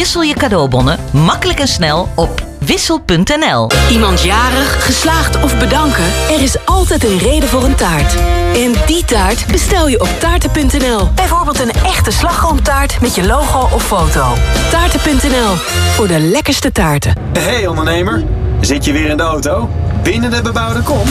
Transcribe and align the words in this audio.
Wissel 0.00 0.22
je 0.22 0.34
cadeaubonnen 0.34 0.98
makkelijk 1.12 1.58
en 1.58 1.68
snel 1.68 2.08
op 2.14 2.44
wissel.nl. 2.58 3.70
Iemand 3.90 4.22
jarig, 4.22 4.84
geslaagd 4.84 5.42
of 5.42 5.58
bedanken? 5.58 6.04
Er 6.04 6.42
is 6.42 6.66
altijd 6.66 7.04
een 7.04 7.18
reden 7.18 7.48
voor 7.48 7.64
een 7.64 7.74
taart. 7.74 8.14
En 8.54 8.72
die 8.86 9.04
taart 9.04 9.46
bestel 9.46 9.88
je 9.88 10.00
op 10.00 10.08
taarten.nl. 10.18 11.08
Bijvoorbeeld 11.14 11.60
een 11.60 11.72
echte 11.72 12.10
slagroomtaart 12.10 13.00
met 13.00 13.14
je 13.14 13.26
logo 13.26 13.68
of 13.74 13.86
foto. 13.86 14.34
Taarten.nl, 14.70 15.54
voor 15.94 16.06
de 16.06 16.18
lekkerste 16.18 16.72
taarten. 16.72 17.14
Hey 17.38 17.66
ondernemer, 17.66 18.24
zit 18.60 18.84
je 18.84 18.92
weer 18.92 19.08
in 19.08 19.16
de 19.16 19.22
auto? 19.22 19.68
Binnen 20.02 20.30
de 20.30 20.42
bebouwde 20.42 20.82
kom? 20.82 21.06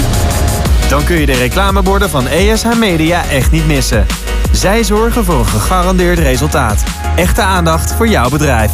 Dan 0.90 1.04
kun 1.04 1.20
je 1.20 1.26
de 1.26 1.34
reclameborden 1.34 2.10
van 2.10 2.28
ESH 2.28 2.76
Media 2.80 3.30
echt 3.30 3.52
niet 3.52 3.68
missen. 3.68 4.06
Zij 4.52 4.84
zorgen 4.84 5.26
voor 5.26 5.40
een 5.40 5.46
gegarandeerd 5.46 6.20
resultaat. 6.20 6.84
Echte 7.16 7.42
aandacht 7.42 7.94
voor 7.94 8.08
jouw 8.08 8.30
bedrijf. 8.30 8.72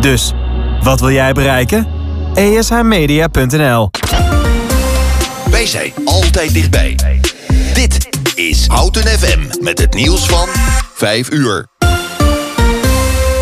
Dus, 0.00 0.32
wat 0.82 1.00
wil 1.00 1.10
jij 1.10 1.32
bereiken? 1.32 1.86
ESHmedia.nl 2.34 3.90
Wij 5.50 5.66
zijn 5.66 5.92
altijd 6.04 6.54
dichtbij. 6.54 6.96
Dit 7.74 8.08
is 8.34 8.66
Houten 8.66 9.02
FM 9.02 9.40
met 9.60 9.78
het 9.78 9.94
nieuws 9.94 10.26
van 10.26 10.48
5 10.94 11.30
uur. 11.30 11.66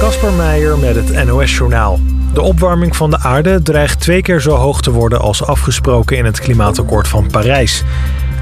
Kasper 0.01 0.33
Meijer 0.33 0.79
met 0.79 0.95
het 0.95 1.25
NOS-journaal. 1.25 2.01
De 2.33 2.41
opwarming 2.41 2.97
van 2.97 3.11
de 3.11 3.19
aarde 3.19 3.63
dreigt 3.63 4.01
twee 4.01 4.23
keer 4.23 4.41
zo 4.41 4.55
hoog 4.55 4.81
te 4.81 4.91
worden 4.91 5.21
als 5.21 5.45
afgesproken 5.45 6.17
in 6.17 6.25
het 6.25 6.41
klimaatakkoord 6.41 7.09
van 7.09 7.27
Parijs. 7.31 7.85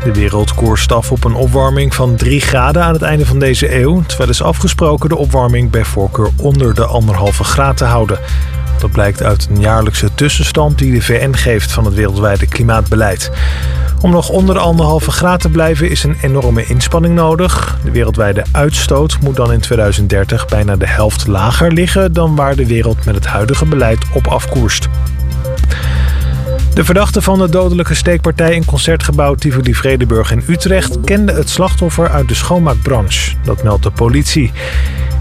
De 0.05 0.13
wereld 0.13 0.55
koerst 0.55 0.93
af 0.93 1.13
op 1.13 1.25
een 1.25 1.35
opwarming 1.35 1.95
van 1.95 2.17
3 2.17 2.41
graden 2.41 2.83
aan 2.83 2.93
het 2.93 3.03
einde 3.03 3.27
van 3.27 3.39
deze 3.39 3.81
eeuw, 3.81 4.03
terwijl 4.07 4.31
is 4.31 4.43
afgesproken 4.43 5.09
de 5.09 5.17
opwarming 5.17 5.71
bij 5.71 5.85
voorkeur 5.85 6.31
onder 6.37 6.75
de 6.75 6.85
anderhalve 6.85 7.45
graad 7.45 7.77
te 7.77 7.85
houden. 7.85 8.19
Dat 8.81 8.91
blijkt 8.91 9.23
uit 9.23 9.49
een 9.51 9.61
jaarlijkse 9.61 10.09
tussenstand 10.15 10.79
die 10.79 10.93
de 10.93 11.03
VN 11.03 11.33
geeft 11.33 11.73
van 11.73 11.85
het 11.85 11.95
wereldwijde 11.95 12.47
klimaatbeleid. 12.47 13.31
Om 14.01 14.11
nog 14.11 14.29
onder 14.29 14.55
de 14.55 14.61
anderhalve 14.61 15.11
graad 15.11 15.41
te 15.41 15.49
blijven 15.49 15.91
is 15.91 16.05
een 16.05 16.17
enorme 16.23 16.65
inspanning 16.67 17.15
nodig. 17.15 17.79
De 17.85 17.91
wereldwijde 17.91 18.45
uitstoot 18.53 19.19
moet 19.21 19.37
dan 19.37 19.53
in 19.53 19.61
2030 19.61 20.47
bijna 20.47 20.77
de 20.77 20.87
helft 20.87 21.27
lager 21.27 21.73
liggen 21.73 22.13
dan 22.13 22.37
waar 22.37 22.57
de 22.57 22.67
wereld 22.67 23.05
met 23.05 23.15
het 23.15 23.27
huidige 23.27 23.65
beleid 23.65 24.05
op 24.15 24.27
afkoerst. 24.27 24.89
De 26.75 26.85
verdachte 26.85 27.23
van 27.23 27.39
de 27.39 27.49
dodelijke 27.49 27.95
steekpartij 27.95 28.55
in 28.55 28.65
concertgebouw 28.65 29.35
Tivoli 29.35 29.75
Vredeburg 29.75 30.33
in 30.33 30.43
Utrecht 30.49 31.01
kende 31.01 31.33
het 31.33 31.49
slachtoffer 31.49 32.09
uit 32.09 32.29
de 32.29 32.35
schoonmaakbranche. 32.35 33.37
Dat 33.45 33.63
meldt 33.63 33.83
de 33.83 33.91
politie. 33.91 34.53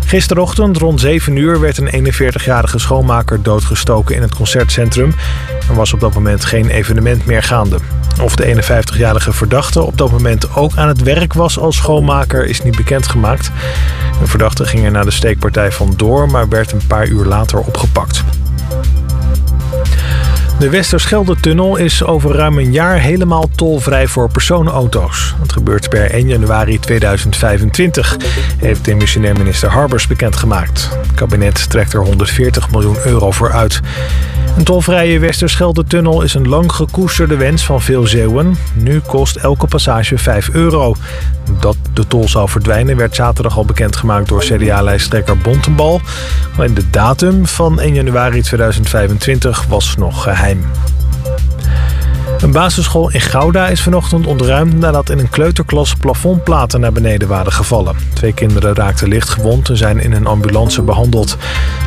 Gisterochtend 0.05 0.77
rond 0.77 1.00
7 1.00 1.36
uur 1.36 1.59
werd 1.59 1.77
een 1.77 2.14
41-jarige 2.14 2.80
schoonmaker 2.80 3.44
doodgestoken 3.44 4.16
in 4.16 4.22
het 4.22 4.36
concertcentrum. 4.36 5.14
Er 5.70 5.75
was 5.75 5.94
op 5.94 6.00
dat 6.00 6.14
moment 6.14 6.45
geen 6.45 6.70
evenement 6.70 7.25
meer 7.25 7.44
gaande. 7.44 7.77
Of 8.22 8.36
de 8.36 8.55
51-jarige 8.55 9.33
verdachte 9.33 9.81
op 9.81 9.97
dat 9.97 10.11
moment 10.11 10.55
ook 10.55 10.75
aan 10.75 10.88
het 10.88 11.03
werk 11.03 11.33
was 11.33 11.59
als 11.59 11.75
schoonmaker 11.75 12.45
is 12.45 12.64
niet 12.64 12.75
bekendgemaakt. 12.75 13.52
De 14.20 14.27
verdachte 14.27 14.66
ging 14.66 14.86
er 14.86 14.92
na 14.92 15.03
de 15.03 15.11
steekpartij 15.11 15.72
vandoor, 15.72 16.30
maar 16.30 16.50
werd 16.50 16.72
een 16.72 16.88
paar 16.88 17.08
uur 17.08 17.25
later 17.25 17.59
opgepakt. 17.59 18.23
De 20.59 20.69
Westerschelde-tunnel 20.69 21.77
is 21.77 22.03
over 22.03 22.35
ruim 22.35 22.57
een 22.57 22.71
jaar 22.71 22.99
helemaal 22.99 23.49
tolvrij 23.55 24.07
voor 24.07 24.31
personenauto's. 24.31 25.35
Dat 25.39 25.53
gebeurt 25.53 25.89
per 25.89 26.11
1 26.11 26.27
januari 26.27 26.79
2025, 26.79 28.17
heeft 28.57 28.85
demissionair 28.85 29.37
minister 29.37 29.69
Harbers 29.69 30.07
bekendgemaakt. 30.07 30.89
Het 31.02 31.13
kabinet 31.13 31.69
trekt 31.69 31.93
er 31.93 31.99
140 32.03 32.71
miljoen 32.71 32.97
euro 33.05 33.31
voor 33.31 33.52
uit. 33.52 33.81
Een 34.57 34.63
tolvrije 34.63 35.19
Westerschelde-tunnel 35.19 36.21
is 36.21 36.33
een 36.33 36.47
lang 36.47 36.71
gekoesterde 36.71 37.37
wens 37.37 37.65
van 37.65 37.81
veel 37.81 38.07
Zeeuwen. 38.07 38.57
Nu 38.73 38.99
kost 38.99 39.35
elke 39.35 39.67
passage 39.67 40.17
5 40.17 40.49
euro. 40.49 40.95
Dat 41.59 41.77
de 41.93 42.08
tol 42.08 42.30
zou 42.30 42.49
verdwijnen 42.49 42.98
werd 42.98 43.15
zaterdag 43.15 43.58
al 43.58 43.65
bekendgemaakt 43.65 44.27
door 44.27 44.43
CDA-lijsttrekker 44.43 45.37
Bontenbal. 45.37 46.02
Alleen 46.58 46.73
de 46.73 46.89
datum 46.89 47.48
van 47.48 47.80
1 47.80 47.93
januari 47.93 48.42
2025 48.42 49.65
was 49.65 49.95
nog 49.98 50.23
geheim. 50.23 50.48
Een 52.42 52.52
basisschool 52.52 53.11
in 53.11 53.21
Gouda 53.21 53.67
is 53.67 53.82
vanochtend 53.82 54.27
ontruimd 54.27 54.80
nadat 54.80 55.10
in 55.10 55.20
een 55.20 55.30
kleuterklas 55.30 55.93
plafondplaten 55.93 56.80
naar 56.80 56.92
beneden 56.92 57.27
waren 57.27 57.52
gevallen. 57.52 57.95
Twee 58.14 58.33
kinderen 58.33 58.76
raakten 58.76 59.08
licht 59.08 59.30
gewond 59.30 59.70
en 59.70 59.77
zijn 59.77 59.99
in 59.99 60.11
een 60.11 60.27
ambulance 60.27 60.82
behandeld. 60.82 61.37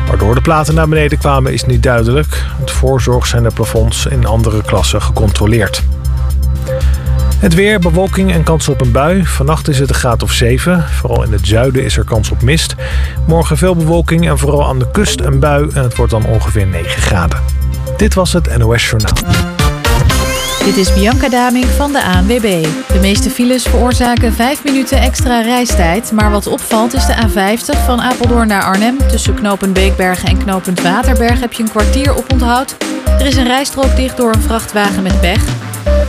Waardoor 0.07 0.35
de 0.35 0.41
platen 0.41 0.75
naar 0.75 0.87
beneden 0.87 1.17
kwamen 1.17 1.53
is 1.53 1.65
niet 1.65 1.83
duidelijk. 1.83 2.43
Het 2.59 2.71
voorzorg 2.71 3.25
zijn 3.25 3.43
de 3.43 3.51
plafonds 3.53 4.05
in 4.05 4.25
andere 4.25 4.61
klassen 4.61 5.01
gecontroleerd. 5.01 5.83
Het 7.37 7.53
weer, 7.53 7.79
bewolking 7.79 8.31
en 8.31 8.43
kans 8.43 8.69
op 8.69 8.81
een 8.81 8.91
bui. 8.91 9.25
Vannacht 9.25 9.67
is 9.67 9.79
het 9.79 9.89
een 9.89 9.95
graad 9.95 10.23
of 10.23 10.31
7. 10.31 10.83
Vooral 10.89 11.23
in 11.23 11.31
het 11.31 11.47
zuiden 11.47 11.83
is 11.83 11.97
er 11.97 12.03
kans 12.05 12.31
op 12.31 12.41
mist. 12.41 12.75
Morgen 13.27 13.57
veel 13.57 13.75
bewolking 13.75 14.29
en 14.29 14.37
vooral 14.37 14.67
aan 14.67 14.79
de 14.79 14.91
kust 14.91 15.19
een 15.19 15.39
bui. 15.39 15.69
En 15.73 15.83
het 15.83 15.95
wordt 15.95 16.11
dan 16.11 16.25
ongeveer 16.25 16.67
9 16.67 17.01
graden. 17.01 17.62
Dit 18.03 18.13
was 18.13 18.33
het 18.33 18.57
NOS 18.57 18.89
Journaal. 18.89 19.37
Dit 20.63 20.77
is 20.77 20.93
Bianca 20.93 21.29
Daming 21.29 21.65
van 21.65 21.91
de 21.91 22.03
ANWB. 22.03 22.65
De 22.93 22.99
meeste 23.01 23.29
files 23.29 23.63
veroorzaken 23.63 24.33
5 24.33 24.63
minuten 24.63 25.01
extra 25.01 25.41
reistijd. 25.41 26.11
Maar 26.11 26.31
wat 26.31 26.47
opvalt 26.47 26.93
is 26.93 27.05
de 27.05 27.15
A50 27.15 27.85
van 27.85 28.01
Apeldoorn 28.01 28.47
naar 28.47 28.63
Arnhem. 28.63 28.97
Tussen 29.07 29.33
knooppunt 29.33 29.73
Beekbergen 29.73 30.29
en 30.29 30.37
knooppunt 30.37 30.81
Waterberg 30.81 31.39
heb 31.39 31.53
je 31.53 31.63
een 31.63 31.69
kwartier 31.69 32.15
op 32.15 32.31
onthoud. 32.31 32.75
Er 33.05 33.25
is 33.25 33.35
een 33.35 33.47
rijstrook 33.47 33.95
dicht 33.95 34.17
door 34.17 34.33
een 34.33 34.41
vrachtwagen 34.41 35.03
met 35.03 35.21
pech. 35.21 35.43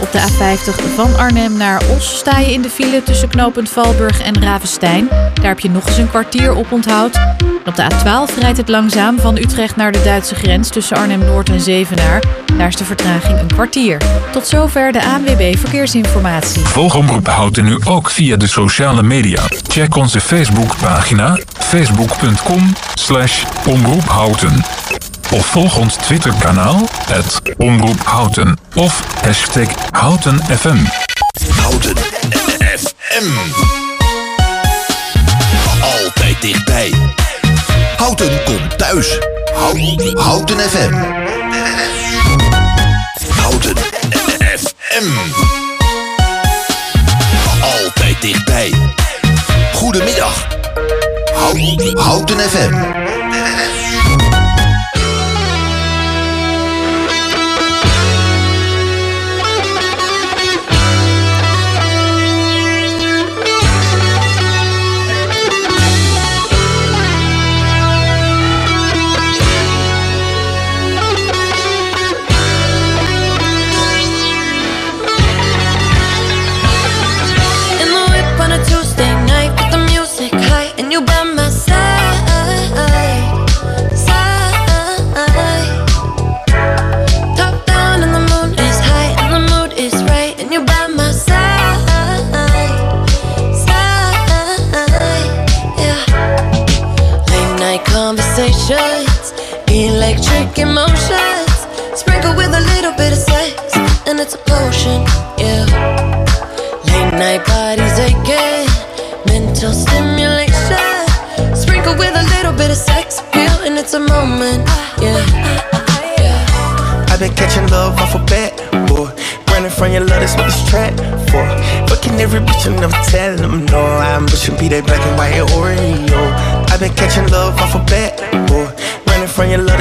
Op 0.00 0.12
de 0.12 0.18
A50 0.18 0.94
van 0.94 1.16
Arnhem 1.16 1.56
naar 1.56 1.82
Os 1.96 2.18
sta 2.18 2.38
je 2.38 2.52
in 2.52 2.62
de 2.62 2.70
file 2.70 3.02
tussen 3.02 3.28
knooppunt 3.28 3.68
Valburg 3.68 4.20
en 4.20 4.42
Ravenstein. 4.42 5.08
Daar 5.08 5.46
heb 5.46 5.60
je 5.60 5.70
nog 5.70 5.86
eens 5.86 5.96
een 5.96 6.08
kwartier 6.08 6.54
op 6.54 6.72
onthoud. 6.72 7.18
Op 7.66 7.74
de 7.74 7.82
A12 7.82 8.38
rijdt 8.38 8.56
het 8.56 8.68
langzaam 8.68 9.18
van 9.18 9.36
Utrecht 9.36 9.76
naar 9.76 9.92
de 9.92 10.02
Duitse 10.02 10.34
grens 10.34 10.68
tussen 10.68 10.96
Arnhem-Noord 10.96 11.48
en 11.48 11.60
Zevenaar. 11.60 12.22
Daar 12.56 12.68
is 12.68 12.76
de 12.76 12.84
vertraging 12.84 13.38
een 13.40 13.46
kwartier. 13.46 14.02
Tot 14.32 14.46
zover 14.46 14.92
de 14.92 15.04
ANWB 15.04 15.56
Verkeersinformatie. 15.56 16.64
Volg 16.64 16.94
Omroep 16.94 17.26
Houten 17.26 17.64
nu 17.64 17.78
ook 17.84 18.10
via 18.10 18.36
de 18.36 18.46
sociale 18.46 19.02
media. 19.02 19.42
Check 19.68 19.96
onze 19.96 20.20
Facebookpagina 20.20 21.38
facebook.com 21.58 22.72
slash 22.94 23.44
omroephouten. 23.66 24.64
Of 25.34 25.46
volg 25.46 25.76
ons 25.76 25.94
Twitterkanaal, 25.94 26.88
het 27.06 27.42
Omroep 27.56 28.00
Houten. 28.04 28.58
Of 28.74 29.00
hashtag 29.22 29.68
HoutenFM. 29.90 30.76
Houten 31.60 31.96
FM. 32.76 33.30
Altijd 35.80 36.40
dichtbij. 36.40 36.94
Houten 37.96 38.44
komt 38.44 38.78
thuis. 38.78 39.18
Houten, 39.54 40.18
Houten 40.18 40.60
FM. 40.60 40.94
Houten 43.40 43.76
FM. 44.56 45.10
Altijd 47.60 48.20
dichtbij. 48.20 48.74
Goedemiddag. 49.72 50.46
Houten, 51.34 51.98
Houten 51.98 52.40
FM. 52.40 53.03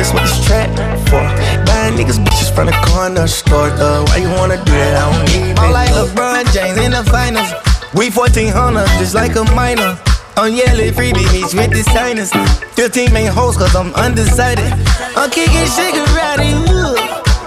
That's 0.03 0.13
what 0.13 0.23
this 0.23 0.45
trap 0.45 0.67
for. 1.07 1.23
Buying 1.63 1.95
niggas 1.95 2.19
bitches 2.19 2.53
from 2.53 2.67
the 2.67 2.75
corner 2.91 3.27
store, 3.27 3.69
though. 3.71 4.03
Why 4.11 4.17
you 4.17 4.29
wanna 4.35 4.57
do 4.65 4.71
that? 4.71 4.99
I 4.99 5.03
don't 5.07 5.25
need 5.31 5.59
I'm 5.59 5.71
like 5.71 5.89
LeBron 5.95 6.43
James 6.51 6.77
in 6.83 6.91
the 6.91 7.03
finals. 7.07 7.47
We 7.95 8.09
1400, 8.09 8.83
just 8.99 9.15
like 9.15 9.35
a 9.35 9.43
minor. 9.55 9.97
On 10.35 10.51
yellow 10.51 10.89
freebie 10.91 11.23
meets 11.31 11.53
with 11.53 11.71
the 11.71 11.83
signers. 11.95 12.31
15 12.75 13.13
main 13.13 13.31
hoes, 13.31 13.55
cause 13.55 13.75
I'm 13.75 13.93
undecided. 13.95 14.67
I'm 15.15 15.29
kicking 15.29 15.67
shigarati, 15.71 16.51
ooh. 16.67 16.99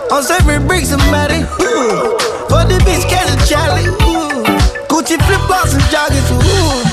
I'm 0.09 0.23
serving 0.23 0.67
bricks, 0.67 0.89
somebody, 0.89 1.45
ooh. 1.61 2.17
For 2.49 2.65
the 2.65 2.81
bitch, 2.87 3.05
catch 3.11 3.29
a 3.29 3.37
Charlie, 3.45 3.91
ooh. 4.07 4.45
Gucci 4.89 5.21
flip 5.27 5.43
flops 5.45 5.75
and 5.75 5.83
joggers, 5.93 6.31
ooh. 6.33 6.86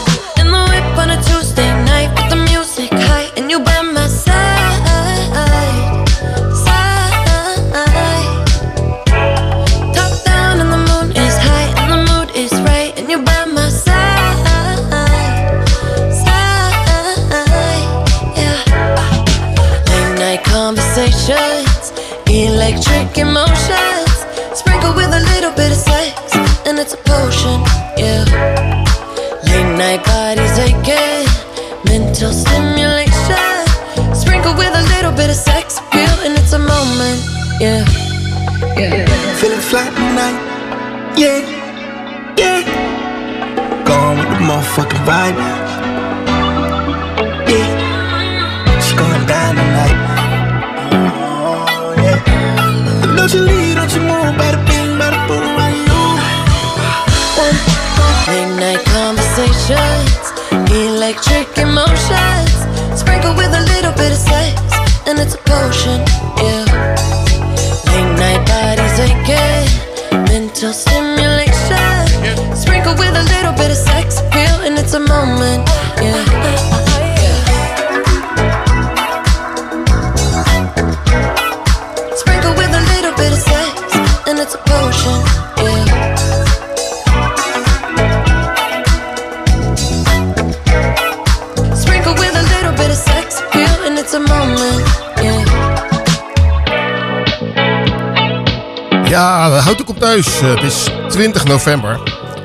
November. 101.54 102.00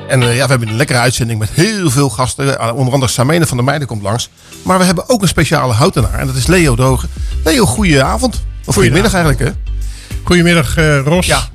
En 0.09 0.23
eh, 0.23 0.37
ja, 0.37 0.43
we 0.43 0.51
hebben 0.51 0.69
een 0.69 0.77
lekkere 0.77 0.99
uitzending 0.99 1.39
met 1.39 1.51
heel 1.51 1.91
veel 1.91 2.11
gasten. 2.11 2.59
Eh, 2.59 2.75
Onder 2.75 2.93
andere 2.93 3.13
Samene 3.13 3.47
van 3.47 3.57
der 3.57 3.67
Meijden 3.67 3.87
komt 3.87 4.03
langs. 4.03 4.31
Maar 4.63 4.79
we 4.79 4.85
hebben 4.85 5.09
ook 5.09 5.23
een 5.23 5.29
speciale 5.29 5.73
houtenaar. 5.73 6.15
En 6.15 6.27
dat 6.27 6.37
is 6.37 6.47
Leo 6.47 6.77
Dogen. 6.77 7.09
Leo, 7.45 7.67
goeie 7.67 8.03
avond. 8.03 8.43
Of 8.65 8.75
goedemiddag 8.75 9.15
eigenlijk, 9.15 9.45
hè? 9.45 9.75
Goedemiddag, 10.23 10.77
eh, 10.77 11.01
Ros. 11.05 11.27
Ja. 11.27 11.49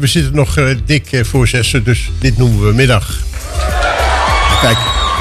we 0.00 0.06
zitten 0.06 0.34
nog 0.34 0.54
dik 0.84 1.20
voor 1.22 1.48
zessen, 1.48 1.84
dus 1.84 2.10
dit 2.20 2.38
noemen 2.38 2.66
we 2.66 2.72
middag. 2.72 3.16
Kijk, 4.60 4.78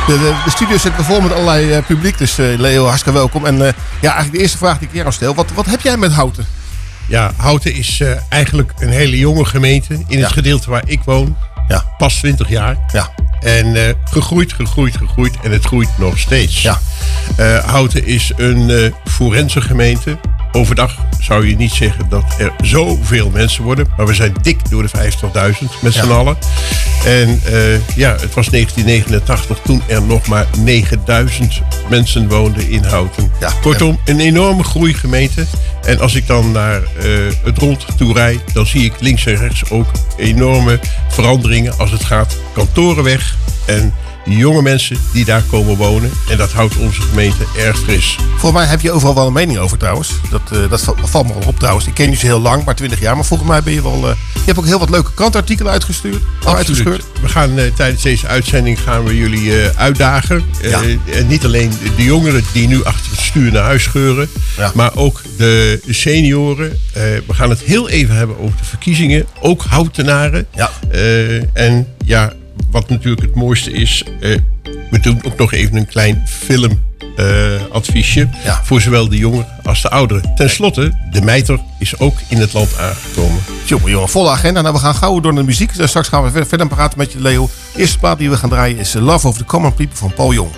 de, 0.08 0.20
de, 0.20 0.34
de 0.46 0.50
studio 0.52 0.78
zit 0.78 0.92
vol 0.98 1.22
met 1.22 1.32
allerlei 1.34 1.82
publiek. 1.82 2.18
Dus 2.18 2.36
Leo, 2.36 2.86
hartstikke 2.86 3.18
welkom. 3.18 3.46
En 3.46 3.58
ja, 3.58 3.74
eigenlijk 4.02 4.32
de 4.32 4.40
eerste 4.40 4.58
vraag 4.58 4.80
die 4.80 4.88
ik 4.88 4.94
jou 4.94 5.12
stel. 5.12 5.36
Wat, 5.36 5.52
wat 5.54 5.66
heb 5.66 5.82
jij 5.82 5.98
met 5.98 6.12
Houten? 6.12 6.46
Ja, 7.08 7.32
Houten 7.36 7.74
is 7.74 8.00
eh, 8.00 8.12
eigenlijk 8.30 8.74
een 8.80 8.90
hele 8.90 9.18
jonge 9.18 9.46
gemeente 9.46 10.04
in 10.08 10.22
het 10.22 10.32
gedeelte 10.32 10.70
waar 10.70 10.84
ik 10.86 11.00
woon. 11.06 11.38
Ja. 11.68 11.84
Pas 11.98 12.16
20 12.16 12.50
jaar. 12.50 12.78
Ja. 12.92 13.10
En 13.40 13.76
eh, 13.76 13.94
gegroeid, 14.04 14.54
gegroeid, 14.54 14.98
gegroeid. 14.98 15.36
En 15.44 15.52
het 15.52 15.66
groeit 15.66 15.90
nog 15.98 16.18
steeds. 16.18 16.62
Ja. 16.62 16.80
Eh, 17.38 17.64
Houten 17.66 18.06
is 18.06 18.32
een 18.36 18.94
forense 19.06 19.62
gemeente. 19.62 20.18
Overdag 20.58 20.96
zou 21.20 21.48
je 21.48 21.56
niet 21.56 21.72
zeggen 21.72 22.10
dat 22.10 22.24
er 22.38 22.52
zoveel 22.62 23.30
mensen 23.30 23.64
worden. 23.64 23.88
Maar 23.98 24.06
we 24.06 24.14
zijn 24.14 24.34
dik 24.42 24.70
door 24.70 24.84
de 24.84 24.90
50.000 24.90 25.82
met 25.82 25.94
z'n 25.94 26.08
Ja. 26.08 26.14
allen. 26.14 26.38
En 27.06 27.42
eh, 27.46 27.96
ja, 27.96 28.12
het 28.12 28.34
was 28.34 28.48
1989 28.50 29.60
toen 29.64 29.82
er 29.88 30.02
nog 30.02 30.28
maar 30.28 30.46
9000 30.58 31.62
mensen 31.90 32.28
woonden 32.30 32.70
in 32.70 32.84
Houten. 32.84 33.32
Kortom, 33.62 34.00
een 34.06 34.20
enorme 34.20 34.64
groeigemeente. 34.64 35.46
En 35.84 36.00
als 36.00 36.16
ik 36.16 36.28
dan 36.28 36.52
naar 36.52 36.82
eh, 36.84 37.10
het 37.44 37.58
rond 37.58 37.86
toe 37.98 38.14
rijd, 38.14 38.40
dan 38.54 38.66
zie 38.66 38.84
ik 38.84 38.94
links 39.00 39.26
en 39.26 39.36
rechts 39.36 39.70
ook 39.70 39.92
enorme 40.18 40.80
veranderingen 41.10 41.78
als 41.78 41.92
het 41.92 42.04
gaat 42.06 42.38
kantoren 42.54 43.04
weg. 43.04 43.36
En 43.66 43.94
jonge 44.36 44.62
mensen 44.62 44.98
die 45.12 45.26
daar 45.26 45.44
komen 45.50 45.76
wonen. 45.76 46.12
En 46.30 46.38
dat 46.38 46.52
houdt 46.52 46.78
onze 46.78 47.02
gemeente 47.02 47.44
erg 47.58 47.80
fris. 47.80 48.16
Volgens 48.30 48.52
mij 48.62 48.66
heb 48.66 48.82
je 48.82 48.92
overal 48.92 49.16
wel 49.16 49.28
een 49.28 49.34
mening 49.34 49.58
over 49.58 49.78
trouwens. 49.78 50.12
Dat, 50.30 50.42
eh, 50.52 50.70
dat 50.70 50.82
val- 50.82 50.96
valt 51.04 51.28
me 51.28 51.34
wel 51.34 51.48
op 51.48 51.60
trouwens. 51.60 51.88
Ik 51.88 51.94
ken 51.94 52.10
je 52.10 52.16
zo 52.16 52.26
heel 52.26 52.40
lang, 52.40 52.64
maar 52.66 52.76
20 52.76 53.00
jaar. 53.00 53.16
Maar 53.16 53.26
volgens 53.26 53.50
mij 53.50 53.64
ben 53.64 53.74
je 53.74 53.82
wel... 53.82 54.10
eh, 54.10 54.16
je 54.34 54.42
hebt 54.46 54.58
ook 54.58 54.66
heel 54.66 54.80
wat 54.80 54.90
leuke 54.90 55.14
krantartikelen 55.14 55.72
uitgestuurd. 55.72 56.22
We 57.22 57.30
gaan 57.30 57.58
eh, 57.58 57.66
tijdens 57.76 58.04
deze 58.04 58.28
uitzending 58.28 58.80
gaan 58.80 59.04
we 59.04 59.18
jullie 59.18 59.52
uitdagen. 59.76 60.44
Ja. 60.62 60.82
en 61.14 61.28
niet 61.28 61.46
alleen 61.46 61.72
de 61.96 62.04
jongeren 62.04 62.44
die 62.54 62.68
nu 62.68 62.84
achter 62.84 63.12
het 63.12 63.20
stuur 63.20 63.52
naar 63.52 63.64
huis 63.64 63.84
scheuren. 63.84 64.30
Maar 64.74 64.96
ook 64.96 65.22
de 65.38 65.82
senioren. 65.90 66.80
We 66.94 67.34
gaan 67.34 67.50
het 67.50 67.60
heel 67.60 67.90
even 67.90 68.16
hebben 68.16 68.40
over 68.40 68.58
de 68.58 68.66
verkiezingen. 68.66 69.26
Ook 69.42 69.64
houtenaren. 69.70 70.48
Ja. 70.56 70.72
En 71.54 71.88
ja, 72.06 72.34
wat 72.72 72.90
natuurlijk 72.90 73.22
het 73.22 73.36
mooiste 73.36 73.72
is. 73.72 74.04
eh, 74.20 74.38
we 74.92 75.00
doen 75.00 75.22
ook 75.26 75.38
nog 75.38 75.54
even 75.54 75.76
een 75.76 75.86
klein 75.88 76.24
film. 76.28 76.86
eh, 77.18 77.26
adviesje 77.72 78.28
voor 78.64 78.82
zowel 78.82 79.10
de 79.10 79.18
jongeren 79.18 79.48
als 79.64 79.82
de 79.82 79.90
ouderen. 79.90 80.32
Ten 80.36 80.50
slotte, 80.50 80.98
de 81.12 81.22
mijter 81.22 81.60
is 81.80 82.00
ook 82.00 82.18
in 82.28 82.38
het 82.38 82.54
land 82.54 82.78
aangekomen. 82.80 83.40
Jongen, 83.66 83.90
jongen, 83.90 84.10
volle 84.10 84.30
agenda. 84.30 84.62
Nou, 84.62 84.74
we 84.74 84.80
gaan 84.80 84.96
gauw 84.96 85.20
door 85.20 85.34
naar 85.34 85.42
de 85.42 85.48
muziek. 85.48 85.76
Dus 85.76 85.90
straks 85.90 86.08
gaan 86.08 86.24
we 86.24 86.32
ver- 86.32 86.48
verder 86.48 86.68
praten 86.68 86.98
met 86.98 87.12
je, 87.12 87.22
Leo. 87.22 87.50
De 87.74 87.80
eerste 87.80 87.98
plaat 88.00 88.18
die 88.18 88.30
we 88.30 88.38
gaan 88.38 88.50
draaien 88.50 88.78
is 88.78 88.94
Love 88.94 89.28
of 89.28 89.38
the 89.38 89.46
Common 89.46 89.74
People 89.74 89.98
van 89.98 90.14
Paul 90.14 90.34
Jong. 90.34 90.50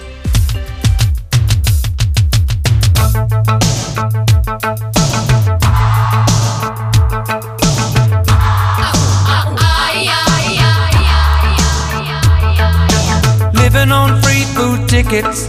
Living 13.72 13.92
on 13.92 14.20
free 14.24 14.46
food 14.58 14.90
tickets. 14.90 15.46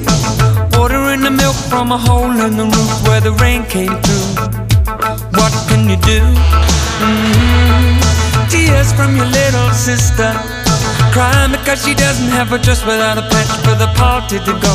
Ordering 0.79 1.23
the 1.23 1.31
milk 1.31 1.57
from 1.71 1.91
a 1.91 1.97
hole 1.97 2.31
in 2.47 2.55
the 2.59 2.65
roof 2.65 3.09
where 3.09 3.23
the 3.23 3.33
rain 3.41 3.65
came 3.65 3.97
through. 4.05 4.29
What 5.41 5.53
can 5.69 5.89
you 5.89 5.97
do? 6.05 6.21
Mhm. 7.01 7.97
Tears 8.51 8.93
from 8.93 9.17
your 9.17 9.25
little 9.25 9.71
sister. 9.73 10.31
Crying 11.15 11.53
because 11.53 11.81
she 11.83 11.95
doesn't 11.95 12.31
have 12.39 12.53
a 12.53 12.59
dress 12.59 12.85
without 12.85 13.17
a 13.17 13.25
patch 13.33 13.53
for 13.65 13.75
the 13.83 13.89
party 13.97 14.39
to 14.49 14.53
go. 14.67 14.75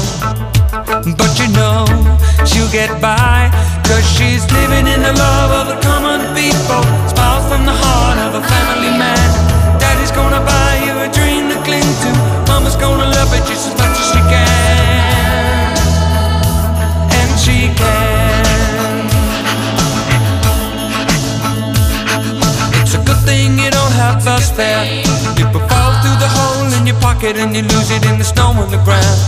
But 1.20 1.32
you 1.40 1.48
know 1.50 1.86
she'll 2.50 2.72
get 2.80 3.00
by. 3.00 3.52
Cause 3.88 4.06
she's 4.16 4.44
living 4.58 4.88
in 4.88 5.02
the 5.04 5.14
love 5.14 5.52
of 5.60 5.66
the 5.72 5.78
common 5.88 6.22
people. 6.34 6.84
Smiles 7.14 7.46
from 7.52 7.64
the 7.70 7.78
heart 7.84 8.18
of 8.26 8.32
a 8.42 8.44
family 8.54 8.94
man. 8.98 9.35
just 13.48 13.70
as 13.70 13.76
much 13.78 13.96
as 14.02 14.08
she 14.12 14.22
can. 14.34 15.72
And 17.20 17.32
she 17.40 17.58
can. 17.80 19.06
It's 22.82 22.94
a 22.94 23.02
good 23.06 23.22
thing 23.26 23.58
you 23.60 23.72
don't 23.72 23.94
have 23.94 24.22
spare. 24.42 25.04
Fall 25.70 25.94
through 26.04 26.20
the 26.20 26.30
hole 26.30 26.74
in 26.78 26.86
your 26.86 27.00
pocket 27.00 27.38
and 27.38 27.56
you 27.56 27.64
lose 27.64 27.90
it 27.92 28.06
in 28.06 28.18
the 28.18 28.26
snow 28.26 28.52
on 28.52 28.70
the 28.70 28.82
ground. 28.84 29.20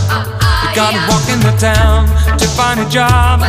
You 0.62 0.68
gotta 0.74 0.98
uh, 0.98 1.00
uh, 1.00 1.10
walk 1.10 1.26
in 1.28 1.40
the 1.40 1.54
town 1.58 2.06
to 2.38 2.46
find 2.48 2.80
a 2.80 2.88
job. 2.88 3.40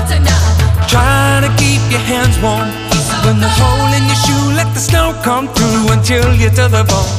Trying 0.88 1.44
to 1.44 1.52
keep 1.62 1.82
your 1.92 2.02
hands 2.02 2.40
warm 2.42 2.89
when 3.30 3.40
the 3.40 3.56
hole 3.62 3.94
in 3.94 4.10
your 4.10 4.22
shoe, 4.26 4.58
let 4.58 4.74
the 4.74 4.82
snow 4.82 5.14
come 5.22 5.46
through 5.54 5.94
and 5.94 6.02
chill 6.04 6.34
you 6.34 6.50
to 6.50 6.66
the 6.66 6.82
bone. 6.82 7.14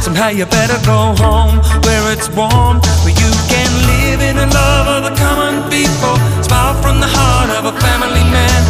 Somehow 0.00 0.28
you 0.32 0.46
better 0.46 0.80
go 0.88 1.12
home 1.20 1.60
where 1.84 2.00
it's 2.16 2.32
warm, 2.32 2.80
where 3.04 3.12
you 3.12 3.30
can 3.44 3.68
live 3.92 4.24
in 4.24 4.36
the 4.40 4.48
love 4.56 4.88
of 4.88 5.00
the 5.04 5.14
common 5.20 5.60
people. 5.68 6.16
Smile 6.40 6.72
from 6.80 6.96
the 7.04 7.10
heart 7.12 7.52
of 7.60 7.68
a 7.68 7.76
family 7.76 8.24
man. 8.32 8.60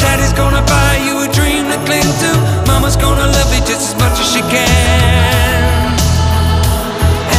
Daddy's 0.00 0.32
gonna 0.32 0.64
buy 0.64 0.96
you 1.04 1.20
a 1.20 1.28
dream 1.36 1.68
to 1.68 1.76
cling 1.84 2.08
to. 2.24 2.32
Mama's 2.64 2.96
gonna 2.96 3.28
love 3.28 3.52
you 3.52 3.60
just 3.68 3.92
as 3.92 3.94
much 4.00 4.16
as 4.16 4.32
she 4.32 4.40
can. 4.48 5.92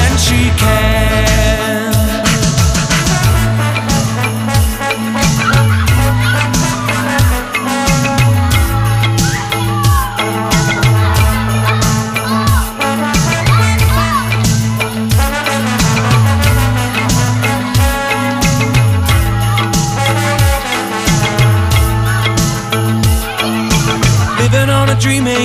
And 0.06 0.20
she 0.22 0.54
can. 0.62 0.99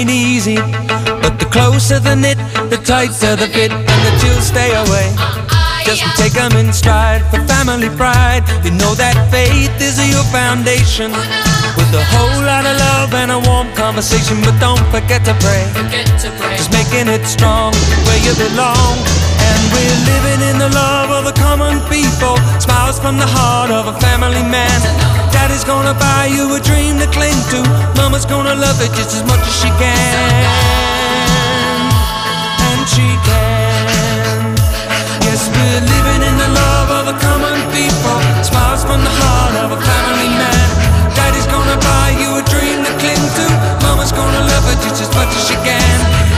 Ain't 0.04 0.10
easy, 0.10 0.56
but 1.22 1.38
the 1.38 1.48
closer 1.50 1.98
the 1.98 2.14
knit, 2.14 2.38
the 2.68 2.76
tighter 2.76 3.36
the 3.36 3.48
fit, 3.48 3.72
and 3.72 4.00
the 4.06 4.12
chills 4.20 4.46
stay 4.46 4.70
away. 4.74 5.08
Just 5.84 6.02
take 6.16 6.32
them 6.32 6.52
in 6.56 6.72
stride 6.72 7.22
for 7.30 7.40
family 7.46 7.88
pride. 7.96 8.42
You 8.64 8.72
know 8.72 8.94
that 8.94 9.16
faith 9.30 9.72
is 9.80 9.96
your 10.08 10.24
foundation. 10.32 11.12
With 11.76 11.90
a 11.92 12.04
whole 12.12 12.40
lot 12.44 12.64
of 12.64 12.76
love 12.76 13.14
and 13.14 13.30
a 13.30 13.40
warm 13.48 13.72
conversation, 13.74 14.40
but 14.40 14.56
don't 14.60 14.84
forget 14.92 15.24
to 15.24 15.34
pray. 15.40 15.64
Just 16.56 16.72
making 16.72 17.08
it 17.08 17.24
strong 17.26 17.72
where 18.04 18.20
you 18.24 18.32
belong. 18.36 19.23
And 19.54 19.64
we're 19.70 20.00
living 20.10 20.40
in 20.50 20.56
the 20.58 20.70
love 20.74 21.10
of 21.14 21.22
the 21.30 21.36
common 21.38 21.78
people. 21.86 22.34
Smiles 22.58 22.98
from 22.98 23.16
the 23.16 23.26
heart 23.26 23.70
of 23.70 23.86
a 23.86 23.94
family 24.02 24.42
man. 24.42 24.78
Daddy's 25.30 25.64
gonna 25.64 25.94
buy 25.94 26.26
you 26.26 26.50
a 26.58 26.60
dream 26.60 26.98
to 26.98 27.06
cling 27.14 27.38
to. 27.54 27.62
Mama's 27.94 28.26
gonna 28.26 28.54
love 28.54 28.78
it 28.82 28.90
just 28.98 29.14
as 29.14 29.22
much 29.30 29.42
as 29.46 29.54
she 29.62 29.70
can. 29.78 30.14
And 32.66 32.82
she 32.90 33.06
can. 33.22 34.58
Yes, 35.22 35.46
we're 35.54 35.82
living 35.86 36.22
in 36.26 36.34
the 36.34 36.50
love 36.50 36.88
of 36.98 37.04
the 37.10 37.16
common 37.22 37.58
people. 37.70 38.18
Smiles 38.42 38.82
from 38.82 39.00
the 39.06 39.14
heart 39.22 39.54
of 39.62 39.68
a 39.78 39.80
family 39.80 40.30
man. 40.34 40.68
Daddy's 41.14 41.46
gonna 41.46 41.78
buy 41.78 42.10
you 42.18 42.30
a 42.40 42.42
dream 42.50 42.82
to 42.82 42.92
cling 42.98 43.24
to. 43.38 43.46
Mama's 43.86 44.10
gonna 44.10 44.42
love 44.50 44.66
it 44.72 44.78
just 44.82 44.98
as 44.98 45.10
much 45.14 45.30
as 45.30 45.42
she 45.46 45.56
can. 45.62 46.33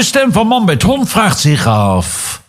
De 0.00 0.06
stem 0.06 0.32
van 0.32 0.46
Man 0.46 0.64
met 0.64 0.82
Hond 0.82 1.08
vraagt 1.08 1.40
zich 1.40 1.66
af... 1.66 2.42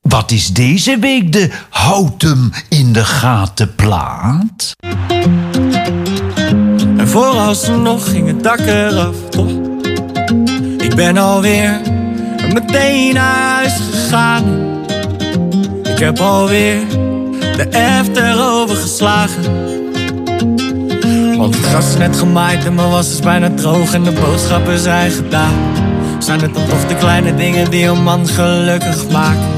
Wat 0.00 0.30
is 0.30 0.48
deze 0.48 0.98
week 0.98 1.32
de 1.32 1.50
houten 1.70 2.52
in 2.68 2.92
de 2.92 3.04
gaten 3.04 3.74
plaat? 3.74 4.76
En 6.96 7.08
vooralsnog 7.08 8.10
ging 8.10 8.26
het 8.26 8.42
dak 8.42 8.58
eraf, 8.58 9.14
toch? 9.30 9.50
Ik 10.78 10.94
ben 10.94 11.16
alweer 11.16 11.80
meteen 12.52 13.14
naar 13.14 13.54
huis 13.54 13.74
gegaan. 13.90 14.44
Ik 15.82 15.98
heb 15.98 16.18
alweer 16.18 16.88
de 17.56 17.68
F 18.04 18.16
erover 18.18 18.76
geslagen. 18.76 19.42
Want 21.36 21.54
het 21.54 21.64
gras 21.64 21.88
is 21.88 21.96
net 21.96 22.16
gemaaid 22.16 22.64
en 22.64 22.74
mijn 22.74 22.90
was 22.90 23.10
is 23.10 23.20
bijna 23.20 23.50
droog 23.54 23.94
en 23.94 24.02
de 24.02 24.12
boodschappen 24.12 24.78
zijn 24.78 25.10
gedaan. 25.10 25.94
Zijn 26.18 26.40
het 26.40 26.54
dan 26.54 26.66
toch 26.66 26.86
de 26.86 26.96
kleine 26.96 27.34
dingen 27.34 27.70
die 27.70 27.86
een 27.86 28.02
man 28.02 28.28
gelukkig 28.28 29.08
maken? 29.08 29.48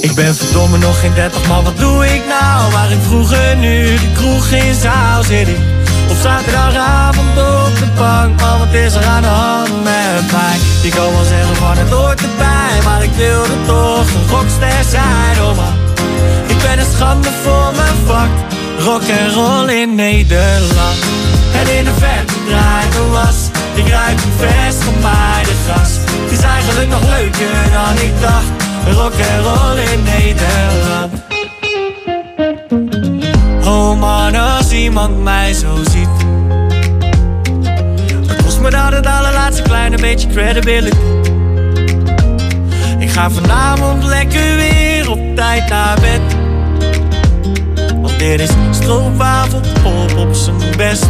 Ik 0.00 0.14
ben 0.14 0.34
verdomme 0.34 0.78
nog 0.78 1.00
geen 1.00 1.14
30, 1.14 1.48
maar 1.48 1.62
wat 1.62 1.78
doe 1.78 2.04
ik 2.06 2.22
nou? 2.28 2.72
Waar 2.72 2.90
ik 2.90 2.98
vroeger 3.00 3.56
nu 3.56 3.84
de 3.84 4.12
kroeg 4.14 4.50
in 4.50 4.74
zaal 4.74 5.22
zit 5.22 5.48
ik 5.48 5.58
Op 6.10 6.16
zaterdagavond 6.22 7.28
op 7.28 7.78
de 7.78 7.86
bank, 7.96 8.40
maar 8.40 8.58
wat 8.58 8.72
is 8.72 8.94
er 8.94 9.04
aan 9.04 9.22
de 9.22 9.28
hand 9.28 9.82
met 9.82 10.32
mij? 10.32 10.56
Je 10.82 10.90
kan 10.90 11.12
wel 11.12 11.24
zeggen 11.24 11.56
van 11.56 11.76
het 11.76 11.90
hoort 11.90 12.20
erbij, 12.20 12.74
maar 12.84 13.02
ik 13.02 13.12
wilde 13.16 13.56
toch 13.66 14.06
een 14.14 14.28
rockster 14.30 14.84
zijn, 14.90 15.36
oh 15.42 15.56
man 15.56 15.74
Ik 16.46 16.58
ben 16.62 16.78
een 16.78 16.92
schande 16.94 17.28
voor 17.42 17.72
mijn 17.76 17.96
vak, 18.06 18.30
rock 18.78 19.02
en 19.02 19.32
roll 19.32 19.68
in 19.68 19.94
Nederland 19.94 20.96
En 21.52 21.76
in 21.76 21.84
de 21.84 21.92
verte 21.98 22.34
draait 22.48 22.92
de 22.92 23.08
was, 23.10 23.36
ik 23.74 23.88
ruik 23.88 24.18
een 24.24 24.32
vers 24.38 24.76
gemaaide 24.84 25.50
gras 25.64 25.90
Het 26.22 26.38
is 26.38 26.44
eigenlijk 26.44 26.88
nog 26.88 27.02
leuker 27.02 27.70
dan 27.72 28.04
ik 28.04 28.20
dacht 28.20 28.62
rock 28.90 29.12
en 29.12 29.42
roll 29.42 29.78
in 29.92 30.02
Nederland. 30.02 31.12
Oh 33.64 34.00
man, 34.00 34.34
als 34.34 34.72
iemand 34.72 35.22
mij 35.22 35.52
zo 35.52 35.76
ziet, 35.90 36.08
dan 38.26 38.36
kost 38.44 38.60
me 38.60 38.70
dat 38.70 38.92
het 38.92 39.06
allerlaatste 39.06 39.62
kleine 39.62 39.96
beetje 39.96 40.28
credibility. 40.28 40.96
Ik 42.98 43.10
ga 43.10 43.30
vanavond 43.30 44.04
lekker 44.04 44.56
weer 44.56 45.10
op 45.10 45.36
tijd 45.36 45.68
naar 45.68 45.98
bed. 46.00 46.41
Dit 48.22 48.40
is 48.40 48.50
stroopwafel 48.70 49.60
pop 49.82 50.16
op 50.16 50.34
zijn 50.34 50.56
best. 50.76 51.06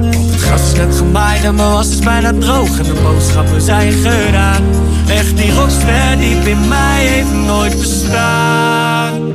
Want 0.00 0.30
het 0.30 0.40
gras 0.40 0.62
is 0.62 0.72
net 0.78 0.96
gemaaid 0.96 1.44
en 1.44 1.54
mijn 1.54 1.70
was 1.70 1.88
is 1.88 1.98
bijna 1.98 2.32
droog 2.38 2.78
en 2.78 2.84
de 2.84 3.00
boodschappen 3.02 3.60
zijn 3.60 3.92
gedaan. 3.92 4.62
Echt 5.08 5.36
die 5.36 5.54
rockster 5.54 6.18
diep 6.18 6.46
in 6.46 6.68
mij 6.68 7.06
heeft 7.06 7.32
nooit 7.32 7.78
bestaan 7.78 9.34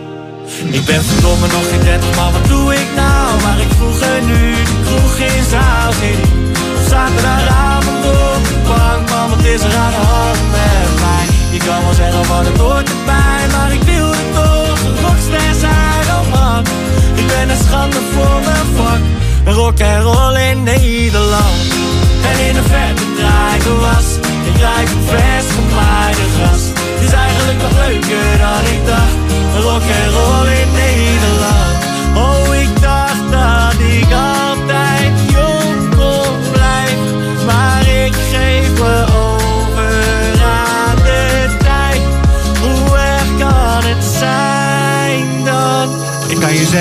Ik 0.71 0.85
ben 0.85 1.03
verdomme 1.03 1.47
nog 1.47 1.69
geen 1.69 1.83
30, 1.83 2.15
maar 2.15 2.31
wat 2.31 2.47
doe 2.47 2.73
ik 2.73 2.87
nou? 2.95 3.41
Waar 3.41 3.59
ik 3.59 3.71
vroeger 3.77 4.21
nu 4.25 4.51
de 4.51 4.81
kroeg 4.85 5.17
in 5.17 5.43
zaal 5.43 5.91
zit 5.91 6.19
Op 6.75 6.87
zaterdagavond 6.89 8.05
op 8.05 8.43
de 8.47 8.57
bank, 8.67 9.09
man 9.09 9.29
wat 9.29 9.45
is 9.45 9.61
er 9.61 9.75
aan 9.75 9.91
de 9.91 10.05
hand 10.07 10.39
met 10.51 11.01
mij? 11.01 11.25
Je 11.51 11.57
kan 11.65 11.83
wel 11.83 11.93
zeggen 11.93 12.25
van 12.25 12.45
het 12.45 12.57
hoort 12.57 12.89
erbij, 12.89 13.57
maar 13.57 13.73
ik 13.73 13.81
wilde 13.81 14.17
toch 14.33 14.54
Ben 17.45 17.55
een 17.55 17.63
schande 17.63 17.97
voor 18.13 18.39
mijn 18.45 18.67
vak, 18.75 19.01
rock 19.55 19.79
en 19.79 20.01
roll 20.01 20.35
in 20.51 20.63
Nederland. 20.63 21.59
En 22.29 22.47
in 22.47 22.53
de 22.53 22.61
verte 22.61 23.03
draait 23.17 23.63
de 23.63 23.73
was. 23.73 24.07
Ik 24.49 24.61
ruik 24.61 24.89
een 24.89 25.03
vers 25.07 25.45
gemaaide 25.55 26.25
gras. 26.35 26.63
Het 26.95 27.03
is 27.07 27.13
eigenlijk 27.13 27.61
nog 27.61 27.71
leuker 27.85 28.37
dan 28.45 28.63
ik 28.75 28.85
dacht. 28.85 29.15
Rock 29.65 29.85
en 30.01 30.09
roll 30.17 30.47
in 30.61 30.69
Nederland. 30.81 31.77
Oh, 32.15 32.64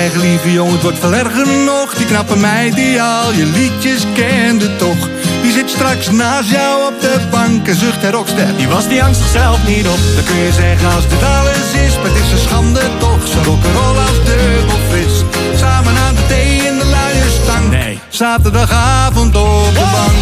zeggen, 0.01 0.19
lieve 0.19 0.51
jongen, 0.51 0.73
het 0.73 0.81
wordt 0.81 0.99
veel 0.99 1.13
erger 1.13 1.47
nog. 1.47 1.93
Die 1.93 2.05
knappe 2.05 2.35
meid 2.35 2.75
die 2.75 3.01
al 3.01 3.31
je 3.33 3.45
liedjes 3.45 4.03
kende 4.13 4.75
toch. 4.75 5.01
Die 5.41 5.51
zit 5.51 5.69
straks 5.69 6.11
naast 6.11 6.49
jou 6.49 6.93
op 6.93 7.01
de 7.01 7.15
bank 7.31 7.67
een 7.67 7.75
zucht 7.75 8.03
en 8.03 8.11
rockster. 8.11 8.47
Die 8.57 8.67
was 8.67 8.87
die 8.87 9.03
angst 9.03 9.21
zichzelf 9.21 9.59
niet 9.67 9.87
op. 9.87 9.99
Dan 10.15 10.23
kun 10.23 10.35
je 10.35 10.51
zeggen 10.51 10.87
als 10.95 11.07
dit 11.07 11.23
alles 11.23 11.69
is, 11.85 11.93
maar 11.95 12.11
het 12.11 12.19
is 12.23 12.31
een 12.31 12.45
schande 12.47 12.81
toch. 12.99 13.27
Zo 13.27 13.39
rock'n'roll 13.49 13.97
als 14.07 14.19
dubbel 14.29 14.79
vis. 14.91 15.15
Samen 15.59 15.93
aan 16.05 16.15
de 16.15 16.25
thee 16.27 16.55
in 16.69 16.77
de 16.81 16.87
luie 16.95 17.29
stang. 17.43 17.69
Nee. 17.69 17.99
Zaterdagavond 18.09 19.35
op 19.35 19.73
de 19.79 19.87
bank. 19.95 20.17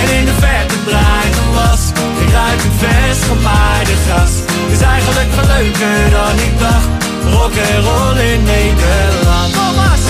En 0.00 0.16
in 0.18 0.24
de 0.24 0.36
verte 0.44 0.78
draait 0.88 1.34
een 1.40 1.52
was. 1.60 1.82
Ik 2.22 2.30
ruik 2.32 2.60
een 2.68 2.76
vers 2.84 3.18
gemaaide 3.30 3.96
gras. 4.06 4.34
Het 4.64 4.72
is 4.78 4.84
eigenlijk 4.94 5.28
veel 5.36 5.48
leuker 5.56 6.10
dan 6.10 6.34
ik 6.48 6.58
dacht. 6.58 7.09
Rock 7.24 7.54
en 7.54 7.82
roll 7.82 8.18
in 8.32 8.42
Nederland. 8.42 9.54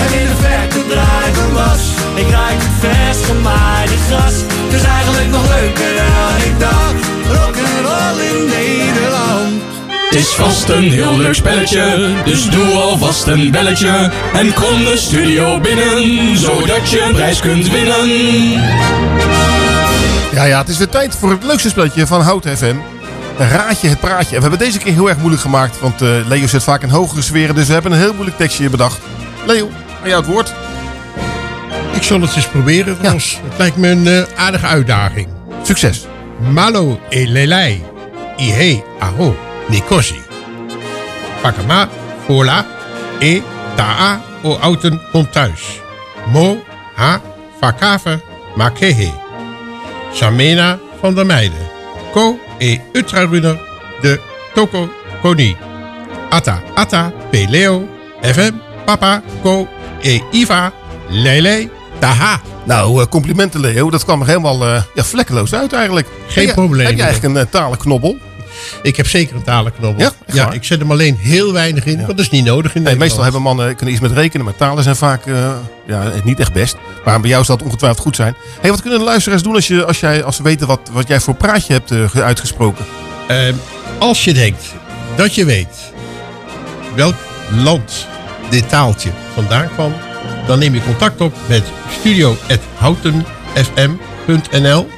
En 0.05 0.19
in 0.19 0.25
de 0.25 0.35
verte 0.41 0.87
draait 0.87 1.37
een 1.37 1.53
was. 1.53 1.81
Ik 2.15 2.29
ruik 2.29 2.61
een 2.61 2.79
vers 2.79 3.25
gemaaide 3.25 3.93
gras. 4.07 4.33
Het 4.65 4.73
is 4.73 4.83
eigenlijk 4.83 5.29
nog 5.29 5.47
leuker 5.47 5.95
dan 5.95 6.45
ik 6.45 6.59
dacht. 6.59 6.93
Rock 7.27 7.55
en 7.55 7.83
roll 7.83 8.23
in 8.25 8.45
Nederland. 8.45 9.61
Het 10.11 10.19
is 10.19 10.27
vast 10.27 10.69
een 10.69 10.91
heel 10.91 11.17
leuk 11.17 11.33
spelletje, 11.33 12.13
dus 12.25 12.49
doe 12.49 12.73
alvast 12.73 13.27
een 13.27 13.51
belletje. 13.51 14.11
En 14.33 14.53
kom 14.53 14.83
de 14.83 14.97
studio 14.97 15.59
binnen, 15.59 16.37
zodat 16.37 16.89
je 16.89 17.01
een 17.01 17.13
prijs 17.13 17.39
kunt 17.39 17.69
winnen. 17.69 18.09
Ja, 20.31 20.43
ja, 20.43 20.59
het 20.59 20.69
is 20.69 20.77
weer 20.77 20.89
tijd 20.89 21.15
voor 21.15 21.29
het 21.31 21.43
leukste 21.43 21.69
spelletje 21.69 22.07
van 22.07 22.21
Hout 22.21 22.45
FM. 22.57 22.75
Raad 23.37 23.81
je 23.81 23.87
het 23.87 23.99
praatje. 23.99 24.35
En 24.35 24.41
we 24.41 24.47
hebben 24.47 24.59
deze 24.67 24.79
keer 24.79 24.93
heel 24.93 25.09
erg 25.09 25.17
moeilijk 25.17 25.41
gemaakt, 25.41 25.79
want 25.79 26.01
eh, 26.01 26.09
Leo 26.27 26.47
zit 26.47 26.63
vaak 26.63 26.81
in 26.81 26.89
hogere 26.89 27.21
sferen. 27.21 27.55
Dus 27.55 27.67
we 27.67 27.73
hebben 27.73 27.91
een 27.91 27.97
heel 27.97 28.13
moeilijk 28.13 28.37
tekstje 28.37 28.69
bedacht. 28.69 28.99
Leo, 29.45 29.69
aan 30.01 30.09
jou 30.09 30.21
het 30.21 30.31
woord. 30.31 30.53
Ik 31.93 32.03
zal 32.03 32.21
het 32.21 32.35
eens 32.35 32.47
proberen, 32.47 32.97
Ros. 33.01 33.39
Het 33.43 33.57
lijkt 33.57 33.77
me 33.77 33.87
een 33.87 34.07
eh, 34.07 34.21
aardige 34.35 34.65
uitdaging. 34.65 35.27
Succes. 35.63 36.05
Malo 36.51 36.99
e 37.09 37.27
lelei. 37.27 37.83
Ihe 38.37 38.83
aho 38.99 39.35
nikosi. 39.67 40.19
Pakama 41.41 41.89
fola 42.25 42.65
e 43.19 43.41
taa 43.75 44.21
o 44.43 44.57
outen 44.61 45.01
komt 45.11 45.31
thuis. 45.31 45.81
Mo 46.31 46.63
ha 46.95 47.21
vakave 47.59 48.21
makehe. 48.55 49.11
Samena 50.13 50.79
van 50.99 51.15
der 51.15 51.25
Meijden. 51.25 51.69
Ko 52.11 52.39
e 52.61 52.79
utrarunner 52.93 53.57
de 54.01 54.19
toko 54.53 54.89
koni. 55.21 55.55
Ata 56.29 56.61
ata 56.75 57.11
peleo 57.31 57.87
fm 58.21 58.55
papa 58.85 59.21
ko 59.41 59.67
e 60.01 60.21
iva 60.31 60.71
lele 61.09 61.69
taha. 61.99 62.41
Nou, 62.65 63.01
eh, 63.01 63.07
complimenten 63.09 63.59
Leo. 63.61 63.89
Dat 63.89 64.03
kwam 64.03 64.21
er 64.21 64.27
helemaal 64.27 64.63
eh, 64.65 64.81
ja, 64.93 65.03
vlekkeloos 65.03 65.53
uit 65.53 65.73
eigenlijk. 65.73 66.07
Geen 66.27 66.45
Heb 66.47 66.55
je- 66.55 66.61
probleem. 66.61 66.85
Heb 66.85 66.95
je 66.95 67.03
eigenlijk 67.03 67.35
een 67.35 67.41
uh, 67.41 67.47
talenknobbel? 67.51 68.17
Ik 68.81 68.97
heb 68.97 69.07
zeker 69.07 69.35
een 69.35 69.43
talenknobbel. 69.43 70.03
Ja, 70.03 70.11
ja 70.33 70.51
ik 70.51 70.63
zet 70.63 70.79
hem 70.79 70.91
alleen 70.91 71.17
heel 71.17 71.53
weinig 71.53 71.85
in, 71.85 71.95
want 71.95 72.07
dat 72.07 72.19
is 72.19 72.29
niet 72.29 72.45
nodig 72.45 72.75
in 72.75 72.81
Nee, 72.83 72.95
meestal 72.95 73.23
hebben 73.23 73.41
mannen 73.41 73.75
kunnen 73.75 73.93
iets 73.95 74.03
met 74.03 74.11
rekenen, 74.11 74.45
maar 74.45 74.55
talen 74.55 74.83
zijn 74.83 74.95
vaak 74.95 75.25
eh, 75.25 75.51
ja, 75.87 76.03
niet 76.23 76.39
echt 76.39 76.53
best. 76.53 76.75
Maar 77.05 77.19
bij 77.19 77.29
jou 77.29 77.43
zal 77.43 77.55
het 77.55 77.65
ongetwijfeld 77.65 78.01
goed 78.01 78.15
zijn. 78.15 78.35
Hey, 78.61 78.69
wat 78.69 78.81
kunnen 78.81 78.99
de 78.99 79.05
luisteraars 79.05 79.43
doen 79.43 79.55
als, 79.55 79.67
je, 79.67 79.85
als, 79.85 79.99
jij, 79.99 80.23
als 80.23 80.35
ze 80.35 80.43
weten 80.43 80.67
wat, 80.67 80.89
wat 80.91 81.07
jij 81.07 81.19
voor 81.19 81.35
praatje 81.35 81.73
hebt 81.73 81.91
eh, 81.91 82.09
ge- 82.09 82.23
uitgesproken? 82.23 82.85
Ehm, 83.27 83.53
als 83.99 84.23
je 84.23 84.33
denkt 84.33 84.63
dat 85.15 85.35
je 85.35 85.45
weet 85.45 85.91
welk 86.95 87.15
land 87.63 88.07
dit 88.49 88.69
taaltje 88.69 89.09
vandaan 89.33 89.69
kwam, 89.73 89.93
dan 90.47 90.59
neem 90.59 90.73
je 90.73 90.83
contact 90.83 91.21
op 91.21 91.33
met 91.47 91.63
studio.houtenfm.nl. 91.99 94.89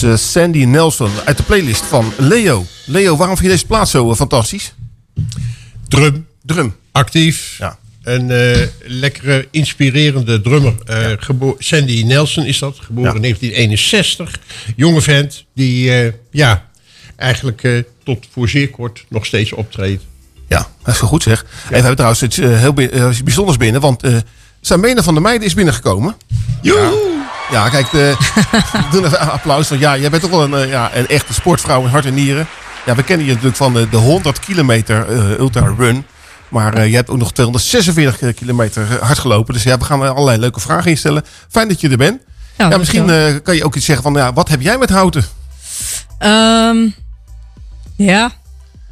Ja, 0.00 0.10
eh, 0.10 0.16
Sandy 0.16 0.64
Nelson 0.64 1.10
uit 1.24 1.36
de 1.36 1.42
playlist 1.42 1.84
van 1.84 2.12
Leo. 2.16 2.66
Leo, 2.84 3.16
waarom 3.16 3.36
vind 3.36 3.48
je 3.48 3.54
deze 3.54 3.66
plaats 3.66 3.90
zo 3.90 4.10
eh, 4.10 4.16
fantastisch? 4.16 4.74
Drum. 5.88 6.26
Drum. 6.42 6.74
Actief. 6.92 7.56
Ja. 7.58 7.78
Een 8.02 8.30
eh, 8.30 8.66
lekkere, 8.84 9.48
inspirerende 9.50 10.40
drummer. 10.40 10.74
Sandy 11.58 12.02
Nelson 12.06 12.44
is 12.44 12.58
dat, 12.58 12.76
geboren 12.80 13.14
in 13.14 13.22
1961. 13.22 14.38
Jonge 14.76 15.00
vent 15.00 15.44
die 15.54 15.92
ja, 16.30 16.66
eigenlijk 17.16 17.84
tot 18.04 18.26
voor 18.30 18.48
zeer 18.48 18.70
kort 18.70 19.04
nog 19.08 19.26
steeds 19.26 19.52
optreedt. 19.52 20.02
Ja, 20.48 20.68
dat 20.84 20.94
is 20.94 21.00
wel 21.00 21.08
goed 21.10 21.22
zeg. 21.22 21.42
En 21.42 21.68
we 21.68 21.74
hebben 21.74 21.94
trouwens 21.94 22.22
iets 22.22 22.36
heel 22.36 22.74
bijzonders 23.24 23.56
binnen, 23.56 23.80
want 23.80 24.02
eh 24.02 24.16
Samena 24.60 25.02
van 25.02 25.14
der 25.14 25.22
Meijden 25.22 25.46
is 25.46 25.54
binnengekomen. 25.54 26.16
Ja. 26.62 26.92
Ja, 27.50 27.68
kijk, 27.68 27.90
de, 27.90 28.14
we 28.72 28.86
doen 28.90 29.04
even 29.04 29.22
een 29.22 29.30
applaus. 29.30 29.68
Want 29.68 29.80
ja, 29.80 29.96
jij 29.96 30.10
bent 30.10 30.22
toch 30.22 30.30
wel 30.30 30.42
een, 30.42 30.54
eh, 30.54 30.70
ja, 30.70 30.90
een 30.94 31.08
echte 31.08 31.34
sportvrouw 31.34 31.82
in 31.82 31.88
hart 31.88 32.04
en 32.04 32.14
nieren. 32.14 32.46
Ja, 32.86 32.94
we 32.94 33.02
kennen 33.02 33.26
je 33.26 33.32
natuurlijk 33.32 33.58
van 33.58 33.72
de, 33.72 33.88
de 33.88 33.96
100 33.96 34.40
kilometer 34.40 35.08
eh, 35.08 35.38
ultra 35.38 35.74
run. 35.78 36.04
Maar 36.48 36.74
eh, 36.74 36.88
je 36.88 36.94
hebt 36.94 37.10
ook 37.10 37.18
nog 37.18 37.32
246 37.32 38.34
kilometer 38.34 38.82
eh, 38.82 38.98
hard 39.06 39.18
gelopen. 39.18 39.54
Dus 39.54 39.62
ja, 39.62 39.78
we 39.78 39.84
gaan 39.84 40.02
er 40.02 40.08
allerlei 40.08 40.38
leuke 40.38 40.60
vragen 40.60 40.90
instellen. 40.90 41.24
Fijn 41.48 41.68
dat 41.68 41.80
je 41.80 41.88
er 41.88 41.96
bent. 41.96 42.22
Ja, 42.56 42.76
misschien 42.78 43.10
eh, 43.10 43.34
kan 43.42 43.56
je 43.56 43.64
ook 43.64 43.74
iets 43.74 43.84
zeggen 43.86 44.04
van, 44.04 44.14
ja, 44.14 44.32
wat 44.32 44.48
heb 44.48 44.60
jij 44.60 44.78
met 44.78 44.90
houten? 44.90 45.24
Ehm, 46.18 46.88
ja, 47.96 48.30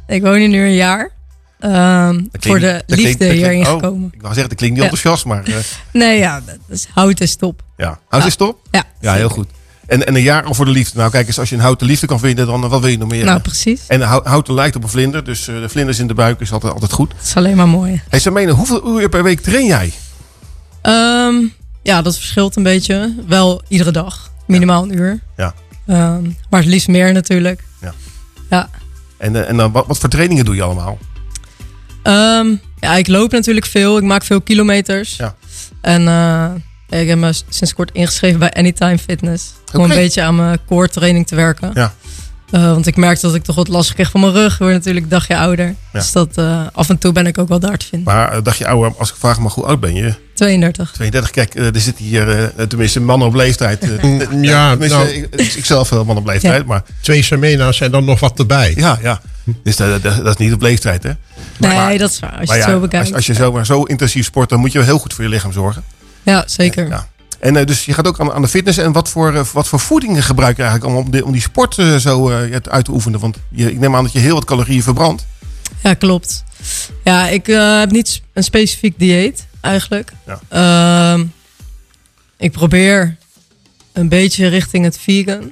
ik 0.07 0.21
woon 0.21 0.35
hier 0.35 0.47
nu 0.47 0.65
een 0.65 0.73
jaar. 0.73 1.11
Ehm, 1.59 2.21
voor 2.31 2.59
de 2.59 2.83
klinkt- 2.85 2.89
liefde 2.89 3.17
klinkt- 3.17 3.33
hierin 3.35 3.65
oh, 3.65 3.71
gekomen. 3.71 4.09
Ik 4.13 4.21
wou 4.21 4.33
zeggen, 4.33 4.49
dat 4.49 4.57
klinkt 4.57 4.75
niet 4.77 4.85
Ja. 4.85 4.91
enthousiast, 4.91 5.25
maar 5.25 5.43
eh, 5.43 5.55
Nee, 6.01 6.17
ja, 6.17 6.41
dat 6.45 6.55
is, 6.69 6.87
hout 6.93 7.19
is 7.21 7.35
top. 7.35 7.61
ja. 7.77 7.99
Hout 8.09 8.25
is 8.25 8.35
top? 8.35 8.59
Ja, 8.71 8.83
Ja, 9.01 9.13
heel 9.13 9.29
goed. 9.29 9.47
En, 9.85 10.07
en 10.07 10.15
een 10.15 10.21
jaar 10.21 10.43
al 10.43 10.53
voor 10.53 10.65
de 10.65 10.71
liefde. 10.71 10.97
Nou, 10.97 11.11
kijk 11.11 11.27
eens, 11.27 11.39
als 11.39 11.49
je 11.49 11.55
een 11.55 11.61
houten 11.61 11.87
liefde 11.87 12.07
kan 12.07 12.19
vinden, 12.19 12.47
dan 12.47 12.61
wat 12.69 12.79
wil 12.81 12.89
je 12.89 12.97
nog 12.97 13.09
meer? 13.09 13.25
Nou, 13.25 13.39
precies. 13.39 13.81
En 13.87 14.01
hou- 14.01 14.27
houten 14.27 14.53
lijkt 14.53 14.75
op 14.75 14.83
een 14.83 14.89
vlinder, 14.89 15.23
dus 15.23 15.47
eh, 15.47 15.59
de 15.61 15.69
vlinders 15.69 15.99
in 15.99 16.07
de 16.07 16.13
buik 16.13 16.39
is 16.39 16.51
altijd, 16.51 16.73
altijd 16.73 16.91
goed. 16.91 17.09
Dat 17.11 17.23
is 17.25 17.35
alleen 17.35 17.55
maar 17.55 17.67
mooi. 17.67 18.01
Hey, 18.09 18.19
Samene, 18.19 18.51
hoeveel 18.51 18.99
uur 19.01 19.09
per 19.09 19.23
week 19.23 19.39
train 19.39 19.65
jij? 19.65 19.91
Ehm, 20.81 21.35
ja, 21.83 22.01
dat 22.01 22.15
verschilt 22.15 22.55
een 22.55 22.63
beetje. 22.63 23.15
Wel 23.27 23.61
iedere 23.67 23.91
dag. 23.91 24.31
Minimaal 24.47 24.83
een 24.83 24.97
uur. 24.97 25.19
Ja. 25.37 25.53
Ehm, 25.87 26.23
maar 26.49 26.59
het 26.59 26.69
liefst 26.69 26.87
meer 26.87 27.13
natuurlijk. 27.13 27.63
Ja. 27.81 27.93
Ja. 28.49 28.69
En, 29.17 29.35
eh, 29.35 29.49
en 29.49 29.57
dan, 29.57 29.71
wat, 29.71 29.87
wat 29.87 29.97
voor 29.97 30.09
trainingen 30.09 30.45
doe 30.45 30.55
je 30.55 30.61
allemaal? 30.63 30.97
Ehm, 32.07 32.55
ja, 32.79 32.95
ik 32.95 33.07
loop 33.07 33.31
natuurlijk 33.31 33.65
veel. 33.65 33.97
Ik 33.97 34.03
maak 34.03 34.23
veel 34.23 34.41
kilometers. 34.41 35.15
Ja. 35.15 35.35
En 35.81 36.07
eh, 36.07 36.99
ik 36.99 37.07
heb 37.07 37.17
me 37.17 37.33
sinds 37.49 37.73
kort 37.73 37.91
ingeschreven 37.91 38.39
bij 38.39 38.53
Anytime 38.53 38.97
Fitness. 38.97 39.53
Om 39.73 39.83
een 39.83 39.89
beetje 39.89 40.21
aan 40.21 40.35
mijn 40.35 40.59
core 40.65 40.89
training 40.89 41.27
te 41.27 41.35
werken. 41.35 41.71
Ja. 41.73 41.93
Eh, 42.51 42.71
want 42.71 42.87
ik 42.87 42.95
merkte 42.95 43.25
dat 43.25 43.35
ik 43.35 43.43
toch 43.43 43.55
wat 43.55 43.67
last 43.67 43.93
kreeg 43.93 44.11
van 44.11 44.19
mijn 44.21 44.33
rug. 44.33 44.53
Ik 44.53 44.59
word 44.59 44.71
natuurlijk 44.71 45.05
een 45.05 45.11
dagje 45.11 45.37
ouder. 45.37 45.75
Dus 45.91 46.11
dat 46.11 46.37
eh, 46.37 46.67
af 46.73 46.89
en 46.89 46.97
toe 46.97 47.11
ben 47.11 47.27
ik 47.27 47.37
ook 47.37 47.47
wel 47.47 47.59
daar 47.59 47.77
te 47.77 47.85
vinden. 47.85 48.13
Maar 48.13 48.31
eh, 48.31 48.43
dacht 48.43 48.57
je, 48.57 48.67
ouwe, 48.67 48.93
als 48.97 49.09
ik 49.09 49.15
vraag 49.15 49.39
mag, 49.39 49.53
hoe 49.53 49.65
oud 49.65 49.79
ben 49.79 49.95
je? 49.95 50.13
32. 50.33 50.91
32, 50.91 51.31
kijk, 51.31 51.55
eh, 51.55 51.75
er 51.75 51.81
zit 51.81 51.97
hier 51.97 52.51
tenminste 52.67 53.01
mannen 53.01 53.27
op 53.27 53.33
leeftijd. 53.33 53.85
ja, 54.41 54.75
nou- 54.75 55.07
ik, 55.07 55.53
ik 55.53 55.65
zelf 55.65 55.89
wel 55.89 56.05
man 56.05 56.17
op 56.17 56.25
leeftijd, 56.25 56.65
maar... 56.65 56.83
Twee 57.01 57.23
Samena's 57.23 57.81
en 57.81 57.91
dan 57.91 58.05
nog 58.05 58.19
wat 58.19 58.39
erbij. 58.39 58.73
Ja, 58.75 58.99
ja. 59.01 59.21
Dus 59.63 59.75
dat, 59.75 60.03
dat, 60.03 60.15
dat 60.15 60.39
is 60.39 60.45
niet 60.45 60.53
op 60.53 60.61
leeftijd, 60.61 61.03
hè? 61.03 61.11
Nee, 61.57 61.97
dat 61.97 62.11
is 62.11 62.19
waar. 62.19 62.29
Als 62.29 62.39
je 62.39 62.45
Maar 62.45 62.55
het 62.57 62.65
ja, 62.65 62.71
zo 62.71 62.79
bekijkt. 62.79 63.05
Als, 63.05 63.15
als 63.15 63.25
je 63.25 63.33
zomaar 63.33 63.65
zo 63.65 63.83
intensief 63.83 64.25
sport, 64.25 64.49
dan 64.49 64.59
moet 64.59 64.71
je 64.71 64.77
wel 64.77 64.87
heel 64.87 64.99
goed 64.99 65.13
voor 65.13 65.23
je 65.23 65.29
lichaam 65.29 65.51
zorgen. 65.51 65.83
Ja, 66.23 66.43
zeker. 66.47 66.87
Ja. 66.87 67.07
En 67.39 67.55
eh, 67.55 67.65
dus 67.65 67.85
je 67.85 67.93
gaat 67.93 68.07
ook 68.07 68.19
aan, 68.19 68.33
aan 68.33 68.41
de 68.41 68.47
fitness. 68.47 68.77
En 68.77 68.91
wat 68.91 69.09
voor, 69.09 69.33
eh, 69.33 69.45
wat 69.45 69.67
voor 69.67 69.79
voedingen 69.79 70.23
gebruik 70.23 70.57
je 70.57 70.63
eigenlijk 70.63 70.93
om, 70.93 71.05
om, 71.05 71.11
die, 71.11 71.25
om 71.25 71.31
die 71.31 71.41
sport 71.41 71.77
eh, 71.77 71.95
zo 71.95 72.31
uit 72.61 72.85
te 72.85 72.91
oefenen? 72.91 73.19
Want 73.19 73.37
je, 73.49 73.71
ik 73.71 73.79
neem 73.79 73.95
aan 73.95 74.03
dat 74.03 74.11
je 74.11 74.19
heel 74.19 74.33
wat 74.33 74.45
calorieën 74.45 74.83
verbrandt. 74.83 75.25
Ja, 75.83 75.93
klopt. 75.93 76.43
Ja, 77.03 77.27
ik 77.27 77.45
heb 77.45 77.91
niet 77.91 78.21
een 78.33 78.43
specifiek 78.43 78.99
dieet 78.99 79.47
eigenlijk. 79.61 80.11
Ja. 80.25 80.39
Ehm, 80.49 81.25
ik 82.37 82.51
probeer 82.51 83.17
een 83.93 84.09
beetje 84.09 84.47
richting 84.47 84.83
het 84.83 84.97
vegan. 84.97 85.51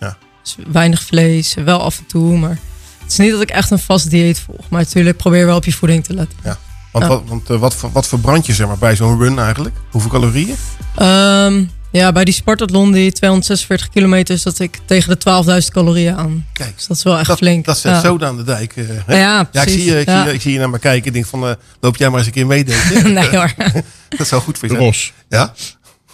Ja. 0.00 0.16
Dus 0.42 0.56
weinig 0.72 1.02
vlees, 1.02 1.54
wel 1.54 1.82
af 1.82 1.98
en 1.98 2.06
toe, 2.06 2.38
maar 2.38 2.58
het 3.02 3.12
is 3.12 3.16
niet 3.16 3.30
dat 3.30 3.40
ik 3.40 3.50
echt 3.50 3.70
een 3.70 3.78
vast 3.78 4.10
dieet 4.10 4.40
volg. 4.40 4.68
Maar 4.68 4.80
natuurlijk 4.80 5.16
probeer 5.16 5.46
wel 5.46 5.56
op 5.56 5.64
je 5.64 5.72
voeding 5.72 6.04
te 6.04 6.14
letten. 6.14 6.38
Ja. 6.44 6.58
Want, 6.98 7.12
Ja. 7.12 7.18
wat, 7.18 7.22
want 7.28 7.50
eh, 7.50 7.58
wat, 7.58 7.74
ver- 7.76 7.92
wat 7.92 8.08
verbrand 8.08 8.46
je 8.46 8.52
zeg 8.54 8.66
maar, 8.66 8.78
bij 8.78 8.96
zo'n 8.96 9.18
run 9.18 9.38
eigenlijk? 9.38 9.76
Hoeveel 9.90 10.10
calorieën? 10.10 10.54
Ehm, 10.96 11.64
ja, 11.92 12.12
bij 12.12 12.24
die 12.24 12.34
Spartathlon, 12.34 12.92
die 12.92 13.12
246 13.12 13.88
kilometer, 13.88 14.38
zat 14.38 14.58
ik 14.58 14.78
tegen 14.84 15.08
de 15.10 15.18
12.000 15.18 15.70
calorieën 15.72 16.16
aan. 16.16 16.46
Kijk, 16.52 16.74
dus 16.76 16.86
dat 16.86 16.96
is 16.96 17.02
wel 17.02 17.18
echt 17.18 17.26
dat, 17.26 17.38
flink. 17.38 17.64
Dat 17.64 17.78
zet 17.78 17.92
Ja. 17.92 18.00
zo 18.00 18.18
aan 18.18 18.36
de 18.36 18.44
dijk. 18.44 18.76
eh, 18.76 18.84
hè? 19.06 19.18
Ja, 19.20 19.40
ik 19.40 19.50
precies. 19.50 19.72
zie, 19.72 19.84
je- 19.84 20.00
ik, 20.00 20.06
Ja. 20.06 20.24
zie, 20.24 20.32
ik 20.32 20.40
zie 20.40 20.52
je 20.52 20.58
naar 20.58 20.70
me 20.70 20.78
kijken. 20.78 21.06
Ik 21.06 21.12
denk 21.12 21.26
van, 21.26 21.48
eh, 21.48 21.54
loop 21.80 21.96
jij 21.96 22.08
maar 22.08 22.18
eens 22.18 22.26
een 22.26 22.32
keer 22.32 22.46
mee? 22.46 22.64
Nee, 23.04 23.28
hoor. 23.36 23.52
dat 24.18 24.26
zou 24.26 24.42
goed 24.42 24.58
voor 24.58 24.68
je 24.68 24.74
zijn. 24.74 24.86
Ros, 24.86 25.12
Ja? 25.28 25.52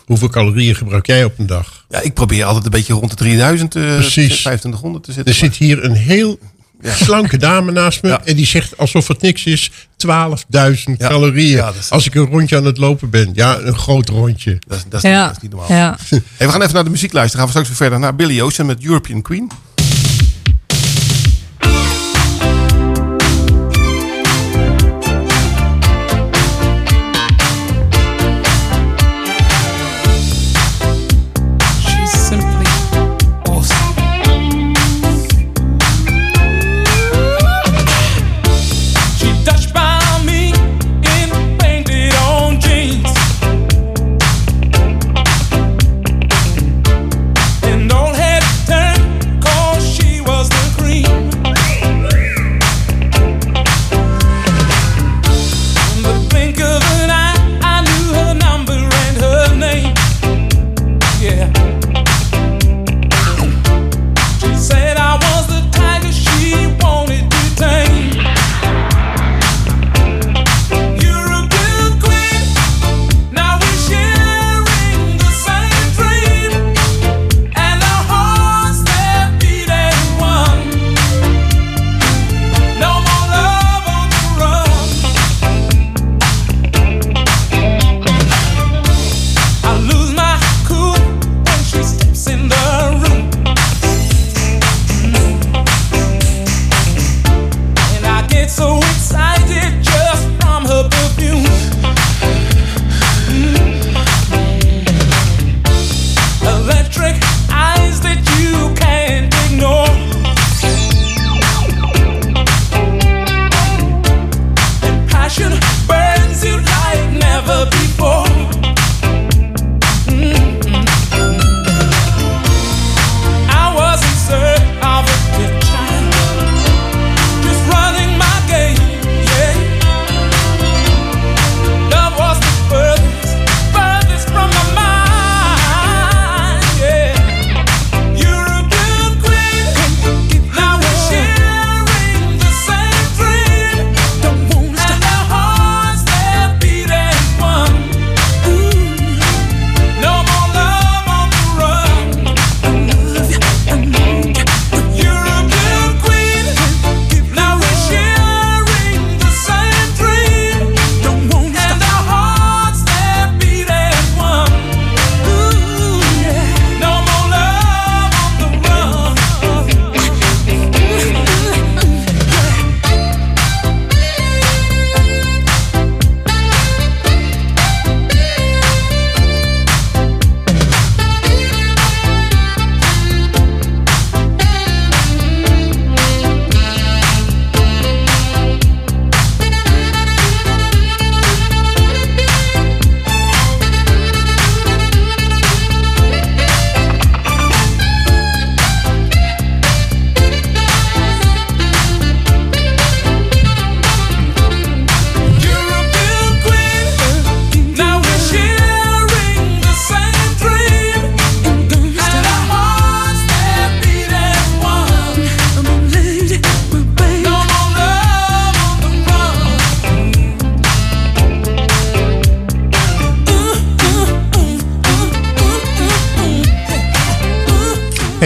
hoeveel 0.05 0.29
calorieën 0.29 0.75
gebruik 0.75 1.07
jij 1.07 1.25
op 1.25 1.39
een 1.39 1.47
dag? 1.47 1.85
Ja, 1.89 2.01
ik 2.01 2.15
probeer 2.15 2.45
altijd 2.45 2.65
een 2.65 2.71
beetje 2.71 2.93
rond 2.95 3.11
de 3.11 3.17
3000, 3.17 3.75
eh 3.75 3.83
Precies. 3.83 4.11
2500 4.41 5.05
te 5.05 5.13
zitten. 5.13 5.33
Er 5.33 5.39
zit 5.39 5.57
hier 5.57 5.85
een 5.85 5.95
heel 5.95 6.39
slanke 6.93 7.37
dame 7.37 7.73
naast 7.73 8.03
me 8.03 8.11
en 8.25 8.37
die 8.37 8.47
zegt 8.47 8.79
alsof 8.79 9.09
het 9.09 9.21
niks 9.23 9.45
is, 9.45 9.71
12.000 9.97 10.97
calorieën. 10.99 11.57
Ja, 11.57 11.67
dat 11.67 11.75
is- 11.75 11.91
Als 11.91 12.07
ik 12.07 12.15
een 12.15 12.27
rondje 12.27 12.57
aan 12.57 12.65
het 12.65 12.79
lopen 12.79 13.11
ben. 13.11 13.31
Ja, 13.35 13.59
een 13.59 13.79
groot 13.79 14.09
rondje. 14.09 14.59
Dat 14.67 14.77
is, 14.79 14.85
dat 14.89 15.05
is, 15.05 15.11
Ja. 15.11 15.17
niet, 15.19 15.27
dat 15.27 15.37
is 15.37 15.43
niet 15.43 15.51
normaal. 15.53 15.73
Ja. 15.79 15.97
Hey, 16.09 16.23
we 16.47 16.49
gaan 16.53 16.63
even 16.63 16.75
naar 16.75 16.85
de 16.85 16.91
muziek 16.91 17.13
luisteren. 17.13 17.45
Gaan 17.47 17.55
we 17.55 17.61
straks 17.61 17.69
weer 17.69 17.89
verder 17.89 17.99
naar 17.99 18.17
Billy 18.17 18.41
Ocean 18.41 18.67
met 18.67 18.85
European 18.85 19.23
Queen. 19.23 19.51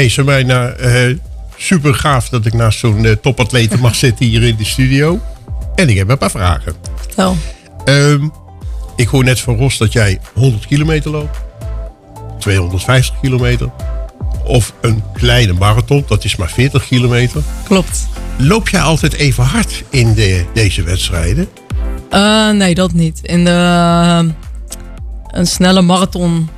Hey, 0.08 0.24
Samijna, 0.24 0.68
eh 0.68 1.16
super 1.56 1.94
gaaf 1.94 2.28
dat 2.28 2.46
ik 2.46 2.52
naast 2.52 2.78
zo'n 2.78 3.18
topatleten 3.22 3.80
mag 3.80 3.94
zitten 4.04 4.26
hier 4.26 4.42
in 4.42 4.56
de 4.56 4.64
studio. 4.64 5.20
En 5.74 5.88
ik 5.88 5.96
heb 5.96 6.08
een 6.08 6.18
paar 6.18 6.30
vragen. 6.30 6.74
Vertel. 6.96 7.36
Ehm, 7.84 8.28
ik 8.96 9.08
hoor 9.08 9.24
net 9.24 9.40
van 9.40 9.56
Ros 9.56 9.78
dat 9.78 9.92
jij 9.92 10.20
100 10.34 10.66
kilometer 10.66 11.10
loopt. 11.10 11.38
250 12.38 13.20
kilometer. 13.20 13.70
Of 14.44 14.72
een 14.80 15.02
kleine 15.12 15.52
marathon, 15.52 16.04
dat 16.06 16.24
is 16.24 16.36
maar 16.36 16.50
40 16.50 16.86
kilometer. 16.86 17.42
Klopt. 17.64 18.08
Loop 18.36 18.68
jij 18.68 18.80
altijd 18.80 19.12
even 19.12 19.44
hard 19.44 19.84
in 19.90 20.14
de, 20.14 20.44
deze 20.54 20.82
wedstrijden? 20.82 21.48
Eh, 22.10 22.50
nee, 22.50 22.74
dat 22.74 22.92
niet. 22.92 23.20
In 23.22 23.44
de, 23.44 23.50
een 25.30 25.46
snelle 25.46 25.82
marathon 25.82 26.48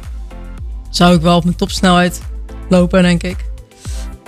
zou 0.91 1.15
ik 1.15 1.21
wel 1.21 1.37
op 1.37 1.45
mijn 1.45 1.57
topsnelheid 1.57 2.21
lopen, 2.71 3.03
denk 3.03 3.23
ik. 3.23 3.37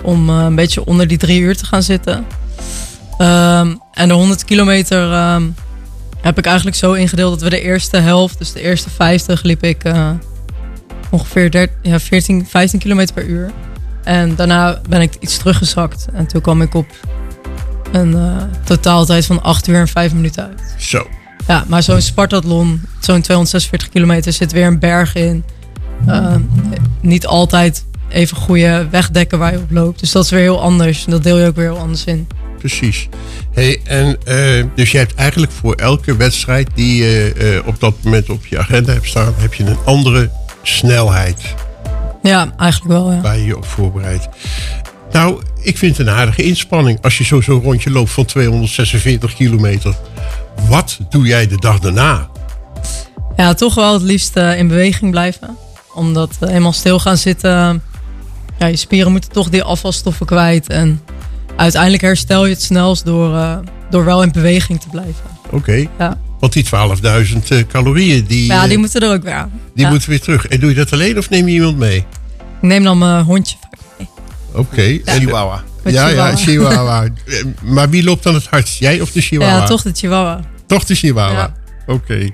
Om 0.03 0.29
eh, 0.29 0.43
een 0.43 0.55
beetje 0.55 0.85
onder 0.85 1.07
die 1.07 1.17
drie 1.17 1.41
uur 1.41 1.57
te 1.57 1.65
gaan 1.65 1.83
zitten. 1.83 2.25
Ehm, 3.17 3.75
en 3.93 4.07
de 4.07 4.13
100 4.13 4.45
kilometer 4.45 5.11
ehm, 5.11 5.43
heb 6.21 6.37
ik 6.37 6.45
eigenlijk 6.45 6.77
zo 6.77 6.93
ingedeeld 6.93 7.31
dat 7.31 7.41
we 7.41 7.49
de 7.49 7.61
eerste 7.61 7.97
helft, 7.97 8.37
dus 8.37 8.51
de 8.51 8.61
eerste 8.61 8.89
50, 8.89 9.43
liep 9.43 9.63
ik 9.63 9.83
eh, 9.83 10.09
ongeveer 11.09 11.51
13, 11.51 11.75
ja, 11.81 11.99
14, 11.99 12.45
15 12.49 12.79
kilometer 12.79 13.13
per 13.13 13.25
uur. 13.25 13.51
En 14.03 14.35
daarna 14.35 14.81
ben 14.89 15.01
ik 15.01 15.15
iets 15.19 15.37
teruggezakt. 15.37 16.07
En 16.13 16.27
toen 16.27 16.41
kwam 16.41 16.61
ik 16.61 16.73
op 16.73 16.87
een 17.91 18.13
eh, 18.13 18.43
totaaltijd 18.63 19.25
van 19.25 19.41
8 19.41 19.67
uur 19.67 19.79
en 19.79 19.87
5 19.87 20.13
minuten 20.13 20.43
uit. 20.43 20.75
Zo. 20.77 21.07
Ja, 21.47 21.63
maar 21.67 21.83
zo'n 21.83 22.01
Spartathlon, 22.01 22.81
zo'n 22.99 23.21
246 23.21 23.89
kilometer, 23.89 24.33
zit 24.33 24.51
weer 24.51 24.67
een 24.67 24.79
berg 24.79 25.15
in. 25.15 25.43
Uh, 26.07 26.35
niet 27.01 27.27
altijd 27.27 27.85
even 28.13 28.37
goede 28.37 28.87
wegdekken 28.91 29.39
waar 29.39 29.51
je 29.51 29.57
op 29.57 29.71
loopt. 29.71 29.99
Dus 29.99 30.11
dat 30.11 30.23
is 30.23 30.29
weer 30.29 30.39
heel 30.39 30.61
anders. 30.61 31.05
En 31.05 31.11
dat 31.11 31.23
deel 31.23 31.37
je 31.37 31.47
ook 31.47 31.55
weer 31.55 31.71
heel 31.71 31.77
anders 31.77 32.03
in. 32.03 32.27
Precies. 32.57 33.09
Hey, 33.53 33.79
en, 33.83 34.17
eh, 34.23 34.65
dus 34.75 34.91
je 34.91 34.97
hebt 34.97 35.15
eigenlijk 35.15 35.51
voor 35.51 35.75
elke 35.75 36.15
wedstrijd 36.15 36.69
die 36.75 37.03
je 37.03 37.33
eh, 37.33 37.67
op 37.67 37.79
dat 37.79 37.93
moment 38.03 38.29
op 38.29 38.45
je 38.45 38.59
agenda 38.59 38.93
hebt 38.93 39.07
staan, 39.07 39.33
heb 39.37 39.53
je 39.53 39.63
een 39.63 39.77
andere 39.85 40.31
snelheid 40.61 41.41
Ja, 42.21 42.53
eigenlijk 42.57 42.91
wel, 42.91 43.11
ja. 43.11 43.21
waar 43.21 43.37
je 43.37 43.45
je 43.45 43.57
op 43.57 43.65
voorbereidt. 43.65 44.27
Nou, 45.11 45.41
ik 45.61 45.77
vind 45.77 45.97
het 45.97 46.07
een 46.07 46.13
aardige 46.13 46.43
inspanning 46.43 47.01
als 47.01 47.17
je 47.17 47.23
zo 47.23 47.41
zo'n 47.41 47.61
rondje 47.61 47.91
loopt 47.91 48.11
van 48.11 48.25
246 48.25 49.33
kilometer. 49.35 49.95
Wat 50.69 50.99
doe 51.09 51.25
jij 51.25 51.47
de 51.47 51.57
dag 51.59 51.79
daarna? 51.79 52.29
Ja, 53.35 53.53
toch 53.53 53.75
wel 53.75 53.93
het 53.93 54.01
liefst 54.01 54.35
eh, 54.35 54.57
in 54.57 54.67
beweging 54.67 55.11
blijven. 55.11 55.57
Omdat 55.93 56.37
eenmaal 56.39 56.73
stil 56.73 56.99
gaan 56.99 57.17
zitten, 57.17 57.83
ja, 58.63 58.69
je 58.69 58.77
spieren 58.77 59.11
moeten 59.11 59.31
toch 59.31 59.49
die 59.49 59.63
afvalstoffen 59.63 60.25
kwijt. 60.25 60.67
En 60.67 61.01
uiteindelijk 61.55 62.01
herstel 62.01 62.45
je 62.45 62.53
het 62.53 62.61
snelst 62.61 63.05
door, 63.05 63.35
eh, 63.35 63.57
door 63.89 64.05
wel 64.05 64.23
in 64.23 64.31
beweging 64.31 64.81
te 64.81 64.87
blijven. 64.91 65.23
Oké. 65.49 65.87
Ja. 65.99 66.19
Want 66.39 66.53
die 66.53 66.63
12.000 66.63 67.51
eh, 67.51 67.57
calorieën, 67.67 68.25
die, 68.25 68.47
Maar 68.47 68.55
ja, 68.57 68.63
die 68.63 68.71
eh, 68.73 68.77
moeten 68.79 69.01
er 69.01 69.13
ook 69.13 69.23
weer 69.23 69.33
aan. 69.33 69.51
die 69.75 69.83
Ja. 69.85 69.89
moeten 69.91 70.09
weer 70.09 70.21
terug. 70.21 70.47
En 70.47 70.59
doe 70.59 70.69
je 70.69 70.75
dat 70.75 70.93
alleen 70.93 71.17
of 71.17 71.29
neem 71.29 71.47
je 71.47 71.53
iemand 71.53 71.77
mee? 71.77 71.97
Ik 71.97 72.05
neem 72.69 72.83
dan 72.83 72.97
mijn 72.97 73.23
hondje 73.23 73.55
vaak 73.61 73.79
mee. 73.97 74.07
Oké. 74.53 74.99
En- 75.11 75.19
Chihuahua. 75.19 75.63
Met 75.83 75.93
Ja, 75.93 76.07
ja, 76.07 76.35
Chihuahua. 76.35 76.35
Chihuahua. 76.35 77.07
Maar 77.75 77.89
wie 77.89 78.03
loopt 78.03 78.23
dan 78.23 78.33
het 78.33 78.45
hardst? 78.47 78.79
Jij 78.79 79.01
of 79.01 79.11
de 79.11 79.21
Chihuahua? 79.21 79.57
Ja, 79.57 79.65
toch 79.65 79.81
de 79.81 79.91
chihuahua. 79.93 80.39
Toch 80.67 80.83
de 80.83 80.95
Chihuahua. 80.95 81.33
Ja. 81.37 81.53
Oké. 81.93 82.29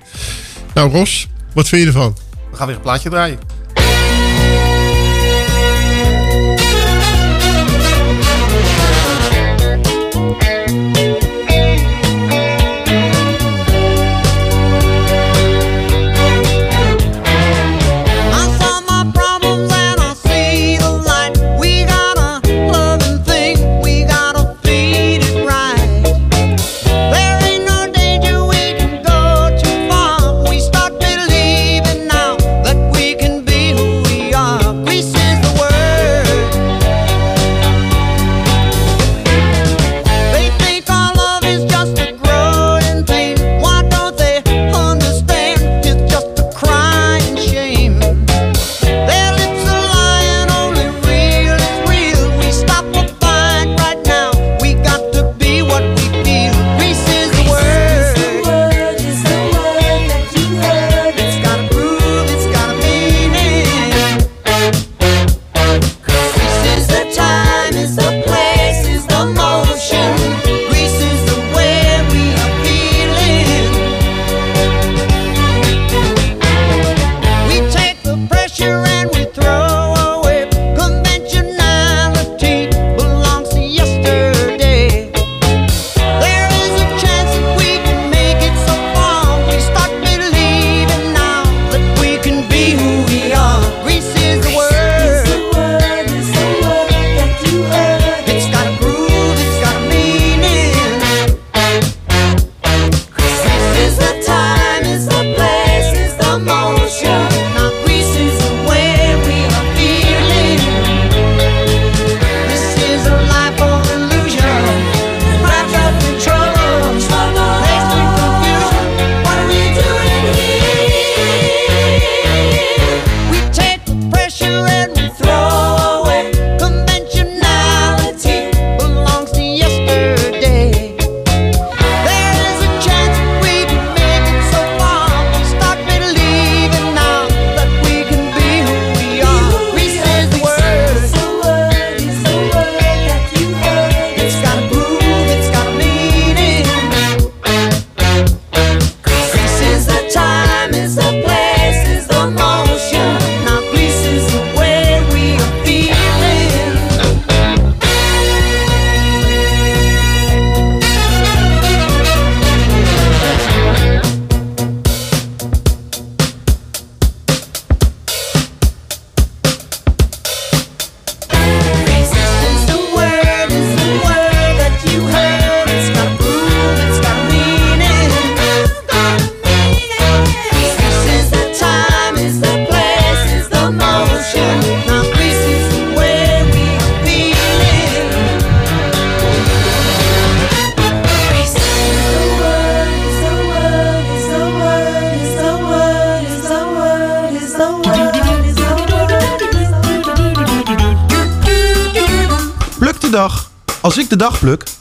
Nou, 0.74 0.92
Ros, 0.92 1.28
wat 1.54 1.68
vind 1.68 1.82
je 1.82 1.88
ervan? 1.88 2.16
We 2.52 2.58
gaan 2.58 2.68
weer 2.68 2.76
een 2.76 2.82
plaatje 2.82 3.10
draaien. 3.10 3.38